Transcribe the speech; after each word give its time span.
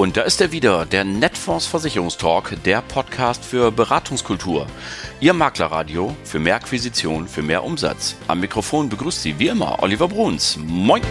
Und 0.00 0.16
da 0.16 0.22
ist 0.22 0.40
er 0.40 0.50
wieder, 0.50 0.86
der 0.86 1.04
Netfonds 1.04 1.66
Versicherungstalk, 1.66 2.56
der 2.64 2.80
Podcast 2.80 3.44
für 3.44 3.70
Beratungskultur. 3.70 4.66
Ihr 5.20 5.34
Maklerradio 5.34 6.16
für 6.24 6.38
mehr 6.38 6.54
Akquisition, 6.54 7.28
für 7.28 7.42
mehr 7.42 7.62
Umsatz. 7.62 8.16
Am 8.26 8.40
Mikrofon 8.40 8.88
begrüßt 8.88 9.20
Sie 9.20 9.38
wie 9.38 9.48
immer 9.48 9.82
Oliver 9.82 10.08
Bruns. 10.08 10.56
Moin! 10.56 11.02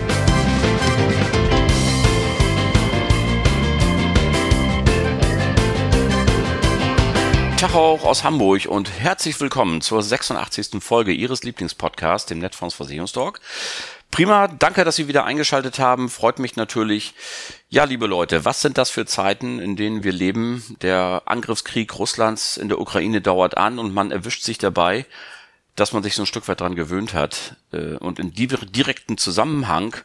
Tag 7.57 7.75
auch 7.75 8.05
aus 8.05 8.23
Hamburg 8.23 8.65
und 8.67 8.89
herzlich 8.89 9.39
willkommen 9.39 9.81
zur 9.81 10.01
86. 10.01 10.81
Folge 10.81 11.11
Ihres 11.11 11.43
Lieblingspodcasts, 11.43 12.27
dem 12.27 12.39
Netfonds 12.39 12.73
Versicherungstalk. 12.73 13.39
Prima, 14.11 14.47
danke, 14.47 14.83
dass 14.83 14.95
Sie 14.95 15.07
wieder 15.07 15.25
eingeschaltet 15.25 15.79
haben. 15.79 16.09
Freut 16.09 16.39
mich 16.39 16.55
natürlich. 16.55 17.13
Ja, 17.69 17.83
liebe 17.83 18.07
Leute, 18.07 18.43
was 18.43 18.61
sind 18.61 18.77
das 18.77 18.89
für 18.89 19.05
Zeiten, 19.05 19.59
in 19.59 19.75
denen 19.75 20.03
wir 20.03 20.11
leben? 20.11 20.63
Der 20.81 21.23
Angriffskrieg 21.25 21.97
Russlands 21.97 22.57
in 22.57 22.69
der 22.69 22.81
Ukraine 22.81 23.21
dauert 23.21 23.57
an 23.57 23.77
und 23.77 23.93
man 23.93 24.11
erwischt 24.11 24.43
sich 24.43 24.57
dabei, 24.57 25.05
dass 25.75 25.93
man 25.93 26.03
sich 26.03 26.15
so 26.15 26.23
ein 26.23 26.25
Stück 26.25 26.47
weit 26.47 26.59
dran 26.59 26.75
gewöhnt 26.75 27.13
hat. 27.13 27.55
Äh, 27.71 27.95
und 27.97 28.19
in 28.19 28.33
direkten 28.33 29.17
Zusammenhang 29.17 29.95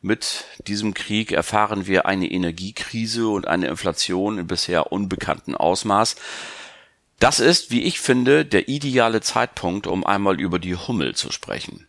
mit 0.00 0.44
diesem 0.66 0.92
Krieg 0.92 1.30
erfahren 1.30 1.86
wir 1.86 2.06
eine 2.06 2.30
Energiekrise 2.30 3.28
und 3.28 3.46
eine 3.46 3.68
Inflation 3.68 4.38
in 4.38 4.48
bisher 4.48 4.90
unbekannten 4.90 5.54
Ausmaß. 5.54 6.16
Das 7.20 7.38
ist, 7.38 7.70
wie 7.70 7.82
ich 7.82 8.00
finde, 8.00 8.44
der 8.44 8.68
ideale 8.68 9.20
Zeitpunkt, 9.20 9.86
um 9.86 10.04
einmal 10.04 10.40
über 10.40 10.58
die 10.58 10.74
Hummel 10.74 11.14
zu 11.14 11.30
sprechen. 11.30 11.86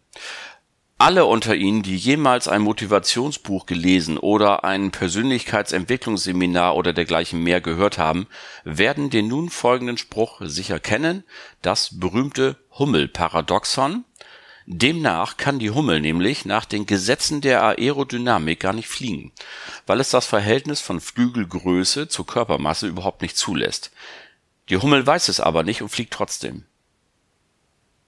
Alle 1.04 1.26
unter 1.26 1.54
Ihnen, 1.54 1.84
die 1.84 1.98
jemals 1.98 2.48
ein 2.48 2.62
Motivationsbuch 2.62 3.66
gelesen 3.66 4.18
oder 4.18 4.64
ein 4.64 4.92
Persönlichkeitsentwicklungsseminar 4.92 6.78
oder 6.78 6.94
dergleichen 6.94 7.44
mehr 7.44 7.60
gehört 7.60 7.98
haben, 7.98 8.26
werden 8.64 9.10
den 9.10 9.28
nun 9.28 9.50
folgenden 9.50 9.98
Spruch 9.98 10.40
sicher 10.46 10.80
kennen, 10.80 11.26
das 11.62 12.00
berühmte 12.00 12.56
Hummel-Paradoxon. 12.80 14.06
Demnach 14.66 15.36
kann 15.36 15.60
die 15.60 15.72
Hummel 15.72 16.00
nämlich 16.00 16.46
nach 16.46 16.64
den 16.64 16.86
Gesetzen 16.86 17.42
der 17.42 17.62
Aerodynamik 17.64 18.62
gar 18.62 18.72
nicht 18.72 18.88
fliegen, 18.88 19.34
weil 19.86 20.00
es 20.00 20.10
das 20.10 20.26
Verhältnis 20.26 20.80
von 20.80 21.02
Flügelgröße 21.02 22.08
zur 22.08 22.26
Körpermasse 22.26 22.88
überhaupt 22.88 23.24
nicht 23.24 23.36
zulässt. 23.36 23.92
Die 24.70 24.78
Hummel 24.78 25.06
weiß 25.06 25.28
es 25.28 25.42
aber 25.42 25.64
nicht 25.64 25.82
und 25.82 25.90
fliegt 25.90 26.14
trotzdem. 26.14 26.64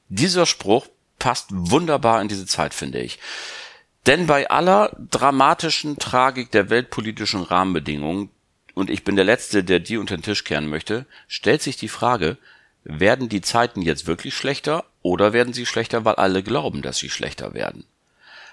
Dieser 0.08 0.46
Spruch 0.46 0.88
passt 1.26 1.48
wunderbar 1.50 2.22
in 2.22 2.28
diese 2.28 2.46
Zeit, 2.46 2.76
finde 2.76 3.00
ich. 3.00 3.18
Denn 4.06 4.28
bei 4.28 4.48
aller 4.48 4.96
dramatischen 5.10 5.98
Tragik 5.98 6.52
der 6.52 6.70
weltpolitischen 6.70 7.42
Rahmenbedingungen, 7.42 8.30
und 8.76 8.92
ich 8.92 9.04
bin 9.04 9.16
der 9.16 9.26
Letzte, 9.26 9.64
der 9.64 9.80
die 9.80 9.98
unter 9.98 10.18
den 10.18 10.22
Tisch 10.22 10.44
kehren 10.44 10.70
möchte, 10.70 11.08
stellt 11.28 11.64
sich 11.64 11.78
die 11.78 11.88
Frage, 11.88 12.38
werden 12.84 13.28
die 13.28 13.42
Zeiten 13.42 13.82
jetzt 13.82 14.06
wirklich 14.06 14.36
schlechter 14.36 14.86
oder 15.02 15.34
werden 15.34 15.52
sie 15.52 15.66
schlechter, 15.66 16.06
weil 16.06 16.14
alle 16.14 16.44
glauben, 16.44 16.84
dass 16.84 16.98
sie 16.98 17.10
schlechter 17.10 17.56
werden? 17.56 17.86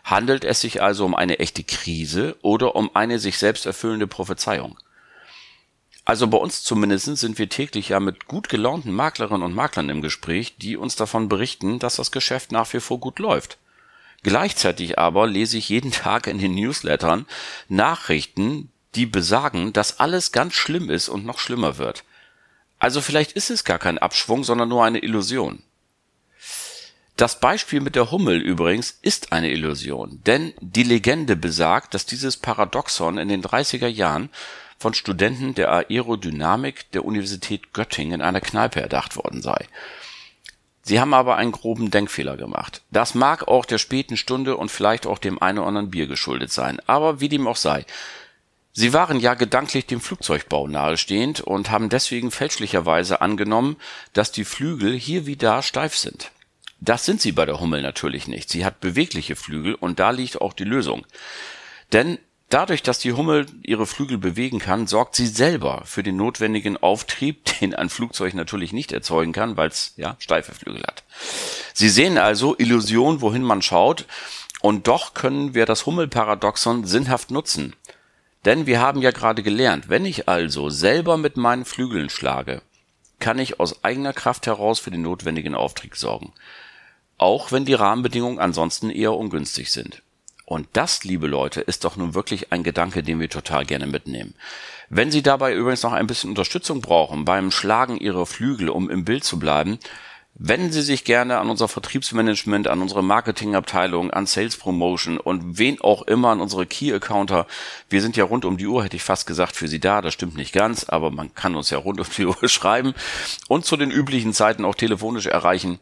Handelt 0.02 0.42
es 0.42 0.62
sich 0.62 0.80
also 0.80 1.04
um 1.04 1.14
eine 1.14 1.40
echte 1.40 1.64
Krise 1.64 2.36
oder 2.40 2.74
um 2.74 2.96
eine 2.96 3.18
sich 3.18 3.36
selbst 3.36 3.66
erfüllende 3.66 4.06
Prophezeiung? 4.06 4.78
Also 6.04 6.26
bei 6.26 6.38
uns 6.38 6.64
zumindest 6.64 7.04
sind 7.16 7.38
wir 7.38 7.48
täglich 7.48 7.90
ja 7.90 8.00
mit 8.00 8.26
gut 8.26 8.48
gelaunten 8.48 8.92
Maklerinnen 8.92 9.42
und 9.42 9.54
Maklern 9.54 9.88
im 9.88 10.02
Gespräch, 10.02 10.56
die 10.56 10.76
uns 10.76 10.96
davon 10.96 11.28
berichten, 11.28 11.78
dass 11.78 11.96
das 11.96 12.10
Geschäft 12.10 12.50
nach 12.50 12.72
wie 12.72 12.80
vor 12.80 12.98
gut 12.98 13.18
läuft. 13.18 13.58
Gleichzeitig 14.24 14.98
aber 14.98 15.26
lese 15.26 15.58
ich 15.58 15.68
jeden 15.68 15.92
Tag 15.92 16.26
in 16.26 16.38
den 16.38 16.54
Newslettern 16.54 17.26
Nachrichten, 17.68 18.70
die 18.94 19.06
besagen, 19.06 19.72
dass 19.72 20.00
alles 20.00 20.32
ganz 20.32 20.54
schlimm 20.54 20.90
ist 20.90 21.08
und 21.08 21.24
noch 21.24 21.38
schlimmer 21.38 21.78
wird. 21.78 22.04
Also 22.78 23.00
vielleicht 23.00 23.32
ist 23.32 23.50
es 23.50 23.64
gar 23.64 23.78
kein 23.78 23.98
Abschwung, 23.98 24.42
sondern 24.42 24.68
nur 24.68 24.84
eine 24.84 24.98
Illusion. 24.98 25.62
Das 27.16 27.38
Beispiel 27.38 27.80
mit 27.80 27.94
der 27.94 28.10
Hummel 28.10 28.40
übrigens 28.40 28.98
ist 29.02 29.32
eine 29.32 29.50
Illusion, 29.50 30.20
denn 30.26 30.52
die 30.60 30.82
Legende 30.82 31.36
besagt, 31.36 31.94
dass 31.94 32.06
dieses 32.06 32.36
Paradoxon 32.36 33.18
in 33.18 33.28
den 33.28 33.42
30er 33.42 33.86
Jahren 33.86 34.30
von 34.82 34.94
Studenten 34.94 35.54
der 35.54 35.72
Aerodynamik 35.72 36.90
der 36.90 37.04
Universität 37.04 37.72
Göttingen 37.72 38.14
in 38.14 38.22
einer 38.22 38.40
Kneipe 38.40 38.80
erdacht 38.80 39.16
worden 39.16 39.40
sei. 39.40 39.66
Sie 40.82 41.00
haben 41.00 41.14
aber 41.14 41.36
einen 41.36 41.52
groben 41.52 41.92
Denkfehler 41.92 42.36
gemacht. 42.36 42.82
Das 42.90 43.14
mag 43.14 43.46
auch 43.46 43.64
der 43.64 43.78
späten 43.78 44.16
Stunde 44.16 44.56
und 44.56 44.70
vielleicht 44.70 45.06
auch 45.06 45.18
dem 45.18 45.40
einen 45.40 45.58
oder 45.58 45.68
anderen 45.68 45.90
Bier 45.90 46.08
geschuldet 46.08 46.52
sein, 46.52 46.80
aber 46.86 47.20
wie 47.20 47.28
dem 47.28 47.46
auch 47.46 47.56
sei. 47.56 47.86
Sie 48.72 48.92
waren 48.92 49.20
ja 49.20 49.34
gedanklich 49.34 49.86
dem 49.86 50.00
Flugzeugbau 50.00 50.66
nahestehend 50.66 51.40
und 51.40 51.70
haben 51.70 51.88
deswegen 51.88 52.30
fälschlicherweise 52.30 53.20
angenommen, 53.20 53.76
dass 54.14 54.32
die 54.32 54.44
Flügel 54.44 54.94
hier 54.94 55.26
wie 55.26 55.36
da 55.36 55.62
steif 55.62 55.96
sind. 55.96 56.32
Das 56.80 57.04
sind 57.04 57.20
sie 57.20 57.32
bei 57.32 57.46
der 57.46 57.60
Hummel 57.60 57.82
natürlich 57.82 58.26
nicht. 58.26 58.50
Sie 58.50 58.64
hat 58.64 58.80
bewegliche 58.80 59.36
Flügel 59.36 59.74
und 59.74 60.00
da 60.00 60.10
liegt 60.10 60.40
auch 60.40 60.52
die 60.52 60.64
Lösung. 60.64 61.06
Denn 61.92 62.18
Dadurch, 62.52 62.82
dass 62.82 62.98
die 62.98 63.14
Hummel 63.14 63.46
ihre 63.62 63.86
Flügel 63.86 64.18
bewegen 64.18 64.58
kann, 64.58 64.86
sorgt 64.86 65.16
sie 65.16 65.26
selber 65.26 65.84
für 65.86 66.02
den 66.02 66.16
notwendigen 66.16 66.76
Auftrieb, 66.76 67.44
den 67.60 67.74
ein 67.74 67.88
Flugzeug 67.88 68.34
natürlich 68.34 68.74
nicht 68.74 68.92
erzeugen 68.92 69.32
kann, 69.32 69.56
weil 69.56 69.68
es 69.68 69.94
ja 69.96 70.16
steife 70.18 70.52
Flügel 70.52 70.82
hat. 70.82 71.02
Sie 71.72 71.88
sehen 71.88 72.18
also 72.18 72.54
Illusion, 72.58 73.22
wohin 73.22 73.42
man 73.42 73.62
schaut, 73.62 74.04
und 74.60 74.86
doch 74.86 75.14
können 75.14 75.54
wir 75.54 75.64
das 75.64 75.86
Hummel-Paradoxon 75.86 76.84
sinnhaft 76.84 77.30
nutzen. 77.30 77.74
Denn 78.44 78.66
wir 78.66 78.82
haben 78.82 79.00
ja 79.00 79.12
gerade 79.12 79.42
gelernt, 79.42 79.88
wenn 79.88 80.04
ich 80.04 80.28
also 80.28 80.68
selber 80.68 81.16
mit 81.16 81.38
meinen 81.38 81.64
Flügeln 81.64 82.10
schlage, 82.10 82.60
kann 83.18 83.38
ich 83.38 83.60
aus 83.60 83.82
eigener 83.82 84.12
Kraft 84.12 84.46
heraus 84.46 84.78
für 84.78 84.90
den 84.90 85.00
notwendigen 85.00 85.54
Auftrieb 85.54 85.96
sorgen. 85.96 86.34
Auch 87.16 87.50
wenn 87.50 87.64
die 87.64 87.72
Rahmenbedingungen 87.72 88.40
ansonsten 88.40 88.90
eher 88.90 89.14
ungünstig 89.14 89.72
sind. 89.72 90.02
Und 90.44 90.68
das, 90.72 91.04
liebe 91.04 91.26
Leute, 91.26 91.60
ist 91.60 91.84
doch 91.84 91.96
nun 91.96 92.14
wirklich 92.14 92.52
ein 92.52 92.62
Gedanke, 92.62 93.02
den 93.02 93.20
wir 93.20 93.30
total 93.30 93.64
gerne 93.64 93.86
mitnehmen. 93.86 94.34
Wenn 94.88 95.10
Sie 95.10 95.22
dabei 95.22 95.54
übrigens 95.54 95.82
noch 95.82 95.92
ein 95.92 96.06
bisschen 96.06 96.30
Unterstützung 96.30 96.80
brauchen 96.80 97.24
beim 97.24 97.50
Schlagen 97.50 97.96
Ihrer 97.96 98.26
Flügel, 98.26 98.68
um 98.68 98.90
im 98.90 99.04
Bild 99.04 99.24
zu 99.24 99.38
bleiben, 99.38 99.78
wenden 100.34 100.72
Sie 100.72 100.82
sich 100.82 101.04
gerne 101.04 101.38
an 101.38 101.50
unser 101.50 101.68
Vertriebsmanagement, 101.68 102.68
an 102.68 102.82
unsere 102.82 103.02
Marketingabteilung, 103.02 104.10
an 104.10 104.26
Sales 104.26 104.56
Promotion 104.56 105.18
und 105.18 105.58
wen 105.58 105.80
auch 105.80 106.02
immer 106.02 106.30
an 106.30 106.40
unsere 106.40 106.66
Key 106.66 106.92
Accounter. 106.92 107.46
Wir 107.88 108.02
sind 108.02 108.16
ja 108.16 108.24
rund 108.24 108.44
um 108.44 108.56
die 108.56 108.66
Uhr, 108.66 108.84
hätte 108.84 108.96
ich 108.96 109.02
fast 109.02 109.26
gesagt, 109.26 109.56
für 109.56 109.68
Sie 109.68 109.80
da. 109.80 110.02
Das 110.02 110.14
stimmt 110.14 110.36
nicht 110.36 110.52
ganz, 110.52 110.84
aber 110.84 111.10
man 111.10 111.34
kann 111.34 111.54
uns 111.54 111.70
ja 111.70 111.78
rund 111.78 112.00
um 112.00 112.06
die 112.16 112.26
Uhr 112.26 112.36
schreiben 112.48 112.94
und 113.48 113.64
zu 113.64 113.76
den 113.76 113.90
üblichen 113.90 114.32
Zeiten 114.32 114.64
auch 114.64 114.74
telefonisch 114.74 115.26
erreichen. 115.26 115.78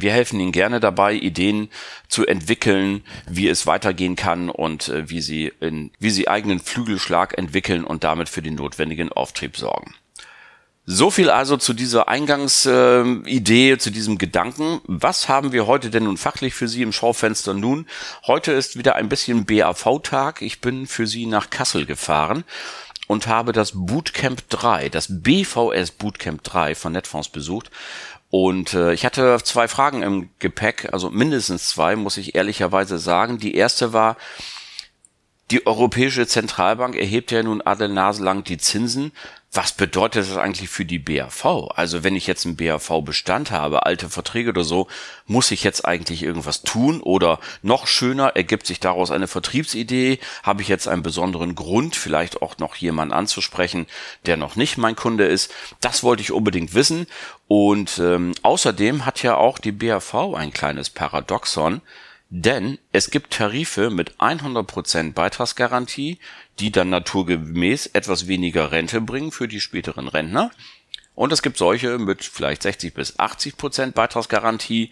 Wir 0.00 0.12
helfen 0.12 0.40
Ihnen 0.40 0.52
gerne 0.52 0.80
dabei, 0.80 1.14
Ideen 1.14 1.68
zu 2.08 2.26
entwickeln, 2.26 3.02
wie 3.28 3.48
es 3.48 3.66
weitergehen 3.66 4.16
kann 4.16 4.50
und 4.50 4.88
äh, 4.88 5.08
wie 5.08 5.20
Sie 5.20 5.52
in, 5.60 5.90
wie 5.98 6.10
Sie 6.10 6.28
eigenen 6.28 6.60
Flügelschlag 6.60 7.36
entwickeln 7.36 7.84
und 7.84 8.04
damit 8.04 8.28
für 8.28 8.42
den 8.42 8.54
notwendigen 8.54 9.12
Auftrieb 9.12 9.56
sorgen. 9.56 9.94
So 10.88 11.10
viel 11.10 11.30
also 11.30 11.56
zu 11.56 11.72
dieser 11.72 12.06
Eingangsidee, 12.06 13.72
äh, 13.72 13.78
zu 13.78 13.90
diesem 13.90 14.18
Gedanken. 14.18 14.80
Was 14.84 15.28
haben 15.28 15.50
wir 15.50 15.66
heute 15.66 15.90
denn 15.90 16.04
nun 16.04 16.16
fachlich 16.16 16.54
für 16.54 16.68
Sie 16.68 16.82
im 16.82 16.92
Schaufenster 16.92 17.54
nun? 17.54 17.86
Heute 18.28 18.52
ist 18.52 18.78
wieder 18.78 18.94
ein 18.94 19.08
bisschen 19.08 19.46
BAV-Tag. 19.46 20.42
Ich 20.42 20.60
bin 20.60 20.86
für 20.86 21.08
Sie 21.08 21.26
nach 21.26 21.50
Kassel 21.50 21.86
gefahren 21.86 22.44
und 23.08 23.26
habe 23.26 23.52
das 23.52 23.72
Bootcamp 23.74 24.48
3, 24.48 24.88
das 24.88 25.06
BVS 25.10 25.90
Bootcamp 25.90 26.44
3 26.44 26.76
von 26.76 26.92
Netfonds 26.92 27.30
besucht 27.30 27.70
und 28.30 28.74
äh, 28.74 28.92
ich 28.92 29.04
hatte 29.04 29.38
zwei 29.42 29.68
Fragen 29.68 30.02
im 30.02 30.30
Gepäck, 30.38 30.88
also 30.92 31.10
mindestens 31.10 31.68
zwei, 31.68 31.96
muss 31.96 32.16
ich 32.16 32.34
ehrlicherweise 32.34 32.98
sagen. 32.98 33.38
Die 33.38 33.54
erste 33.54 33.92
war, 33.92 34.16
die 35.50 35.66
Europäische 35.66 36.26
Zentralbank 36.26 36.96
erhebt 36.96 37.30
ja 37.30 37.42
nun 37.42 37.62
alle 37.62 37.88
Nase 37.88 38.24
lang 38.24 38.42
die 38.42 38.58
Zinsen. 38.58 39.12
Was 39.56 39.72
bedeutet 39.72 40.28
das 40.28 40.36
eigentlich 40.36 40.68
für 40.68 40.84
die 40.84 40.98
BAV? 40.98 41.70
Also 41.74 42.04
wenn 42.04 42.14
ich 42.14 42.26
jetzt 42.26 42.44
einen 42.44 42.56
BAV-Bestand 42.56 43.52
habe, 43.52 43.86
alte 43.86 44.10
Verträge 44.10 44.50
oder 44.50 44.64
so, 44.64 44.86
muss 45.26 45.50
ich 45.50 45.64
jetzt 45.64 45.86
eigentlich 45.86 46.22
irgendwas 46.22 46.62
tun? 46.62 47.00
Oder 47.00 47.40
noch 47.62 47.86
schöner, 47.86 48.36
ergibt 48.36 48.66
sich 48.66 48.80
daraus 48.80 49.10
eine 49.10 49.28
Vertriebsidee? 49.28 50.18
Habe 50.42 50.60
ich 50.60 50.68
jetzt 50.68 50.88
einen 50.88 51.02
besonderen 51.02 51.54
Grund, 51.54 51.96
vielleicht 51.96 52.42
auch 52.42 52.58
noch 52.58 52.76
jemanden 52.76 53.14
anzusprechen, 53.14 53.86
der 54.26 54.36
noch 54.36 54.56
nicht 54.56 54.76
mein 54.76 54.94
Kunde 54.94 55.24
ist? 55.24 55.50
Das 55.80 56.02
wollte 56.02 56.20
ich 56.20 56.32
unbedingt 56.32 56.74
wissen. 56.74 57.06
Und 57.48 57.98
ähm, 57.98 58.34
außerdem 58.42 59.06
hat 59.06 59.22
ja 59.22 59.38
auch 59.38 59.58
die 59.58 59.72
BAV 59.72 60.34
ein 60.34 60.52
kleines 60.52 60.90
Paradoxon. 60.90 61.80
Denn 62.38 62.78
es 62.92 63.10
gibt 63.10 63.32
Tarife 63.32 63.88
mit 63.88 64.16
100% 64.16 65.14
Beitragsgarantie, 65.14 66.18
die 66.58 66.70
dann 66.70 66.90
naturgemäß 66.90 67.86
etwas 67.94 68.26
weniger 68.26 68.72
Rente 68.72 69.00
bringen 69.00 69.32
für 69.32 69.48
die 69.48 69.58
späteren 69.58 70.06
Rentner. 70.06 70.50
Und 71.14 71.32
es 71.32 71.40
gibt 71.40 71.56
solche 71.56 71.96
mit 71.96 72.24
vielleicht 72.24 72.62
60 72.62 72.92
bis 72.92 73.18
80% 73.18 73.92
Beitragsgarantie. 73.92 74.90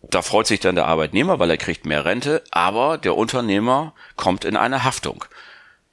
Da 0.00 0.22
freut 0.22 0.46
sich 0.46 0.60
dann 0.60 0.76
der 0.76 0.86
Arbeitnehmer, 0.86 1.38
weil 1.38 1.50
er 1.50 1.58
kriegt 1.58 1.84
mehr 1.84 2.06
Rente, 2.06 2.42
aber 2.52 2.96
der 2.96 3.18
Unternehmer 3.18 3.92
kommt 4.16 4.46
in 4.46 4.56
eine 4.56 4.82
Haftung. 4.84 5.26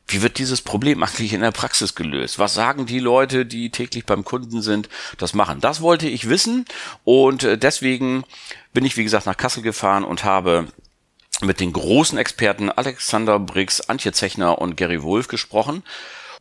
wie 0.08 0.22
wird 0.22 0.38
dieses 0.38 0.62
Problem 0.62 1.04
eigentlich 1.04 1.34
in 1.34 1.42
der 1.42 1.52
Praxis 1.52 1.96
gelöst? 1.96 2.40
Was 2.40 2.54
sagen 2.54 2.86
die 2.86 3.00
Leute, 3.00 3.46
die 3.46 3.70
täglich 3.70 4.06
beim 4.06 4.24
Kunden 4.24 4.62
sind, 4.62 4.88
das 5.18 5.34
machen? 5.34 5.60
Das 5.60 5.82
wollte 5.82 6.08
ich 6.08 6.30
wissen 6.30 6.64
und 7.04 7.44
äh, 7.44 7.58
deswegen 7.58 8.24
bin 8.72 8.86
ich, 8.86 8.98
wie 8.98 9.04
gesagt, 9.04 9.26
nach 9.26 9.36
Kassel 9.36 9.64
gefahren 9.64 10.04
und 10.04 10.24
habe 10.24 10.68
mit 11.42 11.60
den 11.60 11.74
großen 11.74 12.18
Experten 12.18 12.70
Alexander 12.70 13.40
Briggs, 13.40 13.82
Antje 13.82 14.12
Zechner 14.12 14.60
und 14.60 14.78
Gary 14.78 15.04
Wolf 15.04 15.28
gesprochen. 15.28 15.84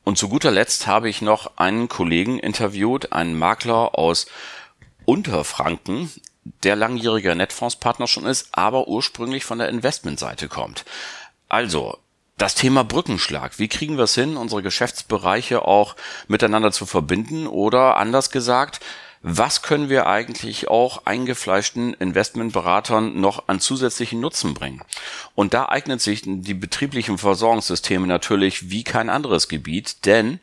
Und 0.04 0.18
zu 0.18 0.28
guter 0.28 0.50
Letzt 0.50 0.86
habe 0.86 1.08
ich 1.08 1.22
noch 1.22 1.56
einen 1.56 1.88
Kollegen 1.88 2.38
interviewt, 2.38 3.12
einen 3.12 3.38
Makler 3.38 3.98
aus 3.98 4.26
Unterfranken, 5.06 6.10
der 6.62 6.76
langjähriger 6.76 7.34
Netfondspartner 7.34 8.06
schon 8.06 8.26
ist, 8.26 8.48
aber 8.52 8.86
ursprünglich 8.86 9.44
von 9.44 9.58
der 9.58 9.68
Investmentseite 9.68 10.48
kommt. 10.48 10.84
Also, 11.48 11.98
das 12.36 12.54
Thema 12.54 12.84
Brückenschlag. 12.84 13.58
Wie 13.58 13.68
kriegen 13.68 13.96
wir 13.96 14.04
es 14.04 14.14
hin, 14.14 14.36
unsere 14.36 14.62
Geschäftsbereiche 14.62 15.62
auch 15.62 15.94
miteinander 16.26 16.72
zu 16.72 16.84
verbinden? 16.84 17.46
Oder 17.46 17.96
anders 17.96 18.30
gesagt, 18.30 18.80
was 19.26 19.62
können 19.62 19.88
wir 19.88 20.06
eigentlich 20.06 20.68
auch 20.68 21.06
eingefleischten 21.06 21.94
Investmentberatern 21.94 23.18
noch 23.18 23.48
an 23.48 23.58
zusätzlichen 23.58 24.20
Nutzen 24.20 24.52
bringen? 24.52 24.82
Und 25.34 25.54
da 25.54 25.70
eignet 25.70 26.02
sich 26.02 26.24
die 26.26 26.52
betrieblichen 26.52 27.16
Versorgungssysteme 27.16 28.06
natürlich 28.06 28.68
wie 28.68 28.84
kein 28.84 29.08
anderes 29.08 29.48
Gebiet, 29.48 30.04
denn 30.04 30.40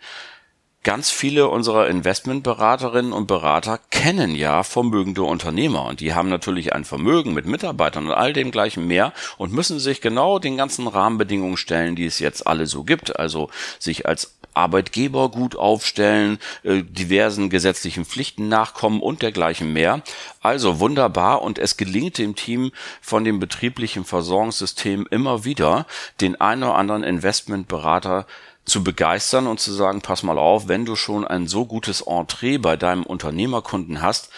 ganz 0.84 1.12
viele 1.12 1.48
unserer 1.48 1.88
Investmentberaterinnen 1.88 3.14
und 3.14 3.28
Berater 3.28 3.80
kennen 3.92 4.34
ja 4.34 4.64
vermögende 4.64 5.24
Unternehmer 5.24 5.86
und 5.86 6.00
die 6.00 6.14
haben 6.14 6.30
natürlich 6.30 6.74
ein 6.74 6.86
Vermögen 6.86 7.34
mit 7.34 7.46
Mitarbeitern 7.46 8.08
und 8.08 8.14
all 8.14 8.34
dem 8.34 8.50
gleichen 8.52 8.88
mehr 8.88 9.14
und 9.38 9.54
müssen 9.54 9.80
sich 9.80 10.02
genau 10.02 10.40
den 10.40 10.58
ganzen 10.58 10.88
Rahmenbedingungen 10.88 11.58
stellen, 11.58 11.96
die 11.96 12.06
es 12.06 12.20
jetzt 12.20 12.48
alle 12.48 12.66
so 12.66 12.84
gibt. 12.84 13.20
Also 13.20 13.50
sich 13.78 14.08
als 14.08 14.34
Arbeitgeber 14.54 15.30
gut 15.30 15.56
aufstellen, 15.56 16.40
äh, 16.64 16.84
diversen 16.84 17.50
gesetzlichen 17.50 18.06
Pflichten 18.06 18.50
nachkommen 18.50 19.02
und 19.02 19.22
dergleichen 19.22 19.72
mehr. 19.72 20.02
Also 20.42 20.80
wunderbar 20.80 21.42
und 21.42 21.60
es 21.60 21.78
gelingt 21.78 22.18
dem 22.18 22.36
Team 22.36 22.72
von 23.02 23.24
dem 23.24 23.40
betrieblichen 23.40 24.04
Versorgungssystem 24.04 25.08
immer 25.10 25.46
wieder, 25.46 25.86
den 26.20 26.42
einen 26.42 26.64
oder 26.64 26.76
anderen 26.76 27.04
Investmentberater 27.04 28.26
zu 28.66 28.84
begeistern 28.84 29.48
und 29.48 29.60
zu 29.60 29.72
sagen, 29.72 30.02
pass 30.02 30.24
mal 30.24 30.38
auf, 30.38 30.68
wenn 30.68 30.86
du 30.86 30.96
schon 30.96 31.26
ein 31.26 31.48
so 31.48 31.66
gutes 31.66 32.02
Entree 32.02 32.58
bei 32.58 32.78
deinem 32.78 33.04
Unternehmerkunden 33.04 34.02
hast, 34.02 34.30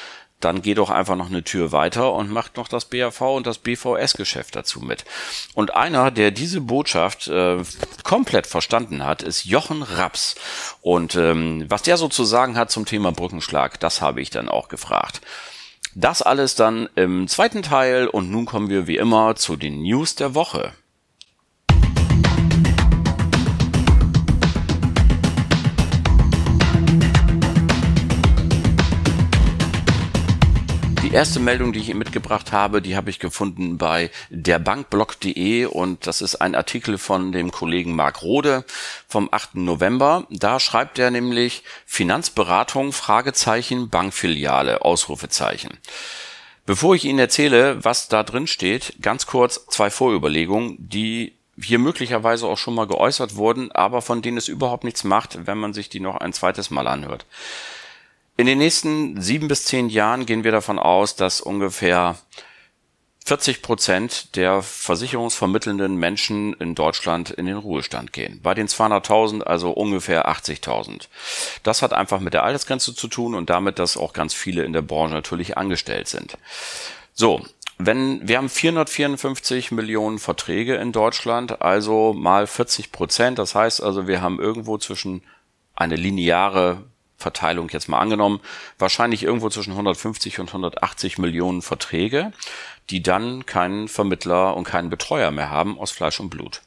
dann 0.44 0.62
geh 0.62 0.74
doch 0.74 0.90
einfach 0.90 1.16
noch 1.16 1.28
eine 1.28 1.44
Tür 1.44 1.72
weiter 1.72 2.14
und 2.14 2.30
mach 2.30 2.50
noch 2.56 2.68
das 2.68 2.86
BAV 2.86 3.22
und 3.22 3.48
das 3.48 3.60
BVS-Geschäft 3.60 4.56
dazu 4.56 4.82
mit. 4.82 5.06
Und 5.54 5.74
einer, 5.74 6.12
der 6.12 6.32
diese 6.32 6.62
Botschaft 6.62 7.28
äh, 7.28 7.64
komplett 8.04 8.48
verstanden 8.48 9.06
hat, 9.06 9.24
ist 9.24 9.46
Jochen 9.46 9.84
Raps. 9.84 10.36
Und 10.82 11.16
ähm, 11.16 11.66
was 11.70 11.84
der 11.84 11.98
sozusagen 11.98 12.58
hat 12.58 12.72
zum 12.72 12.86
Thema 12.86 13.12
Brückenschlag, 13.12 13.80
das 13.80 14.02
habe 14.02 14.22
ich 14.22 14.30
dann 14.30 14.50
auch 14.50 14.68
gefragt. 14.68 15.22
Das 15.96 16.22
alles 16.22 16.56
dann 16.56 16.90
im 16.96 17.28
zweiten 17.28 17.62
Teil 17.62 18.08
und 18.08 18.32
nun 18.32 18.46
kommen 18.46 18.70
wir 18.70 18.88
wie 18.88 18.98
immer 18.98 19.36
zu 19.36 19.56
den 19.56 19.84
News 19.84 20.16
der 20.16 20.34
Woche. 20.34 20.74
Erste 31.14 31.40
Meldung, 31.40 31.74
die 31.74 31.80
ich 31.80 31.90
Ihnen 31.90 32.00
mitgebracht 32.00 32.52
habe, 32.52 32.82
die 32.82 32.96
habe 32.96 33.12
ich 33.12 33.20
gefunden 33.20 33.78
bei 33.78 34.10
derbankblog.de 34.32 35.66
und 35.66 36.08
das 36.08 36.22
ist 36.22 36.38
ein 36.38 36.56
Artikel 36.56 36.98
von 36.98 37.32
dem 37.32 37.52
Kollegen 37.52 37.96
Marc 37.96 38.24
Rode 38.24 38.66
vom 39.08 39.30
8. 39.32 39.56
November. 39.56 40.26
Da 40.32 40.60
schreibt 40.60 40.98
er 40.98 41.12
nämlich 41.12 41.64
Finanzberatung, 41.86 42.94
Fragezeichen, 42.94 43.90
Bankfiliale, 43.90 44.82
Ausrufezeichen. 44.82 45.78
Bevor 46.66 46.96
ich 46.96 47.06
Ihnen 47.06 47.20
erzähle, 47.20 47.84
was 47.84 48.08
da 48.08 48.24
drin 48.24 48.48
steht, 48.48 48.96
ganz 49.00 49.28
kurz 49.28 49.68
zwei 49.68 49.92
Vorüberlegungen, 49.92 50.78
die 50.80 51.34
hier 51.62 51.78
möglicherweise 51.78 52.48
auch 52.48 52.58
schon 52.58 52.74
mal 52.74 52.88
geäußert 52.88 53.36
wurden, 53.36 53.72
aber 53.72 54.02
von 54.02 54.24
denen 54.24 54.38
es 54.38 54.48
überhaupt 54.48 54.84
nichts 54.84 55.04
macht, 55.04 55.46
wenn 55.46 55.60
man 55.60 55.74
sich 55.74 55.90
die 55.90 56.00
noch 56.00 56.16
ein 56.16 56.34
zweites 56.34 56.72
Mal 56.72 56.88
anhört. 56.88 57.28
In 58.36 58.48
den 58.48 58.58
nächsten 58.58 59.22
sieben 59.22 59.48
bis 59.48 59.66
zehn 59.66 59.90
Jahren 59.90 60.26
gehen 60.26 60.44
wir 60.44 60.52
davon 60.52 60.80
aus, 60.80 61.16
dass 61.16 61.40
ungefähr 61.40 62.18
40 63.26 63.62
Prozent 63.62 64.36
der 64.36 64.62
versicherungsvermittelnden 64.62 65.96
Menschen 65.96 66.54
in 66.54 66.76
Deutschland 66.76 67.30
in 67.30 67.46
den 67.46 67.58
Ruhestand 67.58 68.12
gehen. 68.12 68.42
Bei 68.44 68.54
den 68.54 68.68
200.000 68.68 69.44
also 69.44 69.72
ungefähr 69.72 70.28
80.000. 70.28 71.08
Das 71.64 71.82
hat 71.82 71.94
einfach 71.94 72.20
mit 72.20 72.34
der 72.34 72.44
Altersgrenze 72.44 72.94
zu 72.94 73.08
tun 73.08 73.34
und 73.36 73.50
damit, 73.50 73.80
dass 73.80 73.96
auch 73.98 74.14
ganz 74.14 74.34
viele 74.34 74.64
in 74.64 74.74
der 74.74 74.82
Branche 74.82 75.14
natürlich 75.14 75.56
angestellt 75.58 76.10
sind. 76.10 76.38
So, 77.14 77.46
wenn 77.78 78.28
wir 78.28 78.38
haben 78.38 78.50
454 78.50 79.72
Millionen 79.72 80.20
Verträge 80.20 80.76
in 80.76 80.92
Deutschland, 80.92 81.62
also 81.62 82.14
mal 82.14 82.46
40 82.46 82.92
Prozent. 82.92 83.40
Das 83.40 83.56
heißt 83.56 83.82
also, 83.82 84.08
wir 84.08 84.22
haben 84.22 84.40
irgendwo 84.40 84.78
zwischen 84.78 85.24
eine 85.76 85.96
lineare 85.96 86.84
Verteilung 87.24 87.70
jetzt 87.70 87.90
mal 87.90 88.00
angenommen, 88.00 88.40
wahrscheinlich 88.78 89.24
irgendwo 89.24 89.50
zwischen 89.50 89.72
150 89.72 90.40
und 90.40 90.50
180 90.50 91.18
Millionen 91.18 91.64
Verträge, 91.64 92.32
die 92.90 93.02
dann 93.02 93.48
keinen 93.48 93.88
Vermittler 93.88 94.56
und 94.56 94.66
keinen 94.66 94.92
Betreuer 94.92 95.32
mehr 95.32 95.50
haben 95.50 95.80
aus 95.80 95.92
Fleisch 95.92 96.20
und 96.20 96.30
Blut. 96.30 96.62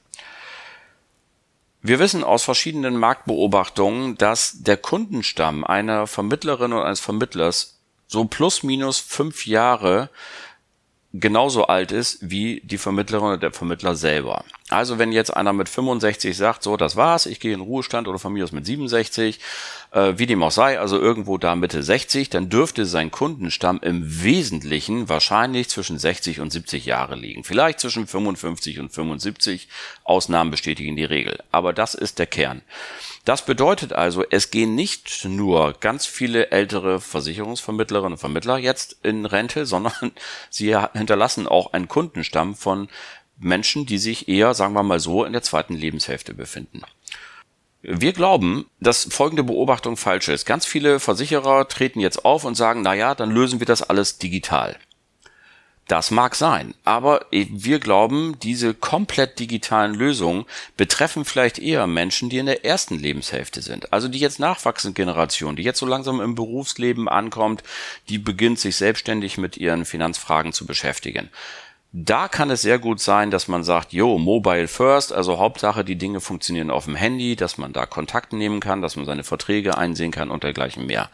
Wir 1.82 2.00
wissen 2.00 2.24
aus 2.24 2.42
verschiedenen 2.42 2.96
Marktbeobachtungen, 2.96 4.16
dass 4.16 4.62
der 4.62 4.76
Kundenstamm 4.76 5.62
einer 5.62 6.08
Vermittlerin 6.08 6.72
oder 6.72 6.86
eines 6.86 6.98
Vermittlers 6.98 7.78
so 8.08 8.24
plus 8.24 8.64
minus 8.64 8.98
fünf 8.98 9.46
Jahre 9.46 10.10
genauso 11.12 11.66
alt 11.66 11.92
ist 11.92 12.18
wie 12.28 12.60
die 12.64 12.78
Vermittlerin 12.78 13.26
oder 13.26 13.38
der 13.38 13.52
Vermittler 13.52 13.94
selber. 13.94 14.44
Also 14.68 14.98
wenn 14.98 15.12
jetzt 15.12 15.36
einer 15.36 15.52
mit 15.52 15.68
65 15.68 16.36
sagt, 16.36 16.64
so, 16.64 16.76
das 16.76 16.96
war's, 16.96 17.26
ich 17.26 17.38
gehe 17.38 17.54
in 17.54 17.60
Ruhestand 17.60 18.08
oder 18.08 18.18
von 18.18 18.32
mir 18.32 18.42
aus 18.42 18.50
mit 18.50 18.66
67, 18.66 19.38
äh, 19.92 20.14
wie 20.16 20.26
dem 20.26 20.42
auch 20.42 20.50
sei, 20.50 20.80
also 20.80 20.98
irgendwo 20.98 21.38
da 21.38 21.54
Mitte 21.54 21.84
60, 21.84 22.30
dann 22.30 22.48
dürfte 22.48 22.84
sein 22.84 23.12
Kundenstamm 23.12 23.78
im 23.80 24.24
Wesentlichen 24.24 25.08
wahrscheinlich 25.08 25.68
zwischen 25.68 26.00
60 26.00 26.40
und 26.40 26.50
70 26.50 26.84
Jahre 26.84 27.14
liegen. 27.14 27.44
Vielleicht 27.44 27.78
zwischen 27.78 28.08
55 28.08 28.80
und 28.80 28.92
75. 28.92 29.68
Ausnahmen 30.02 30.50
bestätigen 30.50 30.96
die 30.96 31.04
Regel. 31.04 31.38
Aber 31.52 31.72
das 31.72 31.94
ist 31.94 32.18
der 32.18 32.26
Kern. 32.26 32.62
Das 33.24 33.44
bedeutet 33.44 33.92
also, 33.92 34.24
es 34.30 34.50
gehen 34.50 34.74
nicht 34.74 35.24
nur 35.24 35.74
ganz 35.74 36.06
viele 36.06 36.50
ältere 36.50 37.00
Versicherungsvermittlerinnen 37.00 38.14
und 38.14 38.18
Vermittler 38.18 38.58
jetzt 38.58 38.98
in 39.04 39.26
Rente, 39.26 39.64
sondern 39.66 40.10
sie 40.50 40.76
hinterlassen 40.92 41.46
auch 41.46 41.72
einen 41.72 41.86
Kundenstamm 41.86 42.56
von 42.56 42.88
Menschen, 43.38 43.86
die 43.86 43.98
sich 43.98 44.28
eher, 44.28 44.54
sagen 44.54 44.74
wir 44.74 44.82
mal 44.82 45.00
so, 45.00 45.24
in 45.24 45.32
der 45.32 45.42
zweiten 45.42 45.74
Lebenshälfte 45.74 46.34
befinden. 46.34 46.82
Wir 47.82 48.12
glauben, 48.12 48.66
dass 48.80 49.08
folgende 49.10 49.44
Beobachtung 49.44 49.96
falsch 49.96 50.28
ist. 50.28 50.44
Ganz 50.44 50.66
viele 50.66 50.98
Versicherer 50.98 51.68
treten 51.68 52.00
jetzt 52.00 52.24
auf 52.24 52.44
und 52.44 52.56
sagen, 52.56 52.82
na 52.82 52.94
ja, 52.94 53.14
dann 53.14 53.30
lösen 53.30 53.60
wir 53.60 53.66
das 53.66 53.82
alles 53.82 54.18
digital. 54.18 54.76
Das 55.88 56.10
mag 56.10 56.34
sein, 56.34 56.74
aber 56.82 57.26
wir 57.30 57.78
glauben, 57.78 58.36
diese 58.42 58.74
komplett 58.74 59.38
digitalen 59.38 59.94
Lösungen 59.94 60.44
betreffen 60.76 61.24
vielleicht 61.24 61.60
eher 61.60 61.86
Menschen, 61.86 62.28
die 62.28 62.38
in 62.38 62.46
der 62.46 62.64
ersten 62.64 62.98
Lebenshälfte 62.98 63.62
sind. 63.62 63.92
Also 63.92 64.08
die 64.08 64.18
jetzt 64.18 64.40
nachwachsende 64.40 64.96
Generation, 64.96 65.54
die 65.54 65.62
jetzt 65.62 65.78
so 65.78 65.86
langsam 65.86 66.20
im 66.20 66.34
Berufsleben 66.34 67.08
ankommt, 67.08 67.62
die 68.08 68.18
beginnt 68.18 68.58
sich 68.58 68.74
selbstständig 68.74 69.38
mit 69.38 69.58
ihren 69.58 69.84
Finanzfragen 69.84 70.52
zu 70.52 70.66
beschäftigen. 70.66 71.30
Da 71.92 72.28
kann 72.28 72.50
es 72.50 72.62
sehr 72.62 72.78
gut 72.78 73.00
sein, 73.00 73.30
dass 73.30 73.48
man 73.48 73.64
sagt, 73.64 73.92
jo, 73.92 74.18
Mobile 74.18 74.68
First, 74.68 75.12
also 75.12 75.38
Hauptsache, 75.38 75.84
die 75.84 75.96
Dinge 75.96 76.20
funktionieren 76.20 76.70
auf 76.70 76.84
dem 76.84 76.94
Handy, 76.94 77.36
dass 77.36 77.58
man 77.58 77.72
da 77.72 77.86
Kontakt 77.86 78.32
nehmen 78.32 78.60
kann, 78.60 78.82
dass 78.82 78.96
man 78.96 79.06
seine 79.06 79.24
Verträge 79.24 79.78
einsehen 79.78 80.10
kann 80.10 80.30
und 80.30 80.42
dergleichen 80.42 80.84
mehr. 80.86 81.08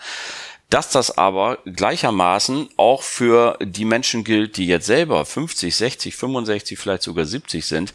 Dass 0.71 0.91
das 0.91 1.17
aber 1.19 1.59
gleichermaßen 1.67 2.71
auch 2.79 3.03
für 3.03 3.59
die 3.61 3.85
Menschen 3.85 4.25
gilt, 4.25 4.57
die 4.57 4.67
jetzt 4.67 4.87
selber 4.87 5.25
50, 5.25 5.77
60, 5.77 6.17
65, 6.17 6.79
vielleicht 6.79 7.03
sogar 7.03 7.27
70 7.27 7.65
sind, 7.65 7.95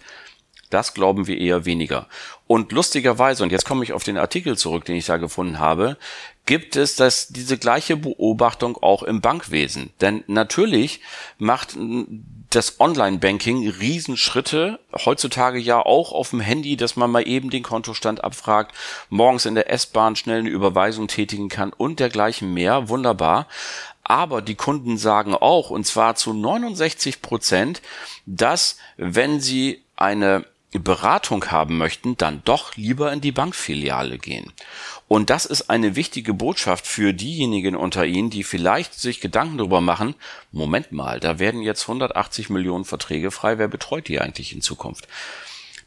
das 0.70 0.94
glauben 0.94 1.28
wir 1.28 1.38
eher 1.38 1.66
weniger. 1.66 2.08
Und 2.46 2.72
lustigerweise, 2.72 3.44
und 3.44 3.52
jetzt 3.52 3.66
komme 3.66 3.84
ich 3.84 3.94
auf 3.94 4.04
den 4.04 4.18
Artikel 4.18 4.58
zurück, 4.58 4.86
den 4.86 4.96
ich 4.96 5.06
da 5.06 5.18
gefunden 5.18 5.60
habe, 5.60 5.98
gibt 6.46 6.76
es 6.78 6.96
das, 6.96 7.28
diese 7.28 7.58
gleiche 7.58 7.98
Beobachtung 7.98 8.78
auch 8.78 9.04
im 9.04 9.22
Bankwesen. 9.22 9.92
Denn 10.00 10.24
natürlich 10.28 11.02
macht 11.38 11.78
das 12.50 12.80
Online-Banking 12.80 13.70
Riesenschritte, 13.70 14.80
heutzutage 15.06 15.60
ja 15.60 15.80
auch 15.80 16.14
auf 16.14 16.30
dem 16.30 16.40
Handy, 16.40 16.78
dass 16.78 16.96
man 16.96 17.12
mal 17.12 17.28
eben 17.28 17.50
den 17.50 17.64
Kontostand 17.64 18.24
abfragt, 18.24 18.74
morgens 19.10 19.46
in 19.46 19.56
der 19.56 19.70
S-Bahn 19.70 20.16
schnell 20.16 20.40
eine 20.40 20.50
Überweisung 20.50 21.08
tätigen 21.08 21.50
kann 21.50 21.74
und 21.74 22.00
dergleichen 22.00 22.54
mehr. 22.54 22.88
Wunderbar. 22.88 23.48
Aber 24.04 24.42
die 24.42 24.56
Kunden 24.56 24.98
sagen 24.98 25.36
auch, 25.36 25.70
und 25.70 25.86
zwar 25.86 26.16
zu 26.16 26.34
69 26.34 27.22
Prozent, 27.22 27.82
dass 28.26 28.78
wenn 28.96 29.42
sie 29.42 29.84
eine 29.98 30.46
Beratung 30.80 31.52
haben 31.52 31.78
möchten, 31.78 32.18
dann 32.18 32.42
doch 32.46 32.76
lieber 32.76 33.12
in 33.12 33.22
die 33.22 33.32
Bankfiliale 33.32 34.18
gehen. 34.18 34.52
Und 35.08 35.30
das 35.30 35.46
ist 35.46 35.70
eine 35.70 35.96
wichtige 35.96 36.34
Botschaft 36.34 36.86
für 36.86 37.14
diejenigen 37.14 37.76
unter 37.76 38.06
Ihnen, 38.06 38.30
die 38.30 38.44
vielleicht 38.44 38.94
sich 38.94 39.22
Gedanken 39.22 39.58
darüber 39.58 39.82
machen, 39.82 40.16
Moment 40.52 40.92
mal, 40.92 41.20
da 41.20 41.40
werden 41.40 41.62
jetzt 41.62 41.84
180 41.84 42.50
Millionen 42.50 42.86
Verträge 42.86 43.32
frei, 43.32 43.58
wer 43.58 43.68
betreut 43.68 44.08
die 44.08 44.20
eigentlich 44.20 44.54
in 44.54 44.62
Zukunft? 44.62 45.08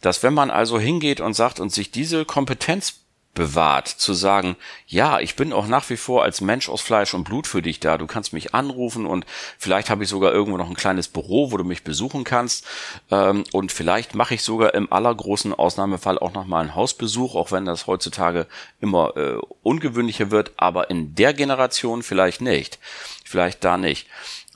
Dass 0.01 0.23
wenn 0.23 0.33
man 0.33 0.51
also 0.51 0.79
hingeht 0.79 1.21
und 1.21 1.35
sagt 1.35 1.61
und 1.61 1.73
sich 1.73 1.91
diese 1.91 2.25
Kompetenz 2.25 3.01
bewahrt, 3.35 3.87
zu 3.87 4.13
sagen, 4.13 4.57
ja, 4.87 5.21
ich 5.21 5.37
bin 5.37 5.53
auch 5.53 5.67
nach 5.67 5.89
wie 5.89 5.97
vor 5.97 6.25
als 6.25 6.41
Mensch 6.41 6.69
aus 6.69 6.81
Fleisch 6.81 7.15
und 7.15 7.25
Blut 7.25 7.47
für 7.47 7.63
dich 7.63 7.79
da. 7.79 7.97
Du 7.97 8.07
kannst 8.07 8.33
mich 8.33 8.55
anrufen 8.55 9.07
und 9.07 9.25
vielleicht 9.57 9.89
habe 9.89 10.03
ich 10.03 10.09
sogar 10.09 10.33
irgendwo 10.33 10.59
noch 10.59 10.69
ein 10.69 10.75
kleines 10.75 11.07
Büro, 11.09 11.53
wo 11.53 11.57
du 11.57 11.65
mich 11.65 11.85
besuchen 11.85 12.25
kannst. 12.25 12.67
Ähm, 13.11 13.45
und 13.53 13.71
vielleicht 13.71 14.15
mache 14.15 14.35
ich 14.35 14.43
sogar 14.43 14.75
im 14.75 14.93
allergroßen 14.93 15.55
Ausnahmefall 15.55 16.19
auch 16.19 16.33
noch 16.33 16.47
mal 16.47 16.61
einen 16.61 16.75
Hausbesuch, 16.75 17.37
auch 17.37 17.53
wenn 17.53 17.65
das 17.65 17.87
heutzutage 17.87 18.47
immer 18.81 19.17
äh, 19.17 19.39
ungewöhnlicher 19.63 20.31
wird, 20.31 20.53
aber 20.57 20.91
in 20.91 21.15
der 21.15 21.33
Generation 21.33 22.03
vielleicht 22.03 22.41
nicht. 22.41 22.79
Vielleicht 23.25 23.65
da 23.65 23.77
nicht. 23.77 24.09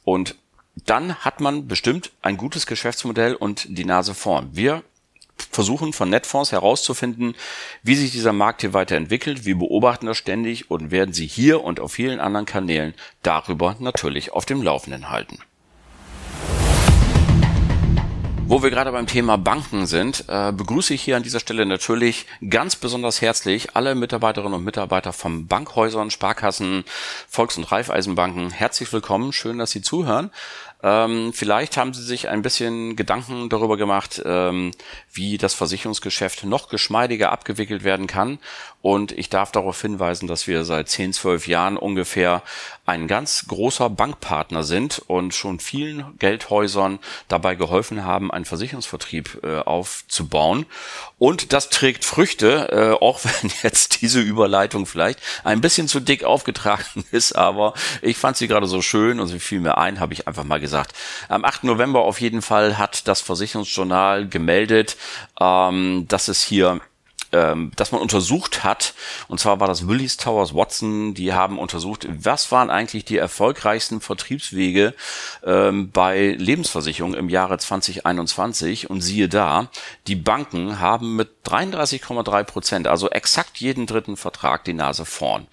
Und 0.02 0.34
dann 0.74 1.14
hat 1.16 1.40
man 1.40 1.68
bestimmt 1.68 2.10
ein 2.22 2.36
gutes 2.36 2.66
Geschäftsmodell 2.66 3.34
und 3.34 3.66
die 3.68 3.84
Nase 3.84 4.14
vorn. 4.14 4.50
Wir 4.52 4.82
versuchen 5.36 5.92
von 5.92 6.10
Netfonds 6.10 6.52
herauszufinden, 6.52 7.34
wie 7.82 7.94
sich 7.94 8.12
dieser 8.12 8.32
Markt 8.32 8.60
hier 8.60 8.72
weiterentwickelt. 8.72 9.44
Wir 9.44 9.58
beobachten 9.58 10.06
das 10.06 10.18
ständig 10.18 10.70
und 10.70 10.90
werden 10.90 11.14
Sie 11.14 11.26
hier 11.26 11.62
und 11.62 11.80
auf 11.80 11.92
vielen 11.92 12.20
anderen 12.20 12.46
Kanälen 12.46 12.94
darüber 13.22 13.76
natürlich 13.78 14.32
auf 14.32 14.46
dem 14.46 14.62
Laufenden 14.62 15.10
halten. 15.10 15.38
Wo 18.46 18.62
wir 18.62 18.68
gerade 18.68 18.92
beim 18.92 19.06
Thema 19.06 19.38
Banken 19.38 19.86
sind, 19.86 20.26
äh, 20.28 20.52
begrüße 20.52 20.92
ich 20.92 21.02
hier 21.02 21.16
an 21.16 21.22
dieser 21.22 21.40
Stelle 21.40 21.64
natürlich 21.64 22.26
ganz 22.50 22.76
besonders 22.76 23.22
herzlich 23.22 23.74
alle 23.74 23.94
Mitarbeiterinnen 23.94 24.52
und 24.52 24.64
Mitarbeiter 24.64 25.14
von 25.14 25.46
Bankhäusern, 25.46 26.10
Sparkassen, 26.10 26.84
Volks- 27.26 27.56
und 27.56 27.72
Raiffeisenbanken. 27.72 28.50
Herzlich 28.50 28.92
willkommen, 28.92 29.32
schön, 29.32 29.56
dass 29.56 29.70
Sie 29.70 29.80
zuhören. 29.80 30.30
Ähm, 30.84 31.32
vielleicht 31.32 31.78
haben 31.78 31.94
Sie 31.94 32.02
sich 32.02 32.28
ein 32.28 32.42
bisschen 32.42 32.94
Gedanken 32.94 33.48
darüber 33.48 33.78
gemacht, 33.78 34.22
ähm, 34.22 34.72
wie 35.10 35.38
das 35.38 35.54
Versicherungsgeschäft 35.54 36.44
noch 36.44 36.68
geschmeidiger 36.68 37.32
abgewickelt 37.32 37.84
werden 37.84 38.06
kann. 38.06 38.38
Und 38.82 39.12
ich 39.12 39.30
darf 39.30 39.50
darauf 39.50 39.80
hinweisen, 39.80 40.28
dass 40.28 40.46
wir 40.46 40.62
seit 40.66 40.90
10, 40.90 41.14
12 41.14 41.48
Jahren 41.48 41.78
ungefähr 41.78 42.42
ein 42.84 43.08
ganz 43.08 43.46
großer 43.48 43.88
Bankpartner 43.88 44.62
sind 44.62 45.02
und 45.06 45.32
schon 45.32 45.58
vielen 45.58 46.18
Geldhäusern 46.18 46.98
dabei 47.28 47.54
geholfen 47.54 48.04
haben, 48.04 48.30
einen 48.30 48.44
Versicherungsvertrieb 48.44 49.40
äh, 49.42 49.60
aufzubauen. 49.60 50.66
Und 51.18 51.54
das 51.54 51.70
trägt 51.70 52.04
Früchte, 52.04 52.68
äh, 52.72 53.02
auch 53.02 53.20
wenn 53.24 53.50
jetzt 53.62 54.02
diese 54.02 54.20
Überleitung 54.20 54.84
vielleicht 54.84 55.18
ein 55.44 55.62
bisschen 55.62 55.88
zu 55.88 55.98
dick 55.98 56.24
aufgetragen 56.24 57.06
ist, 57.10 57.32
aber 57.32 57.72
ich 58.02 58.18
fand 58.18 58.36
sie 58.36 58.48
gerade 58.48 58.66
so 58.66 58.82
schön 58.82 59.18
und 59.18 59.28
sie 59.28 59.40
fiel 59.40 59.60
mir 59.60 59.78
ein, 59.78 59.98
habe 59.98 60.12
ich 60.12 60.28
einfach 60.28 60.44
mal 60.44 60.60
gesagt. 60.60 60.73
Am 61.28 61.44
8. 61.44 61.64
November 61.64 62.00
auf 62.00 62.20
jeden 62.20 62.42
Fall 62.42 62.78
hat 62.78 63.08
das 63.08 63.20
Versicherungsjournal 63.20 64.28
gemeldet, 64.28 64.96
ähm, 65.40 66.06
dass 66.08 66.28
es 66.28 66.42
hier 66.42 66.80
ähm, 67.34 67.72
dass 67.74 67.90
man 67.90 68.00
untersucht 68.00 68.62
hat, 68.62 68.94
und 69.26 69.40
zwar 69.40 69.58
war 69.58 69.66
das 69.66 69.88
Willis 69.88 70.16
Towers 70.16 70.54
Watson, 70.54 71.14
die 71.14 71.32
haben 71.32 71.58
untersucht, 71.58 72.06
was 72.08 72.52
waren 72.52 72.70
eigentlich 72.70 73.04
die 73.04 73.18
erfolgreichsten 73.18 74.00
Vertriebswege 74.00 74.94
ähm, 75.44 75.90
bei 75.90 76.36
Lebensversicherungen 76.38 77.18
im 77.18 77.28
Jahre 77.28 77.58
2021 77.58 78.88
und 78.88 79.00
siehe 79.00 79.28
da, 79.28 79.68
die 80.06 80.14
Banken 80.14 80.78
haben 80.78 81.16
mit 81.16 81.30
33,3 81.44 82.44
Prozent, 82.44 82.86
also 82.86 83.10
exakt 83.10 83.58
jeden 83.58 83.86
dritten 83.86 84.16
Vertrag 84.16 84.64
die 84.64 84.72
Nase 84.72 85.04
vorn. 85.04 85.48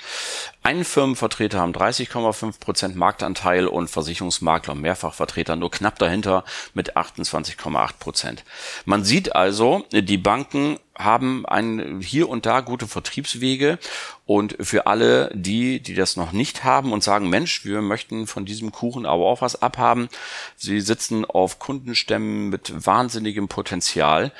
Ein 0.64 0.86
Firmenvertreter 0.86 1.60
haben 1.60 1.74
30,5 1.74 2.60
Prozent 2.60 2.96
Marktanteil 2.96 3.66
und 3.66 3.90
Versicherungsmakler 3.90 4.74
und 4.74 4.82
Mehrfachvertreter 4.82 5.56
nur 5.56 5.72
knapp 5.72 5.98
dahinter 5.98 6.44
mit 6.76 6.96
28,8 6.96 7.94
Prozent. 8.00 8.44
Man 8.86 9.04
sieht 9.04 9.36
also, 9.36 9.86
die 9.92 10.18
Banken 10.20 10.78
haben 11.04 11.46
ein, 11.46 12.02
hier 12.02 12.30
und 12.30 12.46
da 12.46 12.62
gute 12.62 12.88
Vertriebswege 12.88 13.80
und 14.26 14.56
für 14.60 14.88
alle 14.88 15.32
die, 15.34 15.80
die 15.82 15.96
das 15.96 16.16
noch 16.16 16.32
nicht 16.32 16.64
haben 16.64 16.94
und 16.94 17.04
sagen, 17.04 17.30
Mensch, 17.30 17.66
wir 17.66 17.82
möchten 17.82 18.28
von 18.28 18.46
diesem 18.46 18.72
Kuchen 18.72 19.06
aber 19.06 19.26
auch 19.26 19.42
was 19.42 19.62
abhaben. 19.62 20.10
Sie 20.56 20.82
sitzen 20.82 21.26
auf 21.26 21.60
Kundenstämmen 21.60 22.50
mit 22.50 22.86
wahnsinnigem 22.86 23.48
Potenzial 23.48 24.32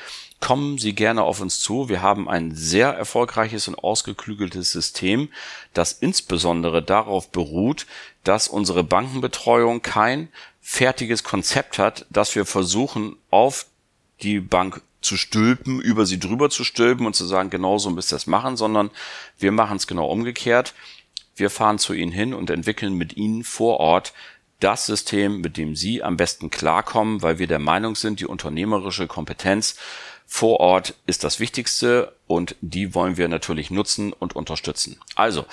kommen 0.42 0.76
Sie 0.76 0.92
gerne 0.92 1.22
auf 1.22 1.40
uns 1.40 1.60
zu. 1.60 1.88
Wir 1.88 2.02
haben 2.02 2.28
ein 2.28 2.52
sehr 2.54 2.88
erfolgreiches 2.88 3.68
und 3.68 3.76
ausgeklügeltes 3.76 4.72
System, 4.72 5.28
das 5.72 5.92
insbesondere 5.92 6.82
darauf 6.82 7.30
beruht, 7.30 7.86
dass 8.24 8.48
unsere 8.48 8.82
Bankenbetreuung 8.82 9.82
kein 9.82 10.28
fertiges 10.60 11.22
Konzept 11.22 11.78
hat, 11.78 12.06
dass 12.10 12.34
wir 12.34 12.44
versuchen, 12.44 13.16
auf 13.30 13.66
die 14.22 14.40
Bank 14.40 14.82
zu 15.02 15.16
stülpen, 15.16 15.80
über 15.80 16.06
sie 16.06 16.18
drüber 16.18 16.48
zu 16.50 16.64
stülpen 16.64 17.06
und 17.06 17.14
zu 17.14 17.26
sagen, 17.26 17.50
genau 17.50 17.78
so 17.78 17.90
müsst 17.90 18.12
ihr 18.12 18.16
es 18.16 18.26
machen, 18.26 18.56
sondern 18.56 18.90
wir 19.38 19.52
machen 19.52 19.76
es 19.76 19.86
genau 19.86 20.06
umgekehrt. 20.06 20.74
Wir 21.34 21.50
fahren 21.50 21.78
zu 21.78 21.94
Ihnen 21.94 22.12
hin 22.12 22.34
und 22.34 22.50
entwickeln 22.50 22.94
mit 22.94 23.16
Ihnen 23.16 23.42
vor 23.42 23.80
Ort 23.80 24.12
das 24.62 24.86
System, 24.86 25.40
mit 25.40 25.56
dem 25.56 25.76
Sie 25.76 26.02
am 26.02 26.16
besten 26.16 26.50
klarkommen, 26.50 27.22
weil 27.22 27.38
wir 27.38 27.46
der 27.46 27.58
Meinung 27.58 27.96
sind, 27.96 28.20
die 28.20 28.26
unternehmerische 28.26 29.06
Kompetenz 29.06 29.76
vor 30.34 30.60
Ort 30.60 30.94
ist 31.06 31.24
das 31.24 31.40
Wichtigste 31.40 32.16
und 32.26 32.56
die 32.62 32.94
wollen 32.94 33.18
wir 33.18 33.28
natürlich 33.28 33.70
nutzen 33.70 34.14
und 34.14 34.34
unterstützen. 34.34 34.98
Also, 35.14 35.44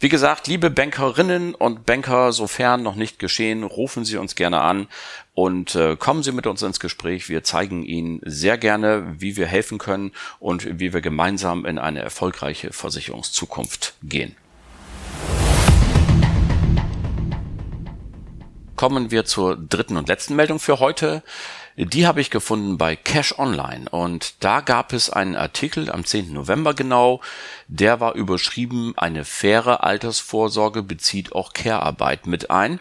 wie 0.00 0.08
gesagt, 0.08 0.48
liebe 0.48 0.70
Bankerinnen 0.70 1.54
und 1.54 1.86
Banker, 1.86 2.32
sofern 2.32 2.82
noch 2.82 2.96
nicht 2.96 3.20
geschehen, 3.20 3.62
rufen 3.62 4.04
Sie 4.04 4.16
uns 4.16 4.34
gerne 4.34 4.60
an 4.60 4.88
und 5.34 5.76
äh, 5.76 5.94
kommen 5.94 6.24
Sie 6.24 6.32
mit 6.32 6.48
uns 6.48 6.62
ins 6.62 6.80
Gespräch. 6.80 7.28
Wir 7.28 7.44
zeigen 7.44 7.84
Ihnen 7.84 8.20
sehr 8.24 8.58
gerne, 8.58 9.14
wie 9.18 9.36
wir 9.36 9.46
helfen 9.46 9.78
können 9.78 10.10
und 10.40 10.80
wie 10.80 10.92
wir 10.92 11.00
gemeinsam 11.00 11.64
in 11.64 11.78
eine 11.78 12.00
erfolgreiche 12.00 12.72
Versicherungszukunft 12.72 13.94
gehen. 14.02 14.34
Kommen 18.76 19.10
wir 19.12 19.24
zur 19.24 19.56
dritten 19.56 19.96
und 19.96 20.08
letzten 20.08 20.34
Meldung 20.34 20.58
für 20.58 20.80
heute. 20.80 21.22
Die 21.76 22.06
habe 22.06 22.20
ich 22.20 22.30
gefunden 22.30 22.76
bei 22.76 22.96
Cash 22.96 23.38
Online 23.38 23.88
und 23.90 24.42
da 24.44 24.60
gab 24.60 24.92
es 24.92 25.10
einen 25.10 25.36
Artikel 25.36 25.90
am 25.90 26.04
10. 26.04 26.32
November 26.32 26.74
genau, 26.74 27.20
der 27.68 28.00
war 28.00 28.14
überschrieben, 28.14 28.94
eine 28.96 29.24
faire 29.24 29.82
Altersvorsorge 29.82 30.82
bezieht 30.82 31.32
auch 31.32 31.52
Care-Arbeit 31.52 32.26
mit 32.26 32.50
ein. 32.50 32.80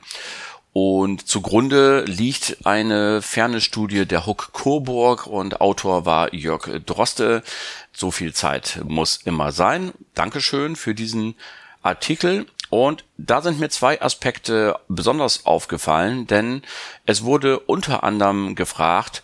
Und 0.74 1.28
zugrunde 1.28 2.04
liegt 2.06 2.66
eine 2.66 3.22
ferne 3.22 3.62
Studie 3.62 4.08
der 4.08 4.26
Huck 4.26 4.50
Coburg 4.54 5.28
und 5.28 5.62
Autor 5.62 6.08
war 6.08 6.34
Jörg 6.34 6.68
Droste. 6.86 7.44
So 7.92 8.10
viel 8.10 8.34
Zeit 8.34 8.82
muss 8.88 9.18
immer 9.26 9.52
sein. 9.52 9.92
Dankeschön 10.16 10.76
für 10.76 10.96
diesen 10.96 11.36
Artikel. 11.84 12.48
Und 12.74 13.06
da 13.20 13.44
sind 13.44 13.60
mir 13.60 13.70
zwei 13.70 14.02
Aspekte 14.02 14.80
besonders 14.88 15.46
aufgefallen, 15.46 16.26
denn 16.26 16.64
es 17.06 17.24
wurde 17.24 17.60
unter 17.60 18.04
anderem 18.04 18.56
gefragt, 18.56 19.22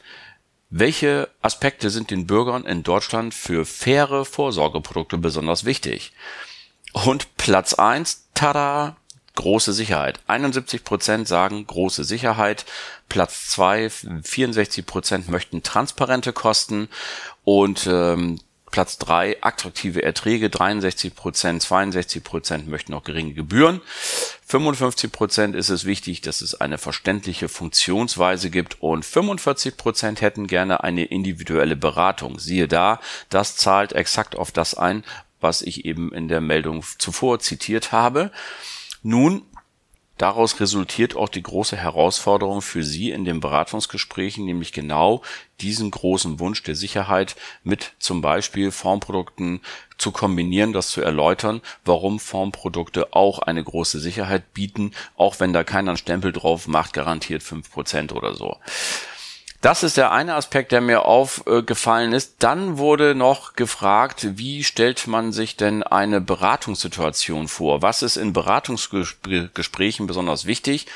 welche 0.70 1.30
Aspekte 1.42 1.90
sind 1.90 2.12
den 2.12 2.28
Bürgern 2.28 2.64
in 2.64 2.84
Deutschland 2.84 3.34
für 3.34 3.66
faire 3.66 4.24
Vorsorgeprodukte 4.24 5.18
besonders 5.18 5.66
wichtig? 5.66 6.14
Und 6.94 7.38
Platz 7.38 7.74
eins, 7.74 8.28
tada, 8.36 8.98
große 9.34 9.74
Sicherheit. 9.74 10.20
71 10.28 10.84
Prozent 10.84 11.28
sagen 11.28 11.66
große 11.66 12.04
Sicherheit. 12.04 12.68
Platz 13.08 13.48
zwei, 13.48 13.90
64 13.90 14.86
Prozent 14.86 15.28
möchten 15.28 15.64
transparente 15.64 16.34
Kosten 16.34 16.88
und 17.44 17.88
ähm, 17.88 18.40
Platz 18.72 18.98
drei 18.98 19.38
attraktive 19.42 20.04
Erträge, 20.04 20.50
63 20.50 21.16
Prozent, 21.16 21.62
62 21.62 22.24
Prozent 22.24 22.68
möchten 22.68 22.92
noch 22.92 23.04
geringe 23.04 23.34
Gebühren. 23.34 23.82
55 24.46 25.12
Prozent 25.12 25.56
ist 25.56 25.70
es 25.70 25.86
wichtig, 25.86 26.22
dass 26.22 26.42
es 26.42 26.60
eine 26.60 26.78
verständliche 26.78 27.50
Funktionsweise 27.50 28.50
gibt 28.50 28.82
und 28.82 29.06
45 29.06 29.78
Prozent 29.78 30.22
hätten 30.22 30.48
gerne 30.48 30.84
eine 30.84 31.06
individuelle 31.06 31.76
Beratung. 31.76 32.40
Siehe 32.40 32.68
da, 32.68 33.00
das 33.30 33.56
zahlt 33.56 33.94
exakt 33.94 34.36
auf 34.36 34.52
das 34.52 34.74
ein, 34.74 35.04
was 35.40 35.62
ich 35.62 35.86
eben 35.86 36.14
in 36.14 36.28
der 36.28 36.42
Meldung 36.42 36.84
zuvor 36.98 37.40
zitiert 37.40 37.92
habe. 37.92 38.32
Nun 39.02 39.44
Daraus 40.20 40.60
resultiert 40.60 41.16
auch 41.16 41.30
die 41.30 41.42
große 41.42 41.78
Herausforderung 41.78 42.62
für 42.62 42.84
Sie 42.84 43.10
in 43.10 43.24
den 43.24 43.40
Beratungsgesprächen, 43.40 44.44
nämlich 44.44 44.74
genau 44.74 45.22
diesen 45.62 45.92
großen 45.92 46.42
Wunsch 46.42 46.62
der 46.62 46.76
Sicherheit 46.76 47.38
mit 47.64 47.94
zum 48.00 48.22
Beispiel 48.22 48.72
Formprodukten 48.72 49.62
zu 49.98 50.12
kombinieren, 50.12 50.74
das 50.74 50.90
zu 50.90 51.02
erläutern, 51.02 51.62
warum 51.86 52.20
Formprodukte 52.20 53.14
auch 53.14 53.40
eine 53.40 53.64
große 53.64 54.02
Sicherheit 54.02 54.54
bieten, 54.54 54.92
auch 55.16 55.40
wenn 55.40 55.54
da 55.54 55.64
keiner 55.64 55.92
einen 55.92 55.98
Stempel 55.98 56.34
drauf 56.34 56.68
macht, 56.68 56.92
garantiert 56.92 57.42
fünf 57.42 57.72
Prozent 57.72 58.12
oder 58.12 58.34
so. 58.34 58.58
Das 59.62 59.84
ist 59.84 59.98
der 59.98 60.14
eine 60.14 60.36
Aspekt, 60.36 60.72
der 60.72 60.80
mir 60.80 61.04
aufgefallen 61.04 62.14
ist. 62.14 62.36
Dann 62.40 62.78
wurde 62.78 63.14
noch 63.14 63.54
gefragt, 63.54 64.38
wie 64.38 64.64
stellt 64.64 65.06
man 65.06 65.34
sich 65.34 65.58
denn 65.58 65.84
eine 65.84 66.22
Beratungssituation 66.22 67.50
vor? 67.50 67.82
Was 67.82 68.02
ist 68.02 68.16
in 68.16 68.32
Beratungsgesprächen 68.32 70.08
besonders 70.08 70.46
wichtig? 70.46 70.88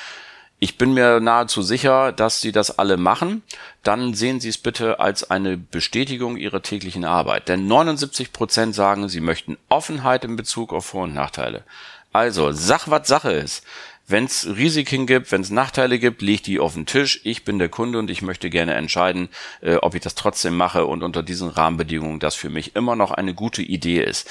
Ich 0.60 0.78
bin 0.78 0.94
mir 0.94 1.20
nahezu 1.20 1.62
sicher, 1.62 2.14
dass 2.14 2.40
Sie 2.40 2.54
das 2.54 2.80
alle 2.80 2.96
machen. 2.96 3.44
Dann 3.84 4.14
sehen 4.14 4.40
Sie 4.40 4.48
es 4.48 4.58
bitte 4.58 5.02
als 5.02 5.30
eine 5.30 5.58
Bestätigung 5.58 6.38
Ihrer 6.38 6.62
täglichen 6.62 7.04
Arbeit. 7.04 7.50
Denn 7.50 7.68
79 7.68 8.32
Prozent 8.32 8.74
sagen, 8.74 9.10
sie 9.10 9.20
möchten 9.20 9.58
Offenheit 9.68 10.24
in 10.24 10.38
Bezug 10.38 10.72
auf 10.72 10.86
Vor- 10.86 11.04
und 11.04 11.14
Nachteile. 11.14 11.66
Also, 12.14 12.54
sag, 12.54 12.90
was 12.90 13.10
Sache 13.10 13.34
ist. 13.34 13.66
Wenn 14.06 14.26
es 14.26 14.46
Risiken 14.46 15.08
gibt, 15.08 15.32
wenn 15.32 15.42
es 15.42 15.50
Nachteile 15.50 15.98
gibt, 15.98 16.22
leg 16.22 16.44
die 16.44 16.60
auf 16.60 16.74
den 16.74 16.86
Tisch. 16.86 17.22
Ich 17.24 17.46
bin 17.46 17.58
der 17.58 17.70
Kunde 17.70 18.00
und 18.00 18.10
ich 18.10 18.22
möchte 18.22 18.50
gerne 18.50 18.74
entscheiden, 18.74 19.30
äh, 19.62 19.76
ob 19.76 19.96
ich 19.96 20.02
das 20.02 20.16
trotzdem 20.16 20.58
mache 20.58 20.86
und 20.86 21.04
unter 21.04 21.24
diesen 21.24 21.50
Rahmenbedingungen 21.50 22.20
das 22.20 22.36
für 22.36 22.50
mich 22.50 22.76
immer 22.76 22.98
noch 22.98 23.12
eine 23.12 23.34
gute 23.34 23.62
Idee 23.62 24.04
ist. 24.04 24.30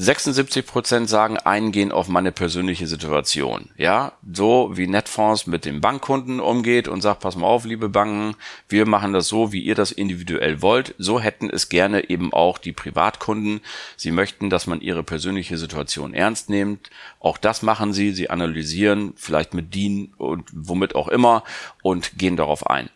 76 0.00 0.64
Prozent 0.64 1.08
sagen, 1.08 1.38
eingehen 1.38 1.90
auf 1.90 2.06
meine 2.06 2.30
persönliche 2.30 2.86
Situation. 2.86 3.70
Ja, 3.76 4.12
so 4.32 4.70
wie 4.74 4.86
Netfonds 4.86 5.48
mit 5.48 5.64
dem 5.64 5.80
Bankkunden 5.80 6.38
umgeht 6.38 6.86
und 6.86 7.00
sagt, 7.00 7.18
pass 7.18 7.34
mal 7.34 7.48
auf, 7.48 7.64
liebe 7.64 7.88
Banken, 7.88 8.36
wir 8.68 8.86
machen 8.86 9.12
das 9.12 9.26
so, 9.26 9.52
wie 9.52 9.60
ihr 9.60 9.74
das 9.74 9.90
individuell 9.90 10.62
wollt. 10.62 10.94
So 10.98 11.18
hätten 11.18 11.50
es 11.50 11.68
gerne 11.68 12.10
eben 12.10 12.32
auch 12.32 12.58
die 12.58 12.70
Privatkunden. 12.70 13.60
Sie 13.96 14.12
möchten, 14.12 14.50
dass 14.50 14.68
man 14.68 14.80
ihre 14.80 15.02
persönliche 15.02 15.58
Situation 15.58 16.14
ernst 16.14 16.48
nimmt. 16.48 16.90
Auch 17.18 17.36
das 17.36 17.62
machen 17.62 17.92
sie. 17.92 18.12
Sie 18.12 18.30
analysieren, 18.30 19.14
vielleicht 19.16 19.52
mit 19.52 19.74
DIN 19.74 20.14
und 20.16 20.48
womit 20.52 20.94
auch 20.94 21.08
immer 21.08 21.42
und 21.82 22.16
gehen 22.18 22.36
darauf 22.36 22.68
ein. 22.68 22.88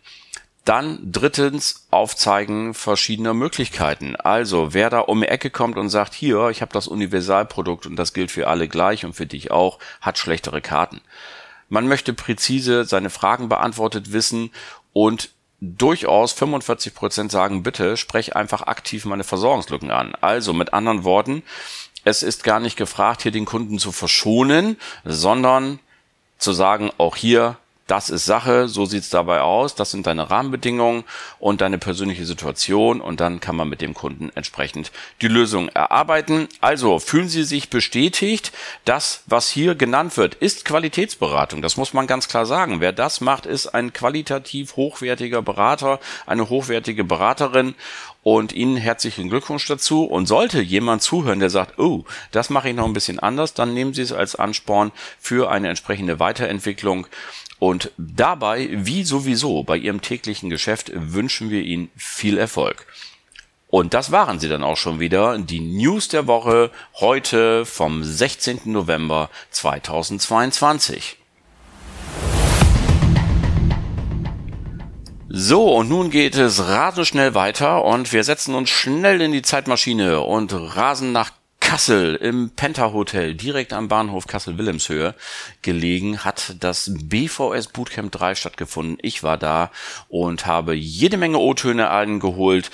Dann 0.65 0.99
drittens 1.11 1.87
Aufzeigen 1.91 2.73
verschiedener 2.73 3.33
Möglichkeiten. 3.33 4.15
Also 4.15 4.73
wer 4.73 4.89
da 4.89 4.99
um 4.99 5.19
die 5.19 5.27
Ecke 5.27 5.49
kommt 5.49 5.77
und 5.77 5.89
sagt, 5.89 6.13
hier, 6.13 6.49
ich 6.49 6.61
habe 6.61 6.71
das 6.71 6.87
Universalprodukt 6.87 7.85
und 7.85 7.97
das 7.97 8.13
gilt 8.13 8.31
für 8.31 8.47
alle 8.47 8.69
gleich 8.69 9.03
und 9.03 9.13
für 9.13 9.25
dich 9.25 9.51
auch, 9.51 9.79
hat 9.99 10.17
schlechtere 10.17 10.61
Karten. 10.61 11.01
Man 11.67 11.87
möchte 11.87 12.13
präzise 12.13 12.85
seine 12.85 13.09
Fragen 13.09 13.49
beantwortet 13.49 14.13
wissen 14.13 14.51
und 14.93 15.31
durchaus 15.59 16.33
45 16.33 16.93
Prozent 16.93 17.31
sagen, 17.31 17.63
bitte 17.63 17.97
sprech 17.97 18.35
einfach 18.35 18.63
aktiv 18.63 19.05
meine 19.05 19.23
Versorgungslücken 19.23 19.91
an. 19.91 20.13
Also 20.21 20.53
mit 20.53 20.73
anderen 20.73 21.03
Worten, 21.03 21.43
es 22.03 22.21
ist 22.21 22.43
gar 22.43 22.59
nicht 22.59 22.77
gefragt, 22.77 23.21
hier 23.21 23.31
den 23.31 23.45
Kunden 23.45 23.79
zu 23.79 23.91
verschonen, 23.91 24.77
sondern 25.05 25.79
zu 26.37 26.51
sagen, 26.51 26.91
auch 26.97 27.15
hier 27.15 27.57
das 27.87 28.09
ist 28.09 28.25
Sache, 28.25 28.69
so 28.69 28.85
sieht's 28.85 29.09
dabei 29.09 29.41
aus, 29.41 29.75
das 29.75 29.91
sind 29.91 30.07
deine 30.07 30.29
Rahmenbedingungen 30.29 31.03
und 31.39 31.61
deine 31.61 31.77
persönliche 31.77 32.25
Situation 32.25 33.01
und 33.01 33.19
dann 33.19 33.41
kann 33.41 33.57
man 33.57 33.67
mit 33.67 33.81
dem 33.81 33.93
Kunden 33.93 34.31
entsprechend 34.35 34.91
die 35.21 35.27
Lösung 35.27 35.67
erarbeiten. 35.69 36.47
Also 36.61 36.99
fühlen 36.99 37.27
Sie 37.27 37.43
sich 37.43 37.69
bestätigt, 37.69 38.53
das, 38.85 39.23
was 39.25 39.49
hier 39.49 39.75
genannt 39.75 40.15
wird, 40.15 40.35
ist 40.35 40.63
Qualitätsberatung. 40.63 41.61
Das 41.61 41.75
muss 41.75 41.93
man 41.93 42.07
ganz 42.07 42.29
klar 42.29 42.45
sagen. 42.45 42.79
Wer 42.79 42.93
das 42.93 43.19
macht, 43.19 43.45
ist 43.45 43.67
ein 43.67 43.91
qualitativ 43.91 44.77
hochwertiger 44.77 45.41
Berater, 45.41 45.99
eine 46.25 46.49
hochwertige 46.49 47.03
Beraterin 47.03 47.75
und 48.23 48.53
Ihnen 48.53 48.77
herzlichen 48.77 49.29
Glückwunsch 49.29 49.67
dazu. 49.67 50.05
Und 50.05 50.25
sollte 50.25 50.61
jemand 50.61 51.01
zuhören, 51.01 51.39
der 51.39 51.49
sagt, 51.49 51.77
oh, 51.77 52.05
das 52.31 52.49
mache 52.49 52.69
ich 52.69 52.75
noch 52.75 52.85
ein 52.85 52.93
bisschen 52.93 53.19
anders, 53.19 53.53
dann 53.53 53.73
nehmen 53.73 53.93
Sie 53.93 54.01
es 54.01 54.13
als 54.13 54.35
Ansporn 54.35 54.91
für 55.19 55.51
eine 55.51 55.69
entsprechende 55.69 56.19
Weiterentwicklung. 56.19 57.07
Und 57.63 57.91
dabei, 57.97 58.67
wie 58.73 59.05
sowieso 59.05 59.63
bei 59.63 59.77
Ihrem 59.77 60.01
täglichen 60.01 60.49
Geschäft, 60.49 60.91
wünschen 60.93 61.49
wir 61.49 61.61
Ihnen 61.61 61.89
viel 61.95 62.37
Erfolg. 62.37 62.85
Und 63.69 63.93
das 63.93 64.11
waren 64.11 64.37
sie 64.37 64.49
dann 64.49 64.63
auch 64.63 64.75
schon 64.75 64.99
wieder, 64.99 65.37
die 65.37 65.61
News 65.61 66.09
der 66.09 66.27
Woche 66.27 66.71
heute 66.99 67.65
vom 67.65 68.03
16. 68.03 68.63
November 68.65 69.29
2022. 69.51 71.15
So, 75.29 75.73
und 75.73 75.87
nun 75.87 76.09
geht 76.09 76.35
es 76.35 76.67
rasend 76.67 77.07
schnell 77.07 77.33
weiter 77.33 77.85
und 77.85 78.11
wir 78.11 78.25
setzen 78.25 78.55
uns 78.55 78.71
schnell 78.71 79.21
in 79.21 79.31
die 79.31 79.41
Zeitmaschine 79.41 80.19
und 80.19 80.51
rasen 80.51 81.13
nach 81.13 81.31
Kassel 81.73 82.13
im 82.17 82.51
Penta 82.51 82.93
Hotel, 82.93 83.33
direkt 83.33 83.73
am 83.73 83.87
Bahnhof 83.87 84.27
Kassel-Wilhelmshöhe 84.27 85.15
gelegen, 85.63 86.23
hat 86.23 86.57
das 86.59 86.91
BVS 86.93 87.65
Bootcamp 87.69 88.11
3 88.11 88.35
stattgefunden. 88.35 88.99
Ich 89.01 89.23
war 89.23 89.39
da 89.39 89.71
und 90.07 90.45
habe 90.45 90.75
jede 90.75 91.17
Menge 91.17 91.39
O-Töne 91.39 91.89
eingeholt. 91.89 92.69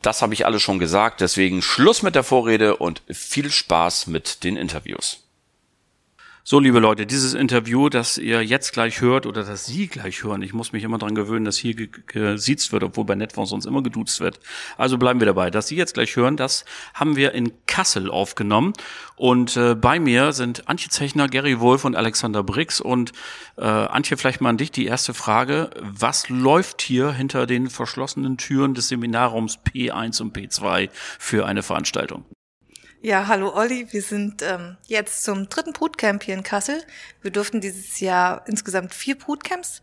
Das 0.00 0.22
habe 0.22 0.32
ich 0.32 0.46
alles 0.46 0.62
schon 0.62 0.78
gesagt, 0.78 1.20
deswegen 1.20 1.60
Schluss 1.60 2.02
mit 2.02 2.14
der 2.14 2.24
Vorrede 2.24 2.76
und 2.76 3.02
viel 3.10 3.50
Spaß 3.50 4.06
mit 4.06 4.42
den 4.42 4.56
Interviews. 4.56 5.22
So, 6.50 6.58
liebe 6.58 6.80
Leute, 6.80 7.06
dieses 7.06 7.34
Interview, 7.34 7.88
das 7.88 8.18
ihr 8.18 8.42
jetzt 8.42 8.72
gleich 8.72 9.00
hört 9.00 9.24
oder 9.24 9.44
das 9.44 9.66
Sie 9.66 9.86
gleich 9.86 10.24
hören, 10.24 10.42
ich 10.42 10.52
muss 10.52 10.72
mich 10.72 10.82
immer 10.82 10.98
dran 10.98 11.14
gewöhnen, 11.14 11.44
dass 11.44 11.56
hier 11.56 11.76
gesiezt 11.76 12.72
wird, 12.72 12.82
obwohl 12.82 13.04
bei 13.04 13.14
Netfonds 13.14 13.50
sonst 13.50 13.66
immer 13.66 13.84
geduzt 13.84 14.18
wird. 14.18 14.40
Also 14.76 14.98
bleiben 14.98 15.20
wir 15.20 15.26
dabei. 15.26 15.52
Dass 15.52 15.68
Sie 15.68 15.76
jetzt 15.76 15.94
gleich 15.94 16.16
hören, 16.16 16.36
das 16.36 16.64
haben 16.92 17.14
wir 17.14 17.34
in 17.34 17.52
Kassel 17.66 18.10
aufgenommen. 18.10 18.72
Und 19.14 19.56
äh, 19.56 19.76
bei 19.76 20.00
mir 20.00 20.32
sind 20.32 20.68
Antje 20.68 20.88
Zechner, 20.88 21.28
Gary 21.28 21.60
Wolf 21.60 21.84
und 21.84 21.94
Alexander 21.94 22.42
Brix. 22.42 22.80
Und 22.80 23.12
äh, 23.56 23.62
Antje, 23.62 24.16
vielleicht 24.16 24.40
mal 24.40 24.48
an 24.48 24.56
dich 24.56 24.72
die 24.72 24.86
erste 24.86 25.14
Frage. 25.14 25.70
Was 25.80 26.30
läuft 26.30 26.82
hier 26.82 27.12
hinter 27.12 27.46
den 27.46 27.70
verschlossenen 27.70 28.38
Türen 28.38 28.74
des 28.74 28.88
Seminarraums 28.88 29.60
P1 29.60 30.20
und 30.20 30.36
P2 30.36 30.88
für 31.20 31.46
eine 31.46 31.62
Veranstaltung? 31.62 32.24
Ja, 33.02 33.28
hallo 33.28 33.54
Olli. 33.56 33.90
Wir 33.92 34.02
sind 34.02 34.42
ähm, 34.42 34.76
jetzt 34.86 35.24
zum 35.24 35.48
dritten 35.48 35.72
Bootcamp 35.72 36.22
hier 36.22 36.34
in 36.34 36.42
Kassel. 36.42 36.84
Wir 37.22 37.30
durften 37.30 37.62
dieses 37.62 37.98
Jahr 37.98 38.44
insgesamt 38.46 38.92
vier 38.92 39.16
Bootcamps 39.16 39.80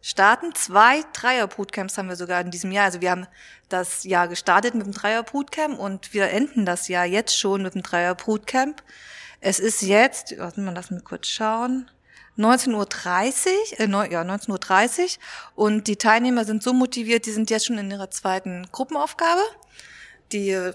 starten. 0.00 0.54
Zwei 0.54 1.02
Dreier-Bootcamps 1.12 1.98
haben 1.98 2.08
wir 2.08 2.16
sogar 2.16 2.40
in 2.40 2.50
diesem 2.50 2.72
Jahr. 2.72 2.86
Also 2.86 3.02
wir 3.02 3.10
haben 3.10 3.26
das 3.68 4.04
Jahr 4.04 4.28
gestartet 4.28 4.74
mit 4.74 4.86
dem 4.86 4.94
Dreier-Bootcamp 4.94 5.78
und 5.78 6.14
wir 6.14 6.30
enden 6.30 6.64
das 6.64 6.88
Jahr 6.88 7.04
jetzt 7.04 7.38
schon 7.38 7.62
mit 7.62 7.74
dem 7.74 7.82
Dreier-Bootcamp. 7.82 8.82
Es 9.42 9.58
ist 9.58 9.82
jetzt, 9.82 10.34
warte 10.38 10.62
mal, 10.62 10.74
lass 10.74 10.90
mich 10.90 11.04
kurz 11.04 11.26
schauen. 11.26 11.90
19.30 12.38 12.72
Uhr, 12.72 14.06
äh, 14.06 14.10
ja, 14.10 14.22
19.30 14.22 15.18
Uhr 15.56 15.66
und 15.66 15.86
die 15.86 15.96
Teilnehmer 15.96 16.46
sind 16.46 16.62
so 16.62 16.72
motiviert, 16.72 17.26
die 17.26 17.32
sind 17.32 17.50
jetzt 17.50 17.66
schon 17.66 17.76
in 17.76 17.90
ihrer 17.90 18.10
zweiten 18.10 18.66
Gruppenaufgabe. 18.72 19.42
Die 20.32 20.72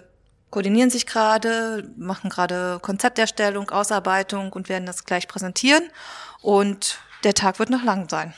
koordinieren 0.50 0.90
sich 0.90 1.06
gerade, 1.06 1.92
machen 1.98 2.30
gerade 2.30 2.80
Konzepterstellung, 2.82 3.70
Ausarbeitung 3.70 4.52
und 4.52 4.70
werden 4.70 4.86
das 4.86 5.06
gleich 5.06 5.28
präsentieren. 5.28 5.84
Und 6.42 7.00
der 7.24 7.34
Tag 7.34 7.60
wird 7.60 7.70
noch 7.70 7.84
lang 7.84 8.10
sein. 8.10 8.34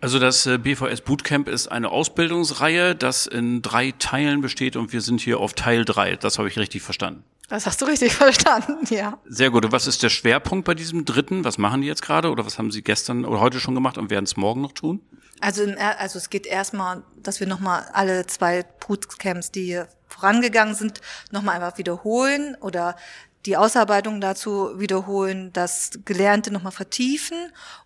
Also 0.00 0.18
das 0.18 0.46
äh, 0.46 0.58
BVS 0.58 1.02
Bootcamp 1.02 1.48
ist 1.48 1.68
eine 1.68 1.90
Ausbildungsreihe, 1.90 2.96
das 2.96 3.28
in 3.28 3.62
drei 3.62 3.94
Teilen 3.96 4.40
besteht 4.40 4.74
und 4.74 4.92
wir 4.92 5.00
sind 5.00 5.20
hier 5.20 5.38
auf 5.38 5.54
Teil 5.54 5.84
drei. 5.84 6.16
Das 6.16 6.38
habe 6.38 6.48
ich 6.48 6.58
richtig 6.58 6.82
verstanden. 6.82 7.22
Das 7.48 7.66
hast 7.66 7.80
du 7.80 7.84
richtig 7.84 8.12
verstanden, 8.16 8.78
ja. 8.92 9.18
Sehr 9.26 9.50
gut. 9.50 9.64
Und 9.64 9.70
was 9.70 9.86
ist 9.86 10.02
der 10.02 10.08
Schwerpunkt 10.08 10.64
bei 10.64 10.74
diesem 10.74 11.04
dritten? 11.04 11.44
Was 11.44 11.56
machen 11.56 11.82
die 11.82 11.86
jetzt 11.86 12.02
gerade 12.02 12.30
oder 12.32 12.44
was 12.44 12.58
haben 12.58 12.72
sie 12.72 12.82
gestern 12.82 13.24
oder 13.24 13.40
heute 13.40 13.60
schon 13.60 13.76
gemacht 13.76 13.96
und 13.96 14.10
werden 14.10 14.24
es 14.24 14.36
morgen 14.36 14.60
noch 14.60 14.72
tun? 14.72 15.00
Also, 15.40 15.64
also 15.98 16.18
es 16.18 16.30
geht 16.30 16.46
erstmal, 16.46 17.04
dass 17.16 17.38
wir 17.38 17.46
nochmal 17.46 17.84
alle 17.92 18.26
zwei 18.26 18.64
Bootcamps, 18.86 19.52
die 19.52 19.82
vorangegangen 20.22 20.76
sind, 20.76 21.00
nochmal 21.32 21.56
einfach 21.56 21.78
wiederholen 21.78 22.56
oder 22.60 22.94
die 23.44 23.56
Ausarbeitung 23.56 24.20
dazu 24.20 24.78
wiederholen, 24.78 25.52
das 25.52 25.98
Gelernte 26.04 26.52
nochmal 26.52 26.70
vertiefen. 26.70 27.36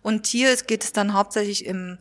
Und 0.03 0.27
hier 0.27 0.55
geht 0.55 0.83
es 0.83 0.93
dann 0.93 1.13
hauptsächlich 1.13 1.65
im, 1.65 1.97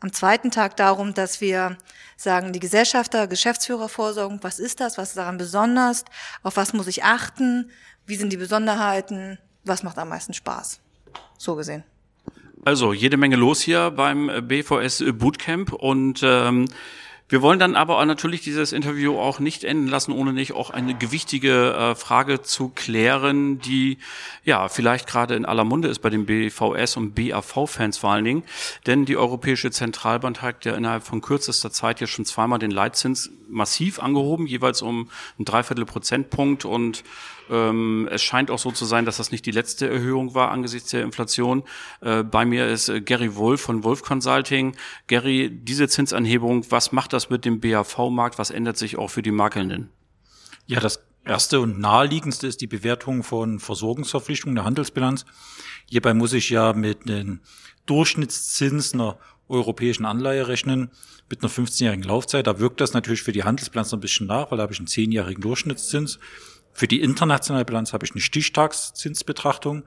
am 0.00 0.10
zweiten 0.10 0.50
Tag 0.50 0.78
darum, 0.78 1.12
dass 1.12 1.42
wir 1.42 1.76
sagen, 2.16 2.54
die 2.54 2.60
Gesellschafter, 2.60 3.26
Geschäftsführervorsorgung, 3.26 4.38
was 4.42 4.58
ist 4.58 4.80
das, 4.80 4.96
was 4.96 5.10
ist 5.10 5.18
daran 5.18 5.36
besonders, 5.36 6.06
auf 6.42 6.56
was 6.56 6.72
muss 6.72 6.86
ich 6.86 7.04
achten, 7.04 7.70
wie 8.06 8.16
sind 8.16 8.32
die 8.32 8.38
Besonderheiten, 8.38 9.38
was 9.64 9.82
macht 9.82 9.98
am 9.98 10.08
meisten 10.08 10.32
Spaß. 10.32 10.80
So 11.36 11.56
gesehen. 11.56 11.84
Also 12.64 12.94
jede 12.94 13.18
Menge 13.18 13.36
los 13.36 13.60
hier 13.60 13.90
beim 13.90 14.48
BVS 14.48 15.04
Bootcamp 15.12 15.74
und 15.74 16.22
ähm, 16.22 16.66
wir 17.28 17.40
wollen 17.40 17.58
dann 17.58 17.74
aber 17.74 18.04
natürlich 18.04 18.42
dieses 18.42 18.72
Interview 18.72 19.18
auch 19.18 19.38
nicht 19.38 19.64
enden 19.64 19.88
lassen, 19.88 20.12
ohne 20.12 20.34
nicht 20.34 20.52
auch 20.52 20.68
eine 20.68 20.94
gewichtige 20.94 21.72
äh, 21.72 21.94
Frage 21.94 22.42
zu 22.42 22.68
klären, 22.68 23.58
die 23.60 23.96
ja 24.44 24.68
vielleicht 24.68 25.06
gerade 25.06 25.34
in 25.34 25.46
aller 25.46 25.64
Munde 25.64 25.88
ist 25.88 26.00
bei 26.00 26.10
den 26.10 26.26
BVS 26.26 26.98
und 26.98 27.14
BAV-Fans 27.14 27.96
vor 27.96 28.10
allen 28.10 28.26
Dingen. 28.26 28.42
Denn 28.86 29.06
die 29.06 29.16
Europäische 29.16 29.70
Zentralbank 29.70 30.42
hat 30.42 30.66
ja 30.66 30.74
innerhalb 30.74 31.04
von 31.04 31.22
kürzester 31.22 31.70
Zeit 31.70 32.00
ja 32.00 32.06
schon 32.06 32.26
zweimal 32.26 32.58
den 32.58 32.70
Leitzins 32.70 33.30
massiv 33.48 34.00
angehoben, 34.00 34.46
jeweils 34.46 34.82
um 34.82 35.08
ein 35.38 35.46
Dreiviertel 35.46 35.86
Prozentpunkt 35.86 36.66
und 36.66 37.04
ähm, 37.50 38.08
es 38.10 38.22
scheint 38.22 38.50
auch 38.50 38.58
so 38.58 38.70
zu 38.70 38.84
sein, 38.84 39.04
dass 39.04 39.18
das 39.18 39.30
nicht 39.30 39.46
die 39.46 39.50
letzte 39.50 39.88
Erhöhung 39.88 40.34
war 40.34 40.50
angesichts 40.50 40.90
der 40.90 41.02
Inflation. 41.02 41.64
Äh, 42.00 42.22
bei 42.22 42.44
mir 42.44 42.68
ist 42.68 42.88
äh, 42.88 43.00
Gary 43.00 43.36
Wolf 43.36 43.60
von 43.60 43.84
Wolf 43.84 44.02
Consulting. 44.02 44.76
Gary, 45.06 45.50
diese 45.50 45.88
Zinsanhebung, 45.88 46.70
was 46.70 46.92
macht 46.92 47.12
das 47.12 47.30
mit 47.30 47.44
dem 47.44 47.60
BAV-Markt? 47.60 48.38
Was 48.38 48.50
ändert 48.50 48.76
sich 48.76 48.96
auch 48.96 49.08
für 49.08 49.22
die 49.22 49.30
Makelnden? 49.30 49.90
Ja, 50.66 50.80
das 50.80 51.04
erste 51.24 51.60
und 51.60 51.78
naheliegendste 51.78 52.46
ist 52.46 52.60
die 52.60 52.66
Bewertung 52.66 53.22
von 53.22 53.58
Versorgungsverpflichtungen 53.60 54.56
der 54.56 54.64
Handelsbilanz. 54.64 55.24
Hierbei 55.86 56.14
muss 56.14 56.32
ich 56.32 56.50
ja 56.50 56.72
mit 56.72 57.08
den 57.08 57.40
Durchschnittszins 57.86 58.94
einer 58.94 59.18
europäischen 59.48 60.06
Anleihe 60.06 60.48
rechnen 60.48 60.90
mit 61.28 61.42
einer 61.42 61.50
15-jährigen 61.50 62.04
Laufzeit. 62.04 62.46
Da 62.46 62.58
wirkt 62.58 62.80
das 62.80 62.92
natürlich 62.92 63.22
für 63.22 63.32
die 63.32 63.44
Handelsbilanz 63.44 63.92
ein 63.92 64.00
bisschen 64.00 64.26
nach, 64.26 64.50
weil 64.50 64.58
da 64.58 64.62
habe 64.62 64.72
ich 64.72 64.78
einen 64.78 64.88
10-jährigen 64.88 65.42
Durchschnittszins. 65.42 66.18
Für 66.74 66.88
die 66.88 67.00
internationale 67.00 67.64
Bilanz 67.64 67.92
habe 67.92 68.04
ich 68.04 68.12
eine 68.12 68.20
Stichtagszinsbetrachtung. 68.20 69.84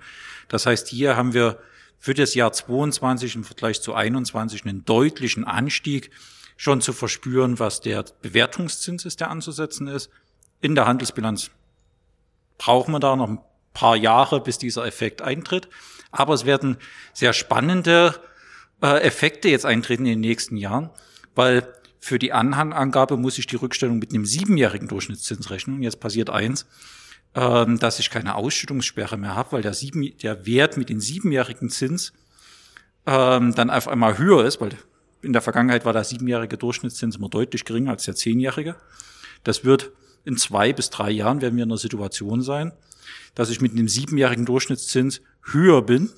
Das 0.48 0.66
heißt, 0.66 0.88
hier 0.88 1.18
haben 1.18 1.34
wir 1.34 1.60
für 2.00 2.14
das 2.14 2.34
Jahr 2.34 2.54
22 2.54 3.36
im 3.36 3.44
Vergleich 3.44 3.82
zu 3.82 3.94
21 3.94 4.66
einen 4.66 4.86
deutlichen 4.86 5.44
Anstieg 5.44 6.12
schon 6.56 6.80
zu 6.82 6.94
verspüren, 6.94 7.60
was 7.60 7.82
der 7.82 8.06
Bewertungszins 8.22 9.06
ist, 9.06 9.20
der 9.20 9.30
anzusetzen 9.30 9.88
ist. 9.88 10.10
In 10.62 10.76
der 10.76 10.88
Handelsbilanz 10.88 11.52
brauchen 12.58 12.94
wir 12.94 13.00
da 13.00 13.16
noch 13.16 13.30
ein 13.30 13.40
paar 13.74 13.96
Jahre, 13.96 14.42
bis 14.42 14.58
dieser 14.58 14.86
Effekt 14.86 15.22
eintritt. 15.22 15.68
Aber 16.12 16.34
es 16.34 16.46
werden 16.46 16.78
sehr 17.14 17.34
spannende 17.34 18.16
äh, 18.82 19.02
Effekte 19.02 19.50
jetzt 19.50 19.66
eintreten 19.66 20.06
in 20.06 20.14
den 20.14 20.22
nächsten 20.22 20.58
Jahren, 20.58 20.90
weil 21.36 21.68
für 22.00 22.20
die 22.20 22.34
Anhangangabe 22.34 23.18
muss 23.18 23.38
ich 23.38 23.48
die 23.48 23.56
Rückstellung 23.56 24.00
mit 24.00 24.12
einem 24.12 24.26
siebenjährigen 24.26 24.88
Durchschnittszins 24.88 25.50
rechnen. 25.50 25.82
Jetzt 25.82 26.00
passiert 26.00 26.30
eins, 26.30 26.66
ähm, 27.36 27.80
dass 27.80 28.00
ich 28.00 28.10
keine 28.10 28.36
Ausschüttungssperre 28.36 29.18
mehr 29.18 29.36
habe, 29.36 29.54
weil 29.54 29.62
der, 29.62 29.74
sieben, 29.74 30.18
der 30.22 30.46
Wert 30.46 30.78
mit 30.78 30.90
dem 30.90 31.00
siebenjährigen 31.00 31.70
Zins 31.70 32.14
ähm, 33.06 33.54
dann 33.56 33.70
auf 33.70 33.88
einmal 33.88 34.18
höher 34.18 34.46
ist, 34.46 34.62
weil 34.62 34.72
in 35.22 35.34
der 35.34 35.42
Vergangenheit 35.42 35.86
war 35.86 35.94
der 35.94 36.04
siebenjährige 36.04 36.58
Durchschnittszins 36.58 37.16
immer 37.16 37.30
deutlich 37.30 37.66
geringer 37.66 37.92
als 37.92 38.06
der 38.06 38.16
zehnjährige. 38.16 38.76
Das 39.44 39.66
wird 39.66 39.92
in 40.26 40.38
zwei 40.38 40.74
bis 40.74 40.90
drei 40.90 41.10
Jahren 41.10 41.42
werden 41.42 41.56
wir 41.56 41.64
in 41.64 41.70
einer 41.70 41.78
Situation 41.78 42.42
sein, 42.42 42.74
dass 43.34 43.50
ich 43.50 43.62
mit 43.62 43.72
einem 43.72 43.88
siebenjährigen 43.88 44.46
Durchschnittszins 44.46 45.22
höher 45.44 45.82
bin 45.82 46.10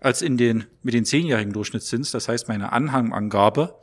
als 0.00 0.22
in 0.22 0.36
den, 0.36 0.64
mit 0.82 0.94
den 0.94 1.04
zehnjährigen 1.04 1.52
Durchschnittszins. 1.52 2.10
Das 2.10 2.28
heißt, 2.28 2.48
meine 2.48 2.72
Anhangangabe 2.72 3.74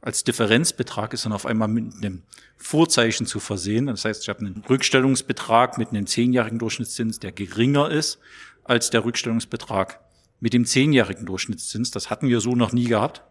als 0.00 0.24
Differenzbetrag 0.24 1.12
ist 1.12 1.24
dann 1.24 1.32
auf 1.32 1.46
einmal 1.46 1.68
mit 1.68 1.94
einem 1.96 2.22
Vorzeichen 2.56 3.26
zu 3.26 3.40
versehen. 3.40 3.86
Das 3.86 4.04
heißt, 4.04 4.22
ich 4.22 4.28
habe 4.28 4.40
einen 4.40 4.64
Rückstellungsbetrag 4.68 5.78
mit 5.78 5.90
einem 5.90 6.06
zehnjährigen 6.06 6.58
Durchschnittszins, 6.58 7.18
der 7.18 7.32
geringer 7.32 7.90
ist 7.90 8.18
als 8.64 8.90
der 8.90 9.04
Rückstellungsbetrag 9.04 10.00
mit 10.40 10.52
dem 10.52 10.64
zehnjährigen 10.64 11.26
Durchschnittszins. 11.26 11.90
Das 11.90 12.10
hatten 12.10 12.28
wir 12.28 12.40
so 12.40 12.54
noch 12.54 12.72
nie 12.72 12.84
gehabt. 12.84 13.22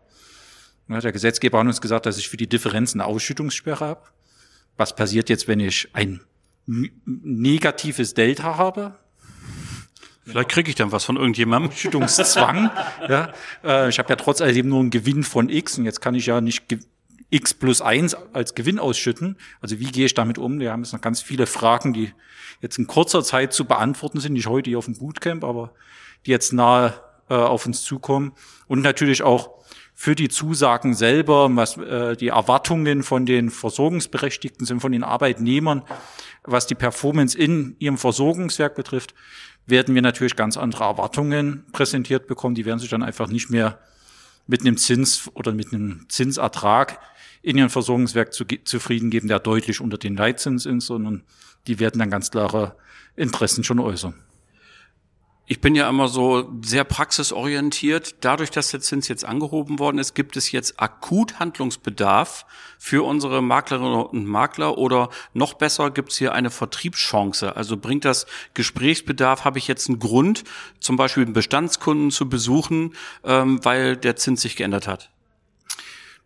Der 0.90 1.12
Gesetzgeber 1.12 1.60
hat 1.60 1.68
uns 1.68 1.82
gesagt, 1.82 2.06
dass 2.06 2.18
ich 2.18 2.30
für 2.30 2.38
die 2.38 2.48
Differenz 2.48 2.94
eine 2.94 3.06
Ausschüttungssperre 3.06 3.86
habe. 3.86 4.02
Was 4.78 4.96
passiert 4.96 5.30
jetzt, 5.30 5.48
wenn 5.48 5.60
ich 5.60 5.90
ein 5.94 6.22
negatives 6.66 8.14
Delta 8.14 8.58
habe? 8.58 8.98
Vielleicht 10.28 10.50
kriege 10.50 10.70
ich 10.70 10.76
dann 10.76 10.92
was 10.92 11.06
von 11.06 11.16
irgendjemandem. 11.16 11.72
Schüttungszwang. 11.76 12.70
ja. 13.08 13.32
Äh, 13.63 13.90
ich 13.90 14.00
habe 14.00 14.10
ja 14.10 14.16
trotz 14.16 14.42
alledem 14.42 14.70
nur 14.70 14.82
einen 14.82 14.90
Gewinn 14.90 15.24
von 15.24 15.50
X 15.50 15.78
und 15.78 15.86
jetzt 15.86 16.02
kann 16.02 16.16
ich 16.16 16.26
ja 16.26 16.42
nicht 16.42 16.66
X 17.30 17.54
plus 17.54 17.82
eins 17.82 18.16
als 18.34 18.54
Gewinn 18.56 18.80
ausschütten. 18.80 19.38
Also 19.62 19.80
wie 19.80 19.92
gehe 19.92 20.06
ich 20.06 20.13
damit 20.13 20.38
um? 20.38 20.60
Wir 20.60 20.72
haben 20.72 20.84
jetzt 20.84 20.94
noch 20.94 21.02
ganz 21.02 21.22
viele 21.22 21.46
Fragen, 21.46 21.94
die 21.94 22.12
jetzt 22.62 22.78
in 22.78 22.88
kurzer 22.88 23.24
Zeit 23.24 23.54
zu 23.54 23.66
beantworten 23.66 24.20
sind, 24.20 24.34
nicht 24.34 24.48
heute 24.48 24.70
hier 24.70 24.78
auf 24.78 24.86
dem 24.86 24.98
Bootcamp, 24.98 25.44
aber 25.44 25.74
die 26.26 26.32
jetzt 26.32 26.54
nahe 26.54 26.94
äh, 27.30 27.34
auf 27.34 27.66
uns 27.66 27.84
zukommen. 27.84 28.34
Und 28.68 28.82
natürlich 28.82 29.24
auch 29.24 29.52
für 29.94 30.13
die 30.13 30.30
Zusagen 30.30 30.94
selber, 30.94 31.50
was 31.56 31.76
äh, 31.78 32.16
die 32.16 32.28
Erwartungen 32.28 33.02
von 33.02 33.26
den 33.26 33.50
Versorgungsberechtigten 33.50 34.66
sind, 34.66 34.80
von 34.80 34.92
den 34.92 35.04
Arbeitnehmern, 35.04 35.84
was 36.44 36.68
die 36.68 36.76
Performance 36.76 37.38
in 37.38 37.76
ihrem 37.80 37.98
Versorgungswerk 37.98 38.76
betrifft, 38.76 39.16
werden 39.68 39.94
wir 39.94 40.02
natürlich 40.02 40.36
ganz 40.36 40.58
andere 40.58 40.86
Erwartungen 40.86 41.66
präsentiert 41.72 42.28
bekommen. 42.28 42.56
Die 42.56 42.66
werden 42.66 42.80
sich 42.80 42.90
dann 42.90 43.04
einfach 43.04 43.28
nicht 43.28 43.50
mehr 43.50 43.78
mit 44.48 44.62
einem 44.62 44.78
Zins 44.78 45.30
oder 45.34 45.52
mit 45.52 45.74
einem 45.74 46.06
Zinsertrag 46.08 47.00
in 47.42 47.58
ihrem 47.58 47.70
Versorgungswerk 47.70 48.34
zu, 48.34 48.46
zufrieden 48.46 49.10
geben, 49.10 49.28
der 49.28 49.40
deutlich 49.40 49.82
unter 49.82 49.98
den 49.98 50.16
Leitzins 50.16 50.66
ist, 50.66 50.86
sondern 50.86 51.24
die 51.68 51.80
werden 51.80 52.00
dann 52.00 52.10
ganz 52.10 52.32
klare 52.32 52.76
Interessen 53.16 53.64
schon 53.64 53.80
äußern. 53.80 54.16
Ich 55.50 55.62
bin 55.62 55.76
ja 55.76 55.90
immer 55.90 56.10
so 56.10 56.52
sehr 56.62 56.84
praxisorientiert. 56.84 58.16
Dadurch, 58.20 58.52
dass 58.52 58.72
der 58.72 58.82
Zins 58.82 59.08
jetzt 59.08 59.24
angehoben 59.24 59.80
worden 59.80 59.98
ist, 59.98 60.14
gibt 60.14 60.36
es 60.36 60.52
jetzt 60.52 60.78
akut 60.78 61.40
Handlungsbedarf 61.40 62.46
für 62.78 63.06
unsere 63.06 63.42
Maklerinnen 63.42 63.94
und 63.94 64.26
Makler 64.26 64.78
oder 64.78 65.10
noch 65.34 65.54
besser 65.54 65.90
gibt 65.90 66.12
es 66.12 66.18
hier 66.18 66.34
eine 66.34 66.50
Vertriebschance. 66.50 67.56
Also 67.56 67.78
bringt 67.78 68.04
das 68.04 68.26
Gesprächsbedarf, 68.56 69.46
habe 69.46 69.58
ich 69.58 69.70
jetzt 69.70 69.88
einen 69.88 70.00
Grund, 70.00 70.44
zum 70.82 70.98
Beispiel 70.98 71.24
einen 71.24 71.32
Bestandskunden 71.32 72.12
zu 72.12 72.28
besuchen, 72.28 72.94
ähm, 73.24 73.64
weil 73.64 73.96
der 73.96 74.18
Zins 74.18 74.42
sich 74.42 74.58
geändert 74.58 74.86
hat. 74.86 75.12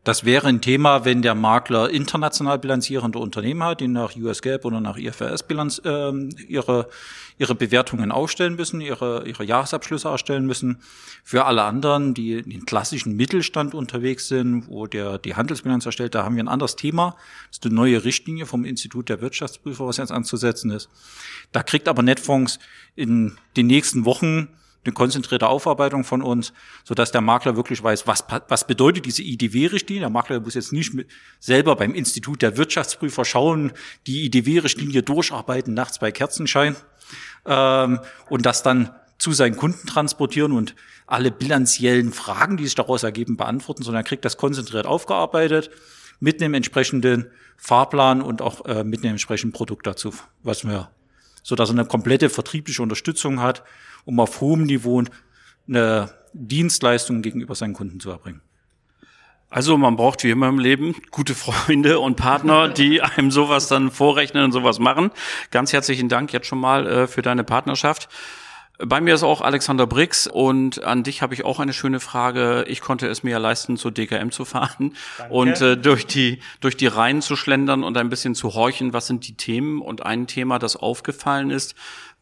Das 0.04 0.26
wäre 0.26 0.48
ein 0.48 0.62
Thema, 0.62 1.06
wenn 1.06 1.22
der 1.22 1.36
Makler 1.36 1.92
international 1.92 2.58
bilanzierende 2.58 3.20
Unternehmen 3.20 3.64
hat, 3.64 3.82
die 3.82 3.88
nach 3.88 4.16
US 4.16 4.42
GAAP 4.42 4.66
oder 4.66 4.82
nach 4.82 4.98
IFRS 4.98 5.44
Bilanz 5.44 5.80
äh, 5.86 6.12
ihre 6.48 6.90
ihre 7.38 7.54
Bewertungen 7.54 8.12
aufstellen 8.12 8.56
müssen, 8.56 8.82
ihre 8.82 9.28
ihre 9.28 9.44
Jahresabschlüsse 9.44 10.10
erstellen 10.10 10.48
müssen. 10.48 10.82
Für 11.24 11.46
alle 11.46 11.64
anderen, 11.64 12.16
die 12.16 12.34
in 12.34 12.50
den 12.50 12.66
klassischen 12.66 13.16
Mittelstand 13.16 13.76
unterwegs 13.76 14.28
sind, 14.28 14.68
wo 14.68 14.88
der 14.88 15.20
die 15.20 15.36
Handelsbilanz 15.36 15.86
erstellt, 15.86 16.16
da 16.16 16.24
haben 16.24 16.36
wir 16.36 16.44
ein 16.44 16.48
anderes 16.48 16.76
Thema. 16.76 17.16
Das 17.50 17.58
ist 17.58 17.66
eine 17.66 17.76
neue 17.76 18.04
Richtlinie 18.04 18.48
vom 18.48 18.66
Institut 18.66 19.08
der 19.08 19.22
Wirtschaftsprüfer, 19.22 19.86
was 19.86 19.98
jetzt 19.98 20.12
anzusetzen 20.12 20.72
ist. 20.72 20.90
Da 21.52 21.62
kriegt 21.62 21.88
aber 21.88 22.02
Netfonds 22.02 22.58
in 22.96 23.38
den 23.56 23.68
nächsten 23.68 24.06
Wochen 24.06 24.50
eine 24.84 24.94
konzentrierte 24.94 25.48
Aufarbeitung 25.48 26.04
von 26.04 26.22
uns, 26.22 26.54
so 26.84 26.94
dass 26.96 27.12
der 27.12 27.22
Makler 27.22 27.56
wirklich 27.56 27.84
weiß, 27.84 28.08
was, 28.08 28.26
was 28.48 28.65
bedeutet 28.65 29.06
diese 29.06 29.22
IDW-Richtlinie. 29.22 30.02
Der 30.02 30.10
Makler 30.10 30.39
muss 30.39 30.56
jetzt 30.56 30.74
nicht 30.74 30.94
selber 31.39 31.76
beim 31.76 31.94
Institut 31.94 32.41
der 32.41 32.58
Wirtschaftsprüfer 32.58 33.26
schauen, 33.26 33.74
die 34.08 34.26
IDW-Richtlinie 34.26 35.04
durcharbeiten, 35.04 35.74
nachts 35.74 36.00
bei 36.00 36.12
Kerzenschein, 36.12 36.76
ähm, 37.46 38.00
und 38.30 38.46
das 38.46 38.63
dann 38.63 38.91
zu 39.17 39.34
seinen 39.34 39.56
Kunden 39.56 39.88
transportieren 39.88 40.52
und 40.52 40.76
alle 41.06 41.30
bilanziellen 41.30 42.12
Fragen, 42.12 42.58
die 42.58 42.63
sich 42.63 42.76
daraus 42.76 43.04
ergeben, 43.04 43.38
beantworten, 43.38 43.84
sondern 43.84 44.02
er 44.02 44.08
kriegt 44.08 44.26
das 44.26 44.38
konzentriert 44.38 44.88
aufgearbeitet 44.88 45.70
mit 46.20 46.41
einem 46.41 46.56
entsprechenden 46.56 47.30
Fahrplan 47.58 48.22
und 48.22 48.41
auch 48.41 48.65
äh, 48.65 48.84
mit 48.84 49.02
einem 49.04 49.12
entsprechenden 49.12 49.54
Produkt 49.54 49.86
dazu, 49.86 50.13
was 50.41 50.65
wir, 50.65 50.89
so 51.44 51.56
dass 51.56 51.70
er 51.70 51.74
eine 51.74 51.86
komplette 51.86 52.30
vertriebliche 52.30 52.82
Unterstützung 52.82 53.41
hat 53.41 53.63
um 54.06 54.20
auf 54.20 54.42
hohem 54.42 54.64
Niveau 54.64 55.04
eine 55.68 56.10
Dienstleistung 56.34 57.22
gegenüber 57.22 57.56
seinen 57.56 57.74
Kunden 57.74 58.00
zu 58.00 58.10
erbringen. 58.10 58.42
Also 59.50 59.78
man 59.78 59.98
braucht 59.98 60.24
wie 60.24 60.30
immer 60.30 60.48
im 60.48 60.60
Leben 60.60 60.96
gute 61.12 61.36
Freunde 61.36 62.00
und 62.00 62.16
Partner, 62.16 62.70
die 62.70 63.02
einem 63.02 63.32
sowas 63.32 63.68
dann 63.68 63.92
vorrechnen 63.92 64.46
und 64.46 64.54
sowas 64.54 64.80
machen. 64.80 65.12
Ganz 65.52 65.74
herzlichen 65.74 66.08
Dank 66.08 66.32
jetzt 66.32 66.48
schon 66.48 66.60
mal 66.60 66.88
äh, 66.88 67.08
für 67.08 67.22
deine 67.22 67.44
Partnerschaft. 67.44 68.08
Bei 68.84 69.00
mir 69.00 69.14
ist 69.14 69.24
auch 69.24 69.42
Alexander 69.42 69.86
Brix 69.86 70.26
und 70.26 70.84
an 70.84 71.04
dich 71.04 71.22
habe 71.22 71.36
ich 71.36 71.46
auch 71.46 71.60
eine 71.60 71.74
schöne 71.74 72.00
Frage. 72.00 72.66
Ich 72.68 72.82
konnte 72.82 73.08
es 73.08 73.22
mir 73.22 73.32
ja 73.32 73.38
leisten, 73.38 73.78
zur 73.78 73.92
DKM 73.92 74.32
zu 74.32 74.44
fahren 74.44 74.96
Danke. 75.18 75.34
und 75.34 75.62
äh, 75.62 75.78
durch 75.78 76.08
die 76.08 76.40
durch 76.62 76.78
die 76.78 76.88
Reihen 76.88 77.22
zu 77.22 77.36
schlendern 77.36 77.84
und 77.84 77.98
ein 77.98 78.10
bisschen 78.10 78.34
zu 78.34 78.56
horchen, 78.56 78.94
was 78.94 79.06
sind 79.06 79.28
die 79.28 79.36
Themen. 79.36 79.82
Und 79.82 80.04
ein 80.06 80.26
Thema, 80.26 80.58
das 80.58 80.78
aufgefallen 80.78 81.52
ist, 81.52 81.76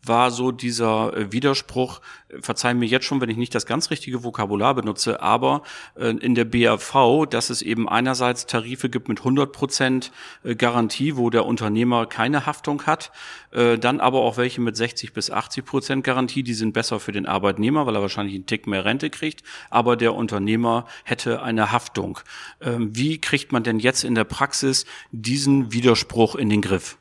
war 0.04 0.32
so 0.32 0.52
dieser 0.52 1.16
äh, 1.16 1.32
Widerspruch, 1.32 2.02
verzeih 2.42 2.74
mir 2.74 2.86
jetzt 2.86 3.06
schon, 3.06 3.22
wenn 3.22 3.30
ich 3.30 3.38
nicht 3.38 3.54
das 3.56 3.66
ganz 3.66 3.90
richtige 3.90 4.24
Vokabular 4.24 4.76
benutze, 4.76 5.22
aber 5.22 5.64
äh, 5.96 6.10
in 6.10 6.36
der 6.36 6.46
BAV, 6.46 7.26
dass 7.30 7.50
es 7.50 7.62
eben 7.62 7.90
einerseits 7.90 8.46
Tarife 8.46 8.90
gibt 8.90 9.10
mit 9.10 9.20
100 9.20 9.52
Prozent 9.52 10.12
äh, 10.44 10.56
Garantie, 10.56 11.18
wo 11.18 11.30
der 11.30 11.46
Unternehmer 11.46 12.06
keine 12.06 12.46
Haftung 12.46 12.86
hat, 12.86 13.12
dann 13.52 14.00
aber 14.00 14.20
auch 14.20 14.38
welche 14.38 14.62
mit 14.62 14.78
60 14.78 15.12
bis 15.12 15.32
80 15.32 15.66
Prozent 15.66 16.04
Garantie, 16.04 16.44
die 16.44 16.54
sind 16.54 16.72
besser 16.72 17.00
für 17.00 17.12
den 17.12 17.26
Arbeitnehmer, 17.26 17.88
weil 17.88 17.96
er 17.96 18.02
wahrscheinlich 18.04 18.36
einen 18.36 18.46
Tick 18.46 18.68
mehr 18.68 18.86
Rente 18.86 19.10
kriegt, 19.10 19.42
aber 19.72 19.98
der 19.98 20.14
Unternehmer 20.14 20.86
hätte 21.04 21.42
eine 21.42 21.72
Haftung. 21.72 22.20
Ähm, 22.62 22.96
wie 22.96 23.20
kriegt 23.20 23.52
man 23.52 23.64
denn 23.64 23.80
jetzt 23.80 24.04
in 24.04 24.14
der 24.14 24.24
Praxis 24.24 24.86
diesen 25.12 25.74
Widerspruch 25.74 26.36
in 26.36 26.50
den 26.50 26.62
Griff? 26.62 27.00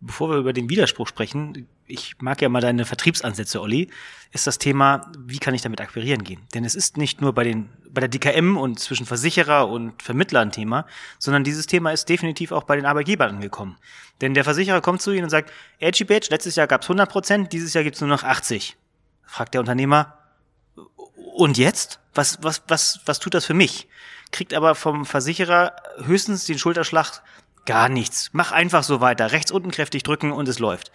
Bevor 0.00 0.30
wir 0.30 0.36
über 0.36 0.52
den 0.52 0.68
Widerspruch 0.68 1.08
sprechen, 1.08 1.66
ich 1.86 2.16
mag 2.20 2.40
ja 2.40 2.48
mal 2.48 2.60
deine 2.60 2.84
Vertriebsansätze, 2.84 3.60
Olli, 3.60 3.90
ist 4.32 4.46
das 4.46 4.58
Thema, 4.58 5.12
wie 5.18 5.38
kann 5.38 5.54
ich 5.54 5.62
damit 5.62 5.80
akquirieren 5.80 6.24
gehen? 6.24 6.40
Denn 6.54 6.64
es 6.64 6.74
ist 6.74 6.96
nicht 6.96 7.20
nur 7.20 7.32
bei 7.32 7.44
den, 7.44 7.68
bei 7.90 8.00
der 8.00 8.08
DKM 8.08 8.56
und 8.56 8.80
zwischen 8.80 9.06
Versicherer 9.06 9.68
und 9.68 10.02
Vermittler 10.02 10.40
ein 10.40 10.50
Thema, 10.52 10.86
sondern 11.18 11.44
dieses 11.44 11.66
Thema 11.66 11.92
ist 11.92 12.08
definitiv 12.08 12.52
auch 12.52 12.64
bei 12.64 12.76
den 12.76 12.86
Arbeitgebern 12.86 13.36
angekommen. 13.36 13.76
Denn 14.20 14.34
der 14.34 14.44
Versicherer 14.44 14.80
kommt 14.80 15.02
zu 15.02 15.12
Ihnen 15.12 15.24
und 15.24 15.30
sagt, 15.30 15.52
Edgy 15.78 16.04
Badge, 16.04 16.28
letztes 16.30 16.56
Jahr 16.56 16.66
gab 16.66 16.82
es 16.82 16.88
100 16.88 17.10
Prozent, 17.10 17.52
dieses 17.52 17.74
Jahr 17.74 17.84
gibt 17.84 17.96
es 17.96 18.00
nur 18.00 18.10
noch 18.10 18.24
80. 18.24 18.76
Fragt 19.26 19.54
der 19.54 19.60
Unternehmer, 19.60 20.18
und 21.34 21.58
jetzt? 21.58 21.98
Was, 22.14 22.38
was, 22.42 22.62
was, 22.68 23.00
was 23.06 23.18
tut 23.18 23.34
das 23.34 23.44
für 23.44 23.54
mich? 23.54 23.88
Kriegt 24.30 24.54
aber 24.54 24.74
vom 24.74 25.04
Versicherer 25.04 25.74
höchstens 26.04 26.44
den 26.44 26.58
Schulterschlag, 26.58 27.22
gar 27.66 27.88
nichts. 27.88 28.30
Mach 28.32 28.52
einfach 28.52 28.84
so 28.84 29.00
weiter. 29.00 29.32
Rechts 29.32 29.50
unten 29.50 29.70
kräftig 29.70 30.04
drücken 30.04 30.32
und 30.32 30.48
es 30.48 30.58
läuft. 30.58 30.92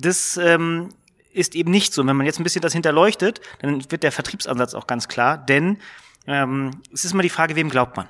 Das 0.00 0.36
ähm, 0.36 0.90
ist 1.32 1.54
eben 1.54 1.70
nicht 1.70 1.92
so. 1.92 2.06
Wenn 2.06 2.16
man 2.16 2.26
jetzt 2.26 2.40
ein 2.40 2.44
bisschen 2.44 2.62
das 2.62 2.72
hinterleuchtet, 2.72 3.40
dann 3.60 3.90
wird 3.90 4.02
der 4.02 4.12
Vertriebsansatz 4.12 4.74
auch 4.74 4.86
ganz 4.86 5.08
klar, 5.08 5.38
denn 5.38 5.78
ähm, 6.26 6.82
es 6.92 7.04
ist 7.04 7.12
immer 7.12 7.22
die 7.22 7.28
Frage, 7.28 7.56
wem 7.56 7.70
glaubt 7.70 7.96
man? 7.96 8.08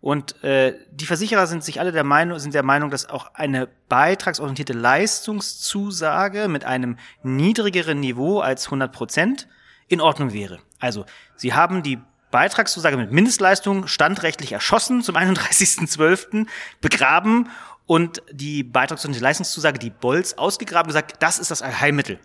Und 0.00 0.42
äh, 0.42 0.74
die 0.90 1.06
Versicherer 1.06 1.46
sind 1.46 1.62
sich 1.62 1.78
alle 1.78 1.92
der 1.92 2.02
Meinung, 2.02 2.40
sind 2.40 2.54
der 2.54 2.64
Meinung, 2.64 2.90
dass 2.90 3.08
auch 3.08 3.34
eine 3.34 3.68
beitragsorientierte 3.88 4.72
Leistungszusage 4.72 6.48
mit 6.48 6.64
einem 6.64 6.98
niedrigeren 7.22 8.00
Niveau 8.00 8.40
als 8.40 8.66
100 8.66 8.92
Prozent 8.92 9.48
in 9.86 10.00
Ordnung 10.00 10.32
wäre. 10.32 10.58
Also, 10.80 11.06
sie 11.36 11.54
haben 11.54 11.84
die 11.84 12.00
Beitragszusage 12.32 12.96
mit 12.96 13.12
Mindestleistung 13.12 13.86
standrechtlich 13.86 14.50
erschossen 14.50 15.02
zum 15.02 15.16
31.12. 15.16 16.46
begraben 16.80 17.50
und 17.92 18.22
die 18.32 18.62
Beitrags- 18.62 19.04
und 19.04 19.20
Leistungszusage, 19.20 19.78
die 19.78 19.90
Bolz, 19.90 20.32
ausgegraben 20.32 20.88
gesagt, 20.88 21.16
das 21.22 21.38
ist 21.38 21.50
das 21.50 21.62
Heilmittel. 21.62 22.18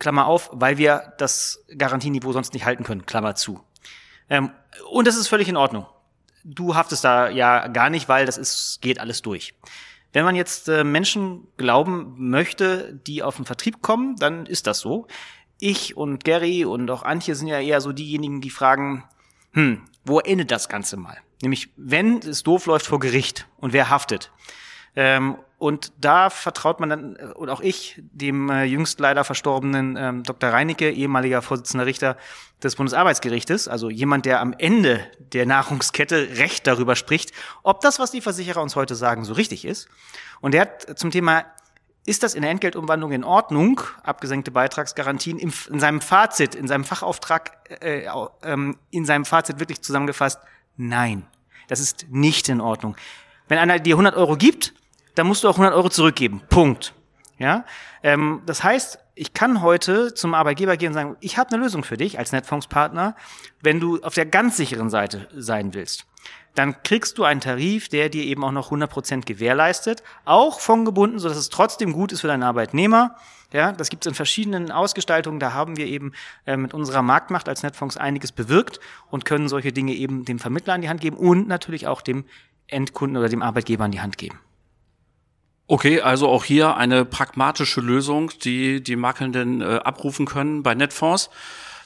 Klammer 0.00 0.26
auf, 0.26 0.50
weil 0.52 0.78
wir 0.78 1.12
das 1.16 1.64
Garantieniveau 1.78 2.32
sonst 2.32 2.54
nicht 2.54 2.64
halten 2.64 2.82
können, 2.82 3.06
Klammer 3.06 3.36
zu. 3.36 3.60
Ähm, 4.28 4.50
und 4.90 5.06
das 5.06 5.14
ist 5.14 5.28
völlig 5.28 5.48
in 5.48 5.56
Ordnung. 5.56 5.86
Du 6.42 6.74
haftest 6.74 7.04
da 7.04 7.28
ja 7.28 7.68
gar 7.68 7.88
nicht, 7.88 8.08
weil 8.08 8.26
das 8.26 8.36
ist, 8.36 8.80
geht 8.82 8.98
alles 8.98 9.22
durch. 9.22 9.54
Wenn 10.12 10.24
man 10.24 10.34
jetzt 10.34 10.68
äh, 10.68 10.82
Menschen 10.82 11.46
glauben 11.56 12.28
möchte, 12.28 12.92
die 13.06 13.22
auf 13.22 13.36
den 13.36 13.44
Vertrieb 13.44 13.82
kommen, 13.82 14.16
dann 14.16 14.44
ist 14.44 14.66
das 14.66 14.80
so. 14.80 15.06
Ich 15.60 15.96
und 15.96 16.24
Gary 16.24 16.64
und 16.64 16.90
auch 16.90 17.04
Antje 17.04 17.36
sind 17.36 17.46
ja 17.46 17.60
eher 17.60 17.80
so 17.80 17.92
diejenigen, 17.92 18.40
die 18.40 18.50
fragen, 18.50 19.04
hm, 19.52 19.82
wo 20.04 20.18
endet 20.18 20.50
das 20.50 20.68
Ganze 20.68 20.96
mal? 20.96 21.18
Nämlich, 21.42 21.68
wenn 21.76 22.18
es 22.18 22.42
doof 22.42 22.66
läuft 22.66 22.86
vor 22.86 22.98
Gericht 22.98 23.46
und 23.58 23.72
wer 23.72 23.88
haftet. 23.88 24.32
Ähm, 24.96 25.36
und 25.58 25.92
da 26.00 26.30
vertraut 26.30 26.80
man 26.80 26.88
dann, 26.88 27.16
äh, 27.16 27.24
und 27.34 27.50
auch 27.50 27.60
ich, 27.60 28.02
dem 28.12 28.48
äh, 28.50 28.64
jüngst 28.64 28.98
leider 28.98 29.24
verstorbenen 29.24 29.96
ähm, 29.96 30.22
Dr. 30.22 30.50
Reinicke, 30.50 30.90
ehemaliger 30.90 31.42
Vorsitzender 31.42 31.86
Richter 31.86 32.16
des 32.62 32.76
Bundesarbeitsgerichtes, 32.76 33.68
also 33.68 33.90
jemand, 33.90 34.26
der 34.26 34.40
am 34.40 34.54
Ende 34.56 35.00
der 35.18 35.46
Nahrungskette 35.46 36.38
Recht 36.38 36.66
darüber 36.66 36.96
spricht, 36.96 37.32
ob 37.62 37.82
das, 37.82 37.98
was 37.98 38.10
die 38.10 38.20
Versicherer 38.20 38.62
uns 38.62 38.74
heute 38.74 38.94
sagen, 38.94 39.24
so 39.24 39.34
richtig 39.34 39.64
ist. 39.64 39.88
Und 40.40 40.52
der 40.54 40.62
hat 40.62 40.98
zum 40.98 41.10
Thema 41.10 41.44
ist 42.06 42.22
das 42.22 42.34
in 42.34 42.42
der 42.42 42.50
Entgeltumwandlung 42.50 43.12
in 43.12 43.24
Ordnung, 43.24 43.80
abgesenkte 44.02 44.50
Beitragsgarantien, 44.50 45.38
in, 45.38 45.52
in 45.70 45.80
seinem 45.80 46.00
Fazit, 46.00 46.54
in 46.54 46.66
seinem 46.66 46.84
Fachauftrag, 46.84 47.52
äh, 47.82 48.06
äh, 48.06 48.74
in 48.90 49.04
seinem 49.04 49.24
Fazit 49.24 49.60
wirklich 49.60 49.82
zusammengefasst, 49.82 50.40
nein, 50.76 51.26
das 51.68 51.80
ist 51.80 52.06
nicht 52.08 52.48
in 52.48 52.60
Ordnung. 52.60 52.96
Wenn 53.48 53.58
einer 53.58 53.78
dir 53.78 53.94
100 53.94 54.16
Euro 54.16 54.36
gibt, 54.36 54.72
dann 55.14 55.26
musst 55.26 55.44
du 55.44 55.48
auch 55.48 55.54
100 55.54 55.74
Euro 55.74 55.88
zurückgeben. 55.88 56.42
Punkt. 56.48 56.94
Ja, 57.38 57.64
ähm, 58.02 58.42
das 58.44 58.62
heißt, 58.62 58.98
ich 59.14 59.32
kann 59.32 59.62
heute 59.62 60.12
zum 60.12 60.34
Arbeitgeber 60.34 60.76
gehen 60.76 60.88
und 60.88 60.94
sagen, 60.94 61.16
ich 61.20 61.38
habe 61.38 61.50
eine 61.52 61.62
Lösung 61.62 61.84
für 61.84 61.96
dich 61.96 62.18
als 62.18 62.32
Netfondspartner, 62.32 63.16
wenn 63.62 63.80
du 63.80 63.98
auf 64.02 64.14
der 64.14 64.26
ganz 64.26 64.58
sicheren 64.58 64.90
Seite 64.90 65.26
sein 65.34 65.72
willst. 65.72 66.06
Dann 66.54 66.82
kriegst 66.82 67.16
du 67.16 67.24
einen 67.24 67.40
Tarif, 67.40 67.88
der 67.88 68.10
dir 68.10 68.24
eben 68.24 68.44
auch 68.44 68.52
noch 68.52 68.70
100% 68.72 69.24
gewährleistet, 69.24 70.02
auch 70.24 70.60
fondgebunden, 70.60 71.18
sodass 71.18 71.38
es 71.38 71.48
trotzdem 71.48 71.92
gut 71.92 72.12
ist 72.12 72.20
für 72.20 72.26
deinen 72.26 72.42
Arbeitnehmer. 72.42 73.16
Ja, 73.52 73.72
das 73.72 73.88
gibt 73.88 74.04
es 74.04 74.10
in 74.10 74.14
verschiedenen 74.14 74.70
Ausgestaltungen. 74.70 75.40
Da 75.40 75.54
haben 75.54 75.76
wir 75.76 75.86
eben 75.86 76.12
äh, 76.46 76.56
mit 76.56 76.74
unserer 76.74 77.02
Marktmacht 77.02 77.48
als 77.48 77.62
Netfonds 77.62 77.96
einiges 77.96 78.32
bewirkt 78.32 78.80
und 79.10 79.24
können 79.24 79.48
solche 79.48 79.72
Dinge 79.72 79.94
eben 79.94 80.24
dem 80.24 80.38
Vermittler 80.38 80.74
an 80.74 80.82
die 80.82 80.88
Hand 80.88 81.00
geben 81.00 81.16
und 81.16 81.48
natürlich 81.48 81.86
auch 81.86 82.02
dem 82.02 82.26
Endkunden 82.66 83.16
oder 83.16 83.28
dem 83.28 83.42
Arbeitgeber 83.42 83.84
an 83.84 83.92
die 83.92 84.00
Hand 84.00 84.18
geben. 84.18 84.38
Okay, 85.72 86.00
also 86.00 86.28
auch 86.28 86.42
hier 86.42 86.76
eine 86.76 87.04
pragmatische 87.04 87.80
Lösung, 87.80 88.32
die 88.42 88.82
die 88.82 88.96
Makelnden 88.96 89.60
äh, 89.60 89.76
abrufen 89.84 90.26
können 90.26 90.64
bei 90.64 90.74
Netfonds. 90.74 91.30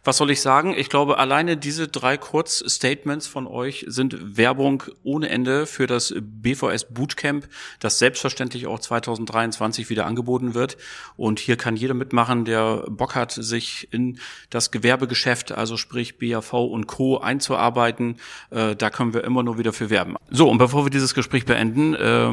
Was 0.04 0.18
soll 0.18 0.30
ich 0.30 0.42
sagen? 0.42 0.74
Ich 0.76 0.90
glaube, 0.90 1.16
alleine 1.16 1.56
diese 1.56 1.88
drei 1.88 2.18
Kurzstatements 2.18 3.26
von 3.26 3.46
euch 3.46 3.86
sind 3.88 4.36
Werbung 4.36 4.82
ohne 5.02 5.30
Ende 5.30 5.64
für 5.64 5.86
das 5.86 6.14
BVS 6.20 6.92
Bootcamp, 6.92 7.48
das 7.80 7.98
selbstverständlich 7.98 8.66
auch 8.66 8.78
2023 8.78 9.88
wieder 9.88 10.04
angeboten 10.04 10.52
wird. 10.52 10.76
Und 11.16 11.38
hier 11.40 11.56
kann 11.56 11.76
jeder 11.76 11.94
mitmachen, 11.94 12.44
der 12.44 12.84
Bock 12.90 13.14
hat, 13.14 13.32
sich 13.32 13.88
in 13.92 14.18
das 14.50 14.70
Gewerbegeschäft, 14.70 15.52
also 15.52 15.78
sprich 15.78 16.18
BAV 16.18 16.52
und 16.52 16.86
Co. 16.86 17.16
einzuarbeiten. 17.16 18.16
Äh, 18.50 18.76
da 18.76 18.90
können 18.90 19.14
wir 19.14 19.24
immer 19.24 19.42
nur 19.42 19.56
wieder 19.56 19.72
für 19.72 19.88
werben. 19.88 20.16
So, 20.30 20.50
und 20.50 20.58
bevor 20.58 20.84
wir 20.84 20.90
dieses 20.90 21.14
Gespräch 21.14 21.46
beenden, 21.46 21.94
äh, 21.94 22.30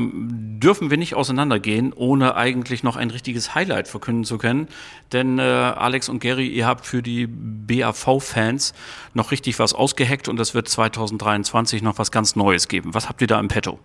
dürfen 0.60 0.90
wir 0.90 0.98
nicht 0.98 1.16
auseinandergehen, 1.16 1.94
ohne 1.94 2.36
eigentlich 2.36 2.84
noch 2.84 2.98
ein 2.98 3.12
richtiges 3.12 3.56
Highlight 3.56 3.88
verkünden 3.88 4.26
zu 4.26 4.38
können. 4.38 4.68
Denn 5.14 5.40
äh, 5.40 5.42
Alex 5.42 6.10
und 6.10 6.20
Gary, 6.20 6.48
ihr 6.48 6.68
habt 6.68 6.86
für 6.86 7.02
die 7.02 7.30
BAV-Fans 7.68 8.74
noch 9.14 9.32
richtig 9.32 9.60
was 9.60 9.74
ausgeheckt 9.74 10.28
und 10.28 10.40
es 10.40 10.54
wird 10.54 10.68
2023 10.68 11.82
noch 11.82 11.98
was 11.98 12.12
ganz 12.12 12.36
Neues 12.36 12.68
geben. 12.68 12.94
Was 12.94 13.10
habt 13.10 13.22
ihr 13.22 13.28
da 13.28 13.40
im 13.40 13.48
Petto? 13.48 13.80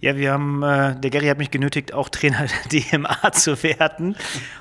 Ja, 0.00 0.16
wir 0.16 0.32
haben, 0.32 0.62
äh, 0.62 0.98
der 1.00 1.10
Gary 1.10 1.26
hat 1.26 1.38
mich 1.38 1.50
genötigt, 1.50 1.94
auch 1.94 2.08
Trainer 2.08 2.46
der 2.70 2.80
DMA 2.98 3.32
zu 3.32 3.62
werden. 3.62 4.16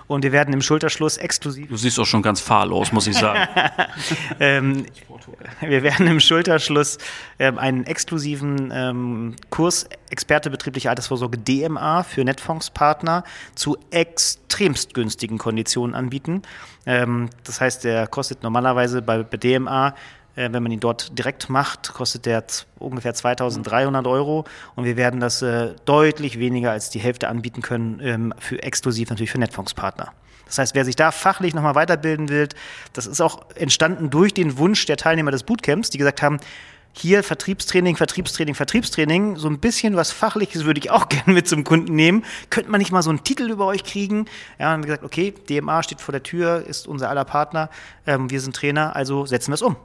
Und 0.08 0.24
wir 0.24 0.32
werden 0.32 0.54
im 0.54 0.62
Schulterschluss 0.62 1.18
exklusiv. 1.18 1.68
Du 1.68 1.78
siehst 1.78 1.98
doch 1.98 2.06
schon 2.06 2.22
ganz 2.22 2.40
fahrlos, 2.40 2.92
muss 2.92 3.08
ich 3.08 3.18
sagen. 3.18 3.48
ähm, 4.40 4.86
wir 5.62 5.84
werden 5.84 6.08
im 6.08 6.20
Schulterschluss 6.20 6.98
ähm, 7.40 7.58
einen 7.58 7.86
exklusiven 7.86 8.72
ähm, 8.74 9.36
Kurs 9.50 9.88
Experte 10.10 10.50
betriebliche 10.50 10.90
Altersvorsorge 10.90 11.40
DMA 11.40 12.04
für 12.04 12.24
Netfondspartner 12.24 13.24
zu 13.56 13.78
extremst 13.90 14.94
günstigen 14.94 15.40
Konditionen 15.40 15.96
anbieten. 15.96 16.44
Ähm, 16.86 17.30
das 17.44 17.60
heißt, 17.60 17.84
der 17.84 18.08
kostet 18.08 18.44
normalerweise 18.44 19.02
bei, 19.02 19.24
bei 19.24 19.38
DMA 19.38 19.96
wenn 20.36 20.64
man 20.64 20.72
ihn 20.72 20.80
dort 20.80 21.18
direkt 21.18 21.50
macht, 21.50 21.94
kostet 21.94 22.26
der 22.26 22.44
ungefähr 22.80 23.14
2300 23.14 24.08
Euro 24.08 24.46
und 24.76 24.86
wir 24.86 24.98
werden 24.98 25.20
das 25.20 25.42
äh, 25.42 25.74
deutlich 25.86 26.40
weniger 26.40 26.72
als 26.72 26.90
die 26.90 27.00
Hälfte 27.00 27.28
anbieten 27.28 27.62
können, 27.62 28.00
ähm, 28.02 28.34
für 28.40 28.62
exklusiv 28.62 29.10
natürlich 29.10 29.32
für 29.32 29.40
Netfondspartner. 29.40 30.12
Das 30.46 30.58
heißt, 30.58 30.76
wer 30.76 30.86
sich 30.86 30.96
da 30.96 31.12
fachlich 31.12 31.54
nochmal 31.54 31.76
weiterbilden 31.76 32.30
will, 32.30 32.50
das 32.94 33.08
ist 33.08 33.22
auch 33.22 33.46
entstanden 33.56 34.10
durch 34.10 34.34
den 34.34 34.58
Wunsch 34.58 34.86
der 34.86 34.98
Teilnehmer 34.98 35.32
des 35.32 35.44
Bootcamps, 35.44 35.90
die 35.90 35.98
gesagt 35.98 36.22
haben, 36.22 36.40
hier 36.96 37.24
Vertriebstraining, 37.24 37.96
Vertriebstraining, 37.96 38.54
Vertriebstraining, 38.54 39.38
so 39.38 39.48
ein 39.48 39.60
bisschen 39.60 39.96
was 39.96 40.12
Fachliches 40.12 40.64
würde 40.64 40.80
ich 40.80 40.92
auch 40.92 41.10
gerne 41.10 41.34
mit 41.34 41.48
zum 41.48 41.64
Kunden 41.64 41.96
nehmen. 41.96 42.24
Könnte 42.50 42.70
man 42.70 42.80
nicht 42.80 42.92
mal 42.92 43.02
so 43.02 43.10
einen 43.10 43.24
Titel 43.24 43.50
über 43.50 43.66
euch 43.66 43.84
kriegen? 43.84 44.26
Ja, 44.60 44.68
haben 44.68 44.84
wir 44.84 44.88
gesagt, 44.88 45.04
okay, 45.04 45.34
DMA 45.50 45.82
steht 45.84 46.02
vor 46.02 46.12
der 46.12 46.24
Tür, 46.24 46.64
ist 46.68 46.88
unser 46.88 47.10
aller 47.10 47.26
Partner, 47.26 47.70
ähm, 48.06 48.30
wir 48.30 48.40
sind 48.40 48.56
Trainer, 48.56 48.96
also 48.96 49.26
setzen 49.26 49.52
wir 49.52 49.56
es 49.56 49.62
um. 49.62 49.76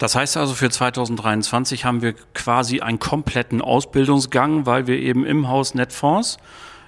Das 0.00 0.14
heißt 0.14 0.38
also, 0.38 0.54
für 0.54 0.70
2023 0.70 1.84
haben 1.84 2.00
wir 2.00 2.14
quasi 2.32 2.80
einen 2.80 2.98
kompletten 2.98 3.60
Ausbildungsgang, 3.60 4.64
weil 4.64 4.86
wir 4.86 4.98
eben 4.98 5.26
im 5.26 5.48
Haus 5.48 5.74
Netfonds 5.74 6.38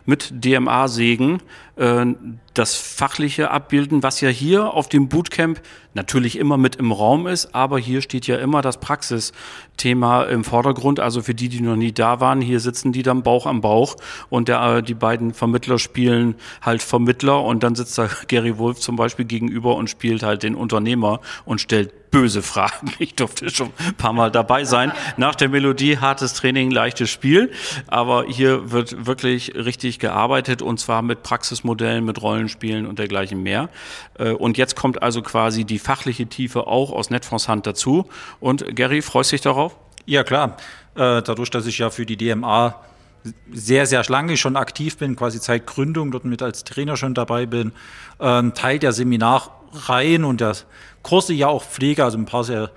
mit 0.06 0.32
DMA-Segen 0.32 1.42
äh, 1.71 1.71
das 1.74 2.74
Fachliche 2.74 3.50
abbilden, 3.50 4.02
was 4.02 4.20
ja 4.20 4.28
hier 4.28 4.74
auf 4.74 4.88
dem 4.88 5.08
Bootcamp 5.08 5.60
natürlich 5.94 6.38
immer 6.38 6.56
mit 6.56 6.76
im 6.76 6.92
Raum 6.92 7.26
ist, 7.26 7.54
aber 7.54 7.78
hier 7.78 8.02
steht 8.02 8.26
ja 8.26 8.36
immer 8.36 8.62
das 8.62 8.78
Praxisthema 8.78 10.24
im 10.24 10.44
Vordergrund. 10.44 11.00
Also 11.00 11.22
für 11.22 11.34
die, 11.34 11.48
die 11.48 11.60
noch 11.60 11.76
nie 11.76 11.92
da 11.92 12.20
waren, 12.20 12.40
hier 12.40 12.60
sitzen 12.60 12.92
die 12.92 13.02
dann 13.02 13.22
Bauch 13.22 13.46
am 13.46 13.60
Bauch 13.60 13.96
und 14.28 14.48
der, 14.48 14.62
äh, 14.62 14.82
die 14.82 14.94
beiden 14.94 15.34
Vermittler 15.34 15.78
spielen 15.78 16.34
halt 16.60 16.82
Vermittler 16.82 17.42
und 17.42 17.62
dann 17.62 17.74
sitzt 17.74 17.96
da 17.98 18.08
Gary 18.28 18.58
Wolf 18.58 18.78
zum 18.78 18.96
Beispiel 18.96 19.24
gegenüber 19.24 19.76
und 19.76 19.88
spielt 19.88 20.22
halt 20.22 20.42
den 20.42 20.54
Unternehmer 20.54 21.20
und 21.44 21.60
stellt 21.60 22.10
böse 22.12 22.42
Fragen. 22.42 22.92
Ich 22.98 23.16
durfte 23.16 23.50
schon 23.50 23.70
ein 23.78 23.94
paar 23.94 24.12
Mal 24.12 24.30
dabei 24.30 24.64
sein. 24.64 24.92
Nach 25.16 25.34
der 25.34 25.48
Melodie 25.48 25.98
hartes 25.98 26.34
Training, 26.34 26.70
leichtes 26.70 27.10
Spiel. 27.10 27.50
Aber 27.88 28.26
hier 28.28 28.70
wird 28.70 29.06
wirklich 29.06 29.54
richtig 29.56 29.98
gearbeitet 29.98 30.62
und 30.62 30.78
zwar 30.78 31.02
mit 31.02 31.24
Praxismodellen, 31.24 31.71
mit 31.80 32.20
Rollenspielen 32.20 32.86
und 32.86 32.98
dergleichen 32.98 33.42
mehr. 33.42 33.68
Äh, 34.18 34.30
und 34.30 34.58
jetzt 34.58 34.76
kommt 34.76 35.02
also 35.02 35.22
quasi 35.22 35.64
die 35.64 35.78
fachliche 35.78 36.26
Tiefe 36.26 36.66
auch 36.66 36.92
aus 36.92 37.10
Netfonds 37.10 37.48
Hand 37.48 37.66
dazu. 37.66 38.08
Und 38.40 38.76
Gary, 38.76 39.02
freust 39.02 39.32
dich 39.32 39.40
darauf? 39.40 39.76
Ja, 40.06 40.24
klar. 40.24 40.56
Äh, 40.94 41.22
dadurch, 41.22 41.50
dass 41.50 41.66
ich 41.66 41.78
ja 41.78 41.90
für 41.90 42.06
die 42.06 42.16
DMA 42.16 42.80
sehr, 43.52 43.86
sehr 43.86 44.02
lange 44.08 44.36
schon 44.36 44.56
aktiv 44.56 44.96
bin, 44.98 45.16
quasi 45.16 45.38
seit 45.38 45.66
Gründung 45.66 46.10
dort 46.10 46.24
mit 46.24 46.42
als 46.42 46.64
Trainer 46.64 46.96
schon 46.96 47.14
dabei 47.14 47.46
bin, 47.46 47.72
ähm, 48.20 48.52
Teil 48.54 48.78
der 48.78 48.92
Seminarreihen 48.92 50.24
und 50.24 50.40
der 50.40 50.56
Kurse 51.02 51.32
ja 51.32 51.46
auch 51.46 51.64
pflege, 51.64 52.04
also 52.04 52.18
ein 52.18 52.26
paar 52.26 52.44
sehr 52.44 52.70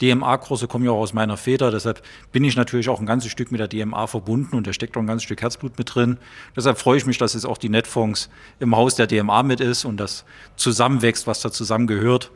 DMA-Kurse 0.00 0.68
kommen 0.68 0.84
ja 0.84 0.92
auch 0.92 1.00
aus 1.00 1.12
meiner 1.12 1.36
Feder, 1.36 1.70
deshalb 1.70 2.02
bin 2.32 2.44
ich 2.44 2.56
natürlich 2.56 2.88
auch 2.88 3.00
ein 3.00 3.06
ganzes 3.06 3.30
Stück 3.30 3.50
mit 3.50 3.60
der 3.60 3.68
DMA 3.68 4.06
verbunden 4.06 4.56
und 4.56 4.66
da 4.66 4.72
steckt 4.72 4.96
auch 4.96 5.00
ein 5.00 5.06
ganzes 5.06 5.24
Stück 5.24 5.42
Herzblut 5.42 5.78
mit 5.78 5.94
drin. 5.94 6.18
Deshalb 6.56 6.78
freue 6.78 6.98
ich 6.98 7.06
mich, 7.06 7.18
dass 7.18 7.34
jetzt 7.34 7.46
auch 7.46 7.58
die 7.58 7.68
Netfonds 7.68 8.30
im 8.60 8.76
Haus 8.76 8.94
der 8.94 9.06
DMA 9.06 9.42
mit 9.42 9.60
ist 9.60 9.84
und 9.84 9.98
das 9.98 10.24
zusammenwächst, 10.56 11.26
was 11.26 11.40
da 11.40 11.50
zusammengehört 11.50 12.30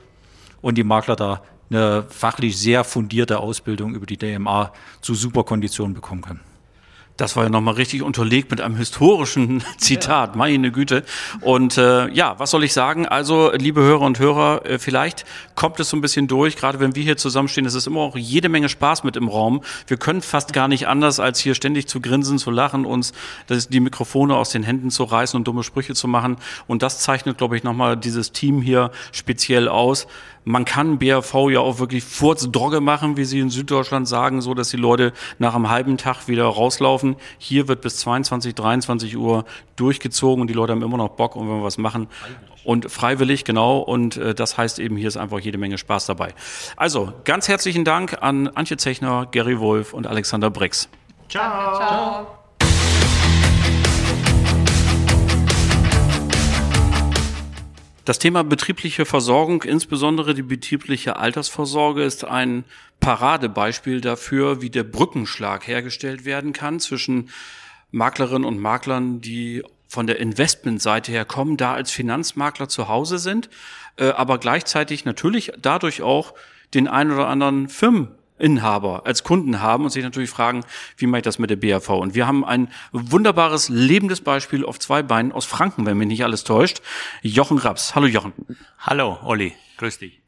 und 0.60 0.76
die 0.76 0.84
Makler 0.84 1.16
da 1.16 1.42
eine 1.70 2.04
fachlich 2.08 2.58
sehr 2.58 2.84
fundierte 2.84 3.38
Ausbildung 3.38 3.94
über 3.94 4.06
die 4.06 4.16
DMA 4.16 4.72
zu 5.00 5.14
super 5.14 5.44
Konditionen 5.44 5.94
bekommen 5.94 6.22
können. 6.22 6.51
Das 7.22 7.36
war 7.36 7.44
ja 7.44 7.50
nochmal 7.50 7.74
richtig 7.74 8.02
unterlegt 8.02 8.50
mit 8.50 8.60
einem 8.60 8.74
historischen 8.74 9.62
Zitat, 9.78 10.30
ja. 10.30 10.36
meine 10.36 10.72
Güte. 10.72 11.04
Und 11.40 11.78
äh, 11.78 12.08
ja, 12.08 12.36
was 12.40 12.50
soll 12.50 12.64
ich 12.64 12.72
sagen? 12.72 13.06
Also, 13.06 13.52
liebe 13.52 13.80
Hörer 13.80 14.00
und 14.00 14.18
Hörer, 14.18 14.66
äh, 14.66 14.80
vielleicht 14.80 15.24
kommt 15.54 15.78
es 15.78 15.88
so 15.88 15.96
ein 15.96 16.00
bisschen 16.00 16.26
durch, 16.26 16.56
gerade 16.56 16.80
wenn 16.80 16.96
wir 16.96 17.02
hier 17.04 17.16
zusammenstehen, 17.16 17.64
es 17.64 17.74
ist 17.74 17.86
immer 17.86 18.00
auch 18.00 18.16
jede 18.16 18.48
Menge 18.48 18.68
Spaß 18.68 19.04
mit 19.04 19.14
im 19.14 19.28
Raum. 19.28 19.62
Wir 19.86 19.98
können 19.98 20.20
fast 20.20 20.52
gar 20.52 20.66
nicht 20.66 20.88
anders, 20.88 21.20
als 21.20 21.38
hier 21.38 21.54
ständig 21.54 21.86
zu 21.86 22.00
grinsen, 22.00 22.38
zu 22.38 22.50
lachen, 22.50 22.84
uns 22.84 23.12
das, 23.46 23.68
die 23.68 23.78
Mikrofone 23.78 24.34
aus 24.34 24.50
den 24.50 24.64
Händen 24.64 24.90
zu 24.90 25.04
reißen 25.04 25.36
und 25.36 25.46
dumme 25.46 25.62
Sprüche 25.62 25.94
zu 25.94 26.08
machen. 26.08 26.38
Und 26.66 26.82
das 26.82 26.98
zeichnet, 26.98 27.38
glaube 27.38 27.56
ich, 27.56 27.62
nochmal 27.62 27.96
dieses 27.96 28.32
Team 28.32 28.60
hier 28.60 28.90
speziell 29.12 29.68
aus. 29.68 30.08
Man 30.44 30.64
kann 30.64 30.98
BRV 30.98 31.50
ja 31.50 31.60
auch 31.60 31.78
wirklich 31.78 32.02
Furzdogge 32.04 32.80
machen, 32.80 33.16
wie 33.16 33.24
sie 33.24 33.38
in 33.38 33.50
Süddeutschland 33.50 34.08
sagen, 34.08 34.40
so 34.40 34.54
dass 34.54 34.70
die 34.70 34.76
Leute 34.76 35.12
nach 35.38 35.54
einem 35.54 35.70
halben 35.70 35.98
Tag 35.98 36.26
wieder 36.26 36.44
rauslaufen. 36.44 37.16
Hier 37.38 37.68
wird 37.68 37.80
bis 37.80 37.98
22, 37.98 38.54
23 38.54 39.16
Uhr 39.16 39.44
durchgezogen 39.76 40.40
und 40.40 40.48
die 40.48 40.54
Leute 40.54 40.72
haben 40.72 40.82
immer 40.82 40.96
noch 40.96 41.10
Bock 41.10 41.36
und 41.36 41.48
wenn 41.48 41.58
wir 41.58 41.64
was 41.64 41.78
machen. 41.78 42.08
Und 42.64 42.90
freiwillig, 42.90 43.44
genau. 43.44 43.78
Und 43.78 44.16
äh, 44.16 44.34
das 44.34 44.56
heißt 44.56 44.78
eben, 44.78 44.96
hier 44.96 45.08
ist 45.08 45.16
einfach 45.16 45.40
jede 45.40 45.58
Menge 45.58 45.78
Spaß 45.78 46.06
dabei. 46.06 46.32
Also, 46.76 47.12
ganz 47.24 47.48
herzlichen 47.48 47.84
Dank 47.84 48.22
an 48.22 48.48
Antje 48.48 48.76
Zechner, 48.76 49.26
Gary 49.30 49.58
Wolf 49.58 49.92
und 49.92 50.06
Alexander 50.06 50.50
Brix. 50.50 50.88
Ciao. 51.28 51.76
Ciao. 51.76 52.41
Das 58.04 58.18
Thema 58.18 58.42
betriebliche 58.42 59.04
Versorgung, 59.04 59.62
insbesondere 59.62 60.34
die 60.34 60.42
betriebliche 60.42 61.16
Altersvorsorge, 61.16 62.02
ist 62.02 62.24
ein 62.24 62.64
Paradebeispiel 62.98 64.00
dafür, 64.00 64.60
wie 64.60 64.70
der 64.70 64.82
Brückenschlag 64.82 65.68
hergestellt 65.68 66.24
werden 66.24 66.52
kann 66.52 66.80
zwischen 66.80 67.30
Maklerinnen 67.92 68.44
und 68.44 68.58
Maklern, 68.58 69.20
die 69.20 69.62
von 69.86 70.08
der 70.08 70.18
Investmentseite 70.18 71.12
her 71.12 71.24
kommen, 71.24 71.56
da 71.56 71.74
als 71.74 71.92
Finanzmakler 71.92 72.68
zu 72.68 72.88
Hause 72.88 73.18
sind, 73.18 73.50
äh, 73.96 74.08
aber 74.08 74.38
gleichzeitig 74.38 75.04
natürlich 75.04 75.52
dadurch 75.60 76.02
auch 76.02 76.34
den 76.74 76.88
ein 76.88 77.12
oder 77.12 77.28
anderen 77.28 77.68
Firmen 77.68 78.08
Inhaber 78.42 79.06
als 79.06 79.22
Kunden 79.22 79.60
haben 79.60 79.84
und 79.84 79.90
sich 79.90 80.02
natürlich 80.02 80.30
fragen, 80.30 80.64
wie 80.96 81.06
mache 81.06 81.20
ich 81.20 81.24
das 81.24 81.38
mit 81.38 81.50
der 81.50 81.56
BAV? 81.56 81.88
Und 81.90 82.14
wir 82.14 82.26
haben 82.26 82.44
ein 82.44 82.68
wunderbares, 82.92 83.68
lebendes 83.68 84.20
Beispiel 84.20 84.64
auf 84.64 84.78
zwei 84.78 85.02
Beinen 85.02 85.32
aus 85.32 85.46
Franken, 85.46 85.86
wenn 85.86 85.96
mich 85.96 86.08
nicht 86.08 86.24
alles 86.24 86.44
täuscht. 86.44 86.82
Jochen 87.22 87.58
Raps. 87.58 87.94
Hallo 87.94 88.06
Jochen. 88.06 88.32
Hallo 88.78 89.18
Olli, 89.22 89.54
grüß 89.78 89.98
dich. 89.98 90.22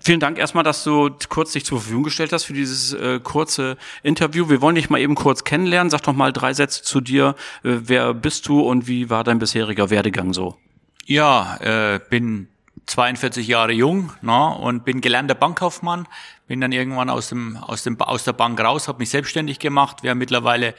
Vielen 0.00 0.20
Dank 0.20 0.38
erstmal, 0.38 0.64
dass 0.64 0.84
du 0.84 1.10
kurz 1.28 1.52
dich 1.52 1.64
zur 1.64 1.80
Verfügung 1.80 2.04
gestellt 2.04 2.32
hast 2.32 2.44
für 2.44 2.52
dieses 2.52 2.92
äh, 2.94 3.20
kurze 3.20 3.76
Interview. 4.02 4.48
Wir 4.48 4.60
wollen 4.60 4.76
dich 4.76 4.90
mal 4.90 5.00
eben 5.00 5.14
kurz 5.14 5.44
kennenlernen. 5.44 5.90
Sag 5.90 6.02
doch 6.02 6.14
mal 6.14 6.32
drei 6.32 6.54
Sätze 6.54 6.82
zu 6.82 7.00
dir. 7.00 7.34
Äh, 7.62 7.80
wer 7.84 8.14
bist 8.14 8.48
du 8.48 8.60
und 8.60 8.86
wie 8.86 9.10
war 9.10 9.24
dein 9.24 9.38
bisheriger 9.38 9.90
Werdegang 9.90 10.32
so? 10.32 10.56
Ja, 11.04 11.56
äh, 11.56 12.00
bin 12.08 12.48
42 12.86 13.46
Jahre 13.46 13.72
jung 13.72 14.12
na, 14.22 14.48
und 14.48 14.84
bin 14.84 15.00
gelernter 15.00 15.34
Bankkaufmann. 15.34 16.06
Bin 16.46 16.60
dann 16.60 16.72
irgendwann 16.72 17.08
aus, 17.08 17.28
dem, 17.28 17.56
aus, 17.56 17.82
dem, 17.82 18.00
aus 18.00 18.24
der 18.24 18.32
Bank 18.32 18.60
raus, 18.60 18.88
habe 18.88 18.98
mich 18.98 19.10
selbstständig 19.10 19.58
gemacht. 19.58 20.02
Wir 20.02 20.10
haben 20.10 20.18
mittlerweile 20.18 20.74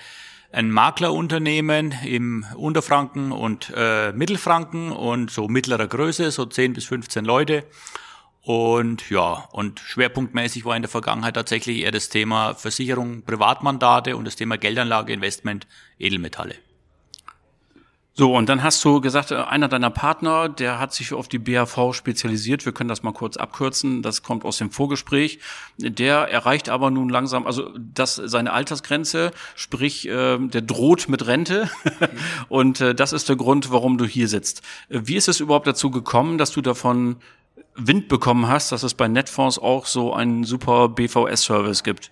ein 0.52 0.70
Maklerunternehmen 0.70 1.96
im 2.06 2.46
Unterfranken 2.56 3.32
und 3.32 3.74
äh, 3.76 4.12
Mittelfranken 4.12 4.92
und 4.92 5.32
so 5.32 5.48
mittlerer 5.48 5.88
Größe, 5.88 6.30
so 6.32 6.46
10 6.46 6.74
bis 6.74 6.86
15 6.86 7.26
Leute. 7.26 7.66
Und 8.44 9.10
ja, 9.10 9.48
und 9.52 9.80
schwerpunktmäßig 9.80 10.66
war 10.66 10.76
in 10.76 10.82
der 10.82 10.90
Vergangenheit 10.90 11.36
tatsächlich 11.36 11.80
eher 11.80 11.92
das 11.92 12.10
Thema 12.10 12.54
Versicherung, 12.54 13.24
Privatmandate 13.24 14.18
und 14.18 14.26
das 14.26 14.36
Thema 14.36 14.58
Geldanlage, 14.58 15.14
Investment, 15.14 15.66
Edelmetalle. 15.98 16.56
So, 18.16 18.36
und 18.36 18.48
dann 18.48 18.62
hast 18.62 18.86
du 18.86 19.02
gesagt, 19.02 19.32
äh, 19.32 19.36
einer 19.38 19.68
deiner 19.68 19.90
Partner, 19.90 20.48
der 20.48 20.78
hat 20.78 20.94
sich 20.94 21.14
auf 21.14 21.28
die 21.28 21.40
BAV 21.40 21.94
spezialisiert. 21.94 22.64
Wir 22.64 22.72
können 22.72 22.88
das 22.88 23.02
mal 23.02 23.12
kurz 23.12 23.38
abkürzen. 23.38 24.04
Das 24.04 24.22
kommt 24.22 24.46
aus 24.46 24.60
dem 24.60 24.70
Vorgespräch. 24.70 25.40
Der 25.78 26.30
erreicht 26.32 26.70
aber 26.70 26.92
nun 26.92 27.10
langsam, 27.10 27.48
also 27.48 27.72
das 27.76 28.16
seine 28.16 28.54
Altersgrenze, 28.54 29.32
sprich, 29.56 30.08
äh, 30.08 30.38
der 30.38 30.62
droht 30.62 31.10
mit 31.10 31.26
Rente. 31.26 31.72
und 32.50 32.82
äh, 32.82 32.94
das 32.94 33.14
ist 33.14 33.30
der 33.30 33.36
Grund, 33.36 33.72
warum 33.72 33.98
du 33.98 34.06
hier 34.06 34.28
sitzt. 34.28 34.62
Wie 34.90 35.16
ist 35.16 35.28
es 35.28 35.40
überhaupt 35.40 35.66
dazu 35.66 35.90
gekommen, 35.90 36.38
dass 36.38 36.52
du 36.52 36.62
davon 36.62 37.16
Wind 37.76 38.10
bekommen 38.10 38.48
hast, 38.48 38.72
dass 38.72 38.84
es 38.84 38.94
bei 38.94 39.08
Netfonds 39.08 39.58
auch 39.58 39.88
so 39.88 40.14
einen 40.14 40.44
super 40.44 40.88
BVS-Service 40.88 41.84
gibt? 41.84 42.12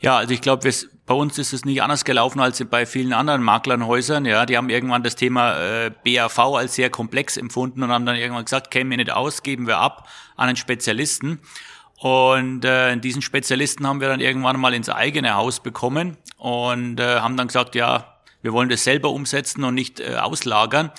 Ja, 0.00 0.18
also 0.18 0.34
ich 0.34 0.40
glaube, 0.40 0.68
bei 1.06 1.14
uns 1.14 1.38
ist 1.38 1.52
es 1.52 1.64
nicht 1.64 1.82
anders 1.82 2.04
gelaufen 2.04 2.40
als 2.40 2.62
bei 2.64 2.84
vielen 2.84 3.12
anderen 3.12 3.42
Maklernhäusern. 3.42 4.24
Ja, 4.24 4.44
die 4.44 4.56
haben 4.56 4.68
irgendwann 4.68 5.02
das 5.02 5.16
Thema 5.16 5.58
äh, 5.58 5.90
BAV 6.04 6.38
als 6.38 6.74
sehr 6.74 6.90
komplex 6.90 7.36
empfunden 7.36 7.82
und 7.82 7.90
haben 7.90 8.04
dann 8.04 8.16
irgendwann 8.16 8.44
gesagt, 8.44 8.70
kämen 8.70 8.90
wir 8.90 8.98
nicht 8.98 9.12
aus, 9.12 9.42
geben 9.42 9.66
wir 9.66 9.78
ab 9.78 10.08
an 10.36 10.48
einen 10.48 10.56
Spezialisten. 10.56 11.40
Und 11.98 12.64
äh, 12.64 12.96
diesen 12.98 13.22
Spezialisten 13.22 13.86
haben 13.86 14.00
wir 14.00 14.08
dann 14.08 14.20
irgendwann 14.20 14.60
mal 14.60 14.74
ins 14.74 14.90
eigene 14.90 15.34
Haus 15.34 15.60
bekommen 15.60 16.18
und 16.36 17.00
äh, 17.00 17.20
haben 17.20 17.36
dann 17.38 17.46
gesagt, 17.46 17.74
ja, 17.74 18.18
wir 18.42 18.52
wollen 18.52 18.68
das 18.68 18.84
selber 18.84 19.10
umsetzen 19.10 19.64
und 19.64 19.74
nicht 19.74 20.00
äh, 20.00 20.16
auslagern 20.16 20.90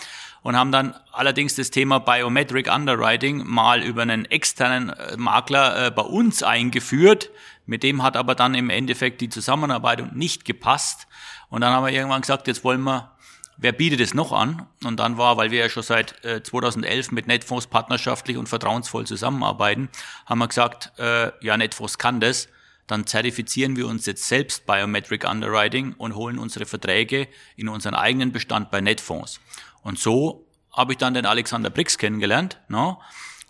und 0.41 0.55
haben 0.55 0.71
dann 0.71 0.95
allerdings 1.12 1.55
das 1.55 1.71
Thema 1.71 1.99
Biometric 1.99 2.73
Underwriting 2.73 3.43
mal 3.45 3.83
über 3.83 4.01
einen 4.01 4.25
externen 4.25 4.89
äh, 4.89 5.17
Makler 5.17 5.88
äh, 5.88 5.91
bei 5.91 6.01
uns 6.01 6.41
eingeführt, 6.41 7.29
mit 7.67 7.84
dem 7.84 8.01
hat 8.01 8.17
aber 8.17 8.34
dann 8.34 8.56
im 8.56 8.69
Endeffekt 8.69 9.21
die 9.21 9.30
Zusammenarbeit 9.30 10.15
nicht 10.15 10.45
gepasst. 10.45 11.08
Und 11.49 11.62
dann 11.62 11.73
haben 11.73 11.86
wir 11.86 11.93
irgendwann 11.93 12.21
gesagt, 12.21 12.47
jetzt 12.47 12.63
wollen 12.63 12.82
wir, 12.82 13.12
wer 13.58 13.73
bietet 13.73 13.99
es 13.99 14.13
noch 14.13 14.32
an? 14.32 14.65
Und 14.84 14.99
dann 14.99 15.17
war, 15.17 15.38
weil 15.38 15.51
wir 15.51 15.60
ja 15.60 15.69
schon 15.69 15.84
seit 15.84 16.15
2011 16.43 17.10
äh, 17.12 17.13
mit 17.13 17.27
Netfonds 17.27 17.67
partnerschaftlich 17.67 18.38
und 18.38 18.47
vertrauensvoll 18.47 19.06
zusammenarbeiten, 19.06 19.89
haben 20.25 20.39
wir 20.39 20.47
gesagt, 20.47 20.93
äh, 20.97 21.32
ja, 21.41 21.58
Netfonds 21.58 21.97
kann 21.97 22.21
das. 22.21 22.47
Dann 22.88 23.06
zertifizieren 23.06 23.75
wir 23.75 23.86
uns 23.88 24.06
jetzt 24.06 24.25
selbst 24.27 24.65
Biometric 24.65 25.30
Underwriting 25.30 25.93
und 25.97 26.15
holen 26.15 26.39
unsere 26.39 26.65
Verträge 26.65 27.27
in 27.58 27.67
unseren 27.67 27.95
eigenen 27.95 28.32
Bestand 28.32 28.71
bei 28.71 28.80
Netfonds. 28.80 29.41
Und 29.84 29.99
so 29.99 30.47
habe 30.71 30.93
ich 30.93 30.97
dann 30.97 31.13
den 31.13 31.25
Alexander 31.25 31.69
Brix 31.69 31.97
kennengelernt. 31.97 32.62
Ne? 32.69 32.95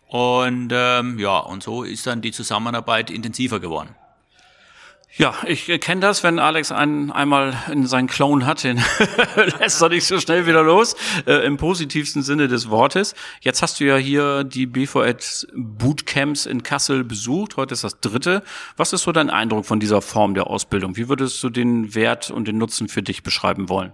Und 0.07 0.71
ähm, 0.73 1.19
ja, 1.19 1.37
und 1.37 1.61
so 1.61 1.83
ist 1.83 2.07
dann 2.07 2.21
die 2.21 2.31
Zusammenarbeit 2.31 3.11
intensiver 3.11 3.59
geworden. 3.59 3.95
Ja, 5.17 5.33
ich 5.47 5.65
kenne 5.81 6.01
das, 6.01 6.23
wenn 6.23 6.37
Alex 6.37 6.71
einen 6.71 7.11
einmal 7.11 7.57
in 7.71 7.87
seinen 7.87 8.05
Clown 8.07 8.45
hat, 8.45 8.63
den 8.63 8.77
lässt 9.59 9.81
er 9.81 9.89
nicht 9.89 10.05
so 10.05 10.19
schnell 10.19 10.45
wieder 10.45 10.61
los, 10.61 10.95
äh, 11.25 11.43
im 11.43 11.57
positivsten 11.57 12.21
Sinne 12.21 12.47
des 12.47 12.69
Wortes. 12.69 13.15
Jetzt 13.41 13.63
hast 13.63 13.79
du 13.79 13.85
ja 13.85 13.97
hier 13.97 14.43
die 14.43 14.67
BVS 14.67 15.47
Bootcamps 15.55 16.45
in 16.45 16.61
Kassel 16.61 17.03
besucht, 17.03 17.57
heute 17.57 17.73
ist 17.73 17.83
das 17.83 17.99
dritte. 17.99 18.43
Was 18.75 18.93
ist 18.93 19.01
so 19.03 19.11
dein 19.11 19.31
Eindruck 19.31 19.65
von 19.65 19.79
dieser 19.79 20.03
Form 20.03 20.35
der 20.35 20.47
Ausbildung? 20.47 20.97
Wie 20.97 21.09
würdest 21.09 21.41
du 21.41 21.49
den 21.49 21.95
Wert 21.95 22.29
und 22.29 22.47
den 22.47 22.59
Nutzen 22.59 22.87
für 22.87 23.01
dich 23.01 23.23
beschreiben 23.23 23.69
wollen? 23.69 23.93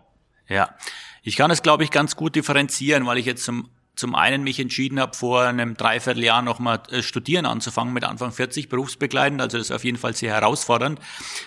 Ja, 0.50 0.76
ich 1.22 1.38
kann 1.38 1.52
es, 1.52 1.62
glaube 1.64 1.86
ich, 1.86 1.92
ganz 1.92 2.18
gut 2.18 2.36
differenzieren, 2.36 3.06
weil 3.06 3.18
ich 3.18 3.26
jetzt 3.26 3.46
zum 3.46 3.70
zum 3.96 4.16
einen 4.16 4.44
mich 4.44 4.60
entschieden 4.60 5.00
habe, 5.00 5.16
vor 5.16 5.44
einem 5.44 5.76
Dreivierteljahr 5.76 6.42
nochmal 6.42 6.82
äh, 6.90 7.04
studieren 7.04 7.46
anzufangen 7.46 7.94
mit 7.94 8.04
Anfang 8.04 8.32
40, 8.32 8.70
berufsbegleitend, 8.70 9.42
also 9.42 9.58
das 9.58 9.68
ist 9.68 9.76
auf 9.76 9.84
jeden 9.84 9.98
Fall 9.98 10.16
sehr 10.16 10.34
herausfordernd, 10.34 11.00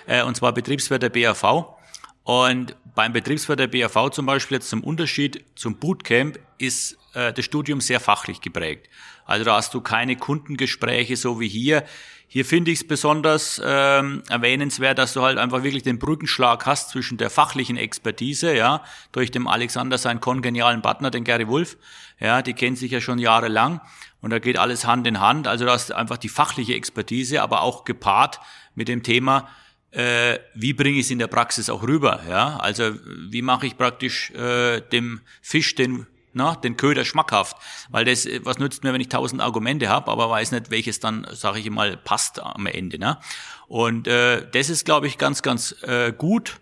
äh, 0.07 0.23
und 0.23 0.37
zwar 0.37 0.53
Betriebswirt 0.53 1.03
der 1.03 1.11
BAV. 1.11 1.77
Und 2.23 2.75
beim 2.97 3.13
Betriebswirt 3.13 3.61
der 3.61 3.69
BAV 3.69 4.11
zum 4.11 4.27
Beispiel 4.27 4.57
jetzt 4.57 4.69
zum 4.69 4.83
Unterschied 4.83 5.45
zum 5.55 5.77
Bootcamp 5.77 6.41
ist 6.59 6.99
äh, 7.15 7.33
das 7.33 7.45
Studium 7.45 7.81
sehr 7.81 8.01
fachlich 8.01 8.41
geprägt. 8.41 8.89
Also 9.27 9.45
da 9.45 9.57
hast 9.57 9.75
du 9.75 9.81
keine 9.81 10.17
Kundengespräche 10.17 11.17
so 11.17 11.41
wie 11.41 11.49
hier. 11.49 11.85
Hier 12.29 12.45
finde 12.45 12.73
ich 12.73 12.81
es 12.81 12.87
besonders 12.87 13.63
ähm, 13.65 14.23
erwähnenswert, 14.29 14.99
dass 14.99 15.13
du 15.13 15.23
halt 15.23 15.39
einfach 15.39 15.63
wirklich 15.63 15.85
den 15.85 15.99
Brückenschlag 15.99 16.67
hast 16.67 16.91
zwischen 16.91 17.19
der 17.19 17.31
fachlichen 17.31 17.77
Expertise, 17.77 18.55
ja, 18.55 18.83
durch 19.13 19.31
dem 19.31 19.47
Alexander 19.47 19.97
seinen 19.97 20.21
kongenialen 20.21 20.83
Partner, 20.83 21.11
den 21.11 21.23
Gary 21.23 21.47
Wolf, 21.47 21.77
ja, 22.19 22.43
die 22.43 22.55
kennen 22.55 22.77
sich 22.77 22.91
ja 22.91 23.01
schon 23.01 23.19
jahrelang 23.19 23.81
und 24.21 24.31
da 24.31 24.41
geht 24.41 24.59
alles 24.59 24.87
Hand 24.87 25.07
in 25.07 25.21
Hand. 25.21 25.47
Also 25.47 25.67
du 25.67 25.71
hast 25.71 25.93
einfach 25.93 26.17
die 26.17 26.29
fachliche 26.29 26.75
Expertise, 26.75 27.43
aber 27.43 27.63
auch 27.63 27.85
gepaart 27.85 28.41
mit 28.75 28.89
dem 28.89 29.05
Thema, 29.05 29.49
äh, 29.93 30.39
wie 30.55 30.73
bringe 30.73 30.99
ich 30.99 31.07
es 31.07 31.11
in 31.11 31.19
der 31.19 31.29
Praxis 31.29 31.71
auch 31.71 31.83
rüber? 31.83 32.21
Ja, 32.29 32.57
also 32.57 32.91
wie 33.31 33.43
mache 33.43 33.67
ich 33.67 33.77
praktisch 33.77 34.31
äh, 34.33 34.81
dem 34.81 35.21
Fisch 35.43 35.75
den 35.75 36.07
na, 36.37 36.55
den 36.55 36.77
Köder 36.77 37.05
schmackhaft, 37.05 37.57
weil 37.89 38.05
das 38.05 38.29
was 38.43 38.59
nützt 38.59 38.85
mir, 38.85 38.93
wenn 38.93 39.01
ich 39.01 39.09
tausend 39.09 39.41
Argumente 39.41 39.89
habe, 39.89 40.11
aber 40.11 40.29
weiß 40.31 40.53
nicht, 40.53 40.71
welches 40.71 41.01
dann, 41.01 41.27
sage 41.33 41.59
ich 41.59 41.71
mal, 41.71 41.97
passt 41.97 42.41
am 42.41 42.67
Ende. 42.67 42.99
Ne? 42.99 43.19
Und 43.67 44.07
äh, 44.07 44.47
das 44.53 44.69
ist, 44.69 44.85
glaube 44.85 45.07
ich, 45.07 45.19
ganz, 45.19 45.43
ganz 45.43 45.75
äh, 45.83 46.13
gut 46.13 46.61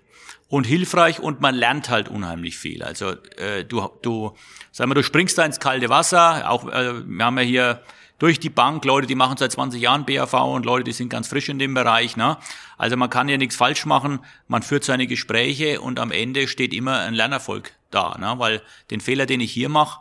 und 0.48 0.64
hilfreich 0.64 1.18
und 1.18 1.40
man 1.40 1.56
lernt 1.56 1.90
halt 1.90 2.08
unheimlich 2.08 2.56
viel. 2.56 2.84
Also 2.84 3.14
äh, 3.36 3.64
du, 3.64 3.90
du, 4.02 4.36
sag 4.70 4.86
mal, 4.86 4.94
du 4.94 5.02
springst 5.02 5.36
da 5.36 5.44
ins 5.44 5.58
kalte 5.58 5.88
Wasser. 5.88 6.48
Auch 6.48 6.68
äh, 6.68 6.94
wir 7.04 7.24
haben 7.24 7.36
ja 7.38 7.44
hier 7.44 7.82
durch 8.20 8.38
die 8.38 8.50
Bank 8.50 8.84
Leute, 8.84 9.08
die 9.08 9.16
machen 9.16 9.36
seit 9.36 9.50
20 9.50 9.82
Jahren 9.82 10.06
BAV 10.06 10.32
und 10.34 10.64
Leute, 10.64 10.84
die 10.84 10.92
sind 10.92 11.08
ganz 11.08 11.26
frisch 11.26 11.48
in 11.48 11.58
dem 11.58 11.74
Bereich. 11.74 12.16
Ne? 12.16 12.38
Also 12.78 12.96
man 12.96 13.10
kann 13.10 13.28
ja 13.28 13.36
nichts 13.36 13.56
falsch 13.56 13.86
machen. 13.86 14.20
Man 14.46 14.62
führt 14.62 14.84
seine 14.84 15.08
Gespräche 15.08 15.80
und 15.80 15.98
am 15.98 16.12
Ende 16.12 16.46
steht 16.46 16.72
immer 16.72 17.00
ein 17.00 17.14
Lernerfolg 17.14 17.72
da, 17.94 18.16
ne? 18.18 18.34
weil 18.38 18.62
den 18.90 19.00
Fehler, 19.00 19.26
den 19.26 19.40
ich 19.40 19.52
hier 19.52 19.68
mache, 19.68 20.00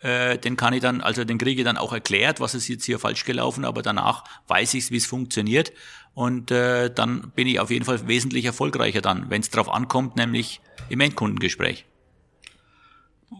äh, 0.00 0.38
den 0.38 0.56
kann 0.56 0.74
ich 0.74 0.80
dann, 0.80 1.00
also 1.00 1.24
den 1.24 1.38
kriege 1.38 1.60
ich 1.60 1.64
dann 1.64 1.78
auch 1.78 1.92
erklärt, 1.92 2.40
was 2.40 2.54
ist 2.54 2.68
jetzt 2.68 2.84
hier 2.84 2.98
falsch 2.98 3.24
gelaufen, 3.24 3.64
aber 3.64 3.82
danach 3.82 4.24
weiß 4.48 4.74
ich, 4.74 4.90
wie 4.90 4.96
es 4.96 5.06
funktioniert 5.06 5.72
und 6.14 6.50
äh, 6.50 6.92
dann 6.92 7.32
bin 7.34 7.46
ich 7.46 7.60
auf 7.60 7.70
jeden 7.70 7.84
Fall 7.84 8.06
wesentlich 8.06 8.44
erfolgreicher 8.44 9.00
dann, 9.00 9.30
wenn 9.30 9.40
es 9.40 9.50
darauf 9.50 9.72
ankommt, 9.72 10.16
nämlich 10.16 10.60
im 10.88 11.00
Endkundengespräch. 11.00 11.86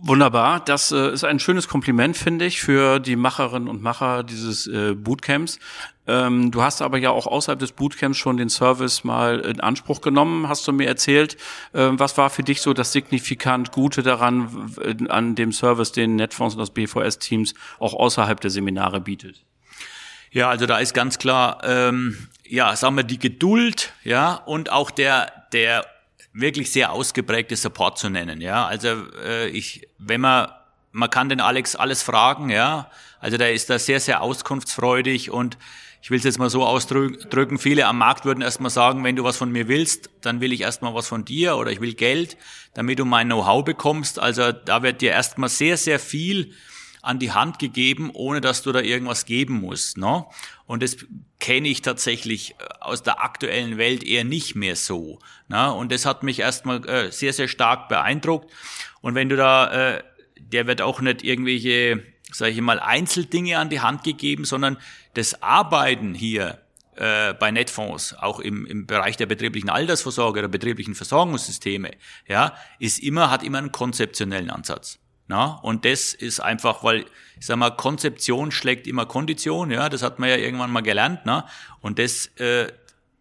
Wunderbar, 0.03 0.61
das 0.61 0.91
äh, 0.91 1.13
ist 1.13 1.25
ein 1.25 1.39
schönes 1.39 1.69
Kompliment, 1.69 2.17
finde 2.17 2.47
ich, 2.47 2.61
für 2.61 2.99
die 2.99 3.17
Macherinnen 3.17 3.69
und 3.69 3.83
Macher 3.83 4.25
dieses 4.25 4.67
äh, 4.67 4.95
Bootcamps. 4.95 5.59
Ähm, 6.07 6.51
du 6.51 6.63
hast 6.63 6.83
aber 6.83 6.99
ja 6.99 7.11
auch 7.11 7.27
außerhalb 7.27 7.59
des 7.59 7.73
Bootcamps 7.73 8.19
schon 8.19 8.37
den 8.37 8.51
Service 8.51 9.05
mal 9.05 9.41
in 9.41 9.61
Anspruch 9.61 10.01
genommen, 10.01 10.49
hast 10.49 10.69
du 10.69 10.73
mir 10.73 10.87
erzählt. 10.87 11.37
Ähm, 11.73 11.99
was 11.99 12.19
war 12.19 12.29
für 12.31 12.43
dich 12.43 12.61
so 12.61 12.75
das 12.75 12.93
signifikant 12.93 13.73
Gute 13.73 14.03
daran, 14.03 14.75
an 15.09 15.35
dem 15.35 15.53
Service, 15.53 15.93
den 15.93 16.17
Netfonds 16.17 16.55
und 16.55 16.61
das 16.61 16.71
BVS-Teams 16.71 17.55
auch 17.79 17.95
außerhalb 17.95 18.41
der 18.41 18.51
Seminare 18.51 19.01
bietet? 19.01 19.45
Ja, 20.31 20.51
also 20.51 20.67
da 20.67 20.79
ist 20.79 20.95
ganz 20.95 21.19
klar, 21.19 21.61
ähm, 21.63 22.29
ja, 22.45 22.75
sagen 22.77 22.97
wir 22.97 23.05
die 23.05 23.21
Geduld, 23.21 23.93
ja, 24.03 24.35
und 24.35 24.71
auch 24.71 24.91
der 24.91 25.33
der 25.53 25.87
wirklich 26.33 26.73
sehr 26.73 26.91
ausgeprägte 26.91 27.55
Support 27.55 27.99
zu 27.99 28.11
nennen. 28.11 28.41
Ja, 28.41 28.67
also 28.67 28.89
äh, 29.25 29.49
ich, 29.49 29.89
wenn 29.99 30.21
man 30.21 30.49
man 30.91 31.09
kann 31.09 31.29
den 31.29 31.41
Alex 31.41 31.77
alles 31.77 32.03
fragen, 32.03 32.51
ja, 32.51 32.91
also 33.21 33.37
der 33.37 33.53
ist 33.53 33.71
da 33.71 33.79
sehr 33.79 34.01
sehr 34.01 34.23
auskunftsfreudig 34.23 35.31
und 35.31 35.57
ich 36.05 36.11
will 36.11 36.19
es 36.19 36.25
jetzt 36.25 36.39
mal 36.39 36.51
so 36.51 36.67
ausdrücken, 36.67 37.59
viele 37.59 37.87
am 37.87 37.97
Markt 37.97 38.27
würden 38.27 38.43
erstmal 38.43 38.69
sagen, 38.69 39.03
wenn 39.05 39.17
du 39.17 39.25
was 39.25 39.39
von 39.39 39.51
mir 39.51 39.69
willst, 39.69 40.11
dann 40.21 40.43
will 40.43 40.53
ich 40.53 40.61
erstmal 40.61 40.95
was 40.95 41.09
von 41.09 41.25
dir 41.25 41.57
oder 41.57 41.71
ich 41.71 41.81
will 41.81 41.95
Geld, 41.95 42.37
damit 42.75 42.99
du 42.99 43.07
mein 43.07 43.29
Know-how 43.29 43.65
bekommst. 43.65 44.19
Also 44.19 44.53
da 44.53 44.83
wird 44.83 45.01
dir 45.01 45.13
erstmal 45.13 45.49
sehr, 45.49 45.79
sehr 45.79 45.99
viel 45.99 46.53
an 47.01 47.19
die 47.21 47.33
Hand 47.33 47.59
gegeben, 47.59 48.11
ohne 48.13 48.43
dass 48.43 48.61
du 48.61 48.71
da 48.71 48.81
irgendwas 48.81 49.25
geben 49.25 49.63
musst. 49.63 49.97
Ne? 49.97 50.27
Und 50.67 50.83
das 50.83 50.99
kenne 51.41 51.69
ich 51.69 51.81
tatsächlich 51.81 52.51
äh, 52.51 52.65
aus 52.81 53.03
der 53.03 53.25
aktuellen 53.25 53.79
Welt 53.79 54.05
eher 54.05 54.25
nicht 54.25 54.57
mehr 54.57 54.77
so. 54.77 55.21
Ne? 55.49 55.73
Und 55.73 55.91
das 55.91 56.05
hat 56.05 56.23
mich 56.23 56.41
erstmal 56.41 56.87
äh, 56.87 57.13
sehr, 57.13 57.33
sehr 57.33 57.49
stark 57.49 57.89
beeindruckt. 57.89 58.53
Und 59.01 59.15
wenn 59.15 59.31
du 59.31 59.37
da, 59.37 59.95
äh, 59.95 60.05
der 60.37 60.67
wird 60.67 60.83
auch 60.83 61.01
nicht 61.01 61.25
irgendwelche, 61.25 62.03
sage 62.31 62.51
ich 62.51 62.61
mal, 62.61 62.79
Einzeldinge 62.79 63.59
an 63.59 63.71
die 63.71 63.81
Hand 63.81 64.05
gegeben, 64.05 64.45
sondern 64.45 64.77
das 65.15 65.43
Arbeiten 65.43 66.15
hier 66.15 66.59
äh, 66.97 67.35
bei 67.35 67.51
Netfonds, 67.51 68.15
auch 68.15 68.41
im, 68.41 68.67
im 68.67 68.87
Bereich 68.87 69.17
der 69.17 69.27
betrieblichen 69.27 69.71
Altersvorsorge 69.71 70.41
oder 70.41 70.49
betrieblichen 70.49 70.95
Versorgungssysteme, 70.95 71.93
ja, 72.29 72.55
ist 72.79 73.03
immer, 73.03 73.31
hat 73.31 73.43
immer 73.43 73.59
einen 73.59 73.73
konzeptionellen 73.73 74.51
Ansatz. 74.51 74.99
Na, 75.27 75.55
und 75.62 75.87
das 75.87 76.12
ist 76.12 76.41
einfach, 76.41 76.85
weil, 76.85 77.07
ich 77.41 77.47
sag 77.47 77.57
mal, 77.57 77.71
Konzeption 77.71 78.51
schlägt 78.51 78.87
immer 78.87 79.07
Kondition, 79.07 79.71
ja, 79.71 79.89
das 79.89 80.03
hat 80.03 80.19
man 80.19 80.29
ja 80.29 80.37
irgendwann 80.37 80.71
mal 80.71 80.83
gelernt, 80.83 81.21
na, 81.25 81.49
und 81.81 81.99
das 81.99 82.27
äh, 82.37 82.71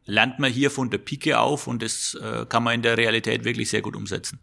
lernt 0.05 0.37
man 0.37 0.51
hier 0.51 0.69
von 0.69 0.89
der 0.89 0.97
Pike 0.97 1.39
auf 1.39 1.65
und 1.65 1.81
das 1.81 2.15
äh, 2.15 2.45
kann 2.47 2.63
man 2.63 2.75
in 2.75 2.81
der 2.81 2.97
Realität 2.97 3.45
wirklich 3.45 3.69
sehr 3.69 3.81
gut 3.81 3.95
umsetzen. 3.95 4.39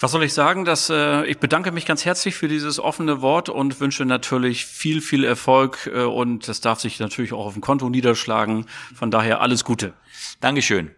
Was 0.00 0.10
soll 0.10 0.24
ich 0.24 0.32
sagen? 0.32 0.64
Dass, 0.64 0.90
äh, 0.90 1.24
ich 1.26 1.38
bedanke 1.38 1.70
mich 1.70 1.86
ganz 1.86 2.04
herzlich 2.04 2.34
für 2.34 2.48
dieses 2.48 2.80
offene 2.80 3.22
Wort 3.22 3.48
und 3.48 3.78
wünsche 3.78 4.04
natürlich 4.04 4.66
viel, 4.66 5.00
viel 5.00 5.22
Erfolg 5.22 5.88
äh, 5.92 6.02
und 6.02 6.48
das 6.48 6.60
darf 6.60 6.80
sich 6.80 6.98
natürlich 6.98 7.32
auch 7.32 7.46
auf 7.46 7.52
dem 7.52 7.62
Konto 7.62 7.88
niederschlagen. 7.88 8.66
Von 8.94 9.12
daher 9.12 9.40
alles 9.40 9.64
Gute. 9.64 9.94
Dankeschön. 10.40 10.90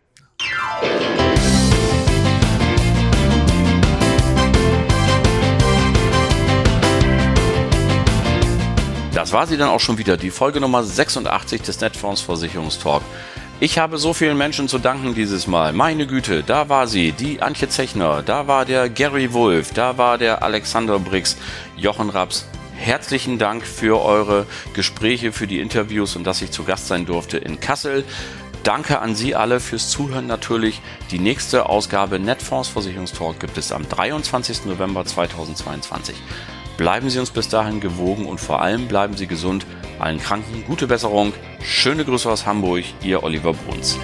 Das 9.13 9.33
war 9.33 9.47
sie 9.47 9.59
dann 9.59 9.69
auch 9.69 9.81
schon 9.81 9.99
wieder, 9.99 10.17
die 10.17 10.31
Folge 10.31 10.61
Nummer 10.61 10.83
86 10.83 11.63
des 11.63 11.81
Netfonds 11.81 12.23
Versicherungstalk. 12.23 13.03
Ich 13.59 13.79
habe 13.79 13.97
so 13.97 14.13
vielen 14.13 14.37
Menschen 14.37 14.69
zu 14.69 14.79
danken 14.79 15.15
dieses 15.15 15.47
Mal. 15.47 15.73
Meine 15.73 16.07
Güte, 16.07 16.43
da 16.43 16.69
war 16.69 16.87
sie, 16.87 17.13
die 17.13 17.41
Antje 17.41 17.71
Zechner, 17.71 18.23
da 18.23 18.47
war 18.47 18.67
der 18.67 18.91
Gary 18.91 19.33
Wolf, 19.33 19.73
da 19.73 19.97
war 19.97 20.19
der 20.19 20.43
Alexander 20.43 20.99
Brix, 20.99 21.39
Jochen 21.75 22.11
Raps. 22.11 22.47
Herzlichen 22.77 23.39
Dank 23.39 23.67
für 23.67 24.05
eure 24.05 24.45
Gespräche, 24.75 25.33
für 25.33 25.47
die 25.47 25.61
Interviews 25.61 26.17
und 26.17 26.25
dass 26.25 26.43
ich 26.43 26.51
zu 26.51 26.65
Gast 26.65 26.87
sein 26.89 27.07
durfte 27.07 27.39
in 27.39 27.59
Kassel. 27.59 28.05
Danke 28.63 28.99
an 28.99 29.15
Sie 29.15 29.35
alle 29.35 29.59
fürs 29.59 29.89
Zuhören 29.89 30.27
natürlich. 30.27 30.83
Die 31.11 31.19
nächste 31.19 31.71
Ausgabe 31.71 32.19
Netfonds 32.19 32.69
Versicherungstalk 32.69 33.41
gibt 33.41 33.57
es 33.57 33.73
am 33.73 33.89
23. 33.89 34.67
November 34.67 35.07
2022. 35.07 36.15
Bleiben 36.77 37.09
Sie 37.09 37.19
uns 37.19 37.31
bis 37.31 37.49
dahin 37.49 37.81
gewogen 37.81 38.27
und 38.27 38.39
vor 38.39 38.61
allem 38.61 38.87
bleiben 38.87 39.17
Sie 39.17 39.27
gesund. 39.27 39.65
Allen 39.99 40.21
Kranken 40.21 40.65
gute 40.67 40.87
Besserung. 40.87 41.33
Schöne 41.63 42.05
Grüße 42.05 42.31
aus 42.31 42.47
Hamburg, 42.47 42.85
Ihr 43.03 43.23
Oliver 43.23 43.53
Bruns. 43.53 43.99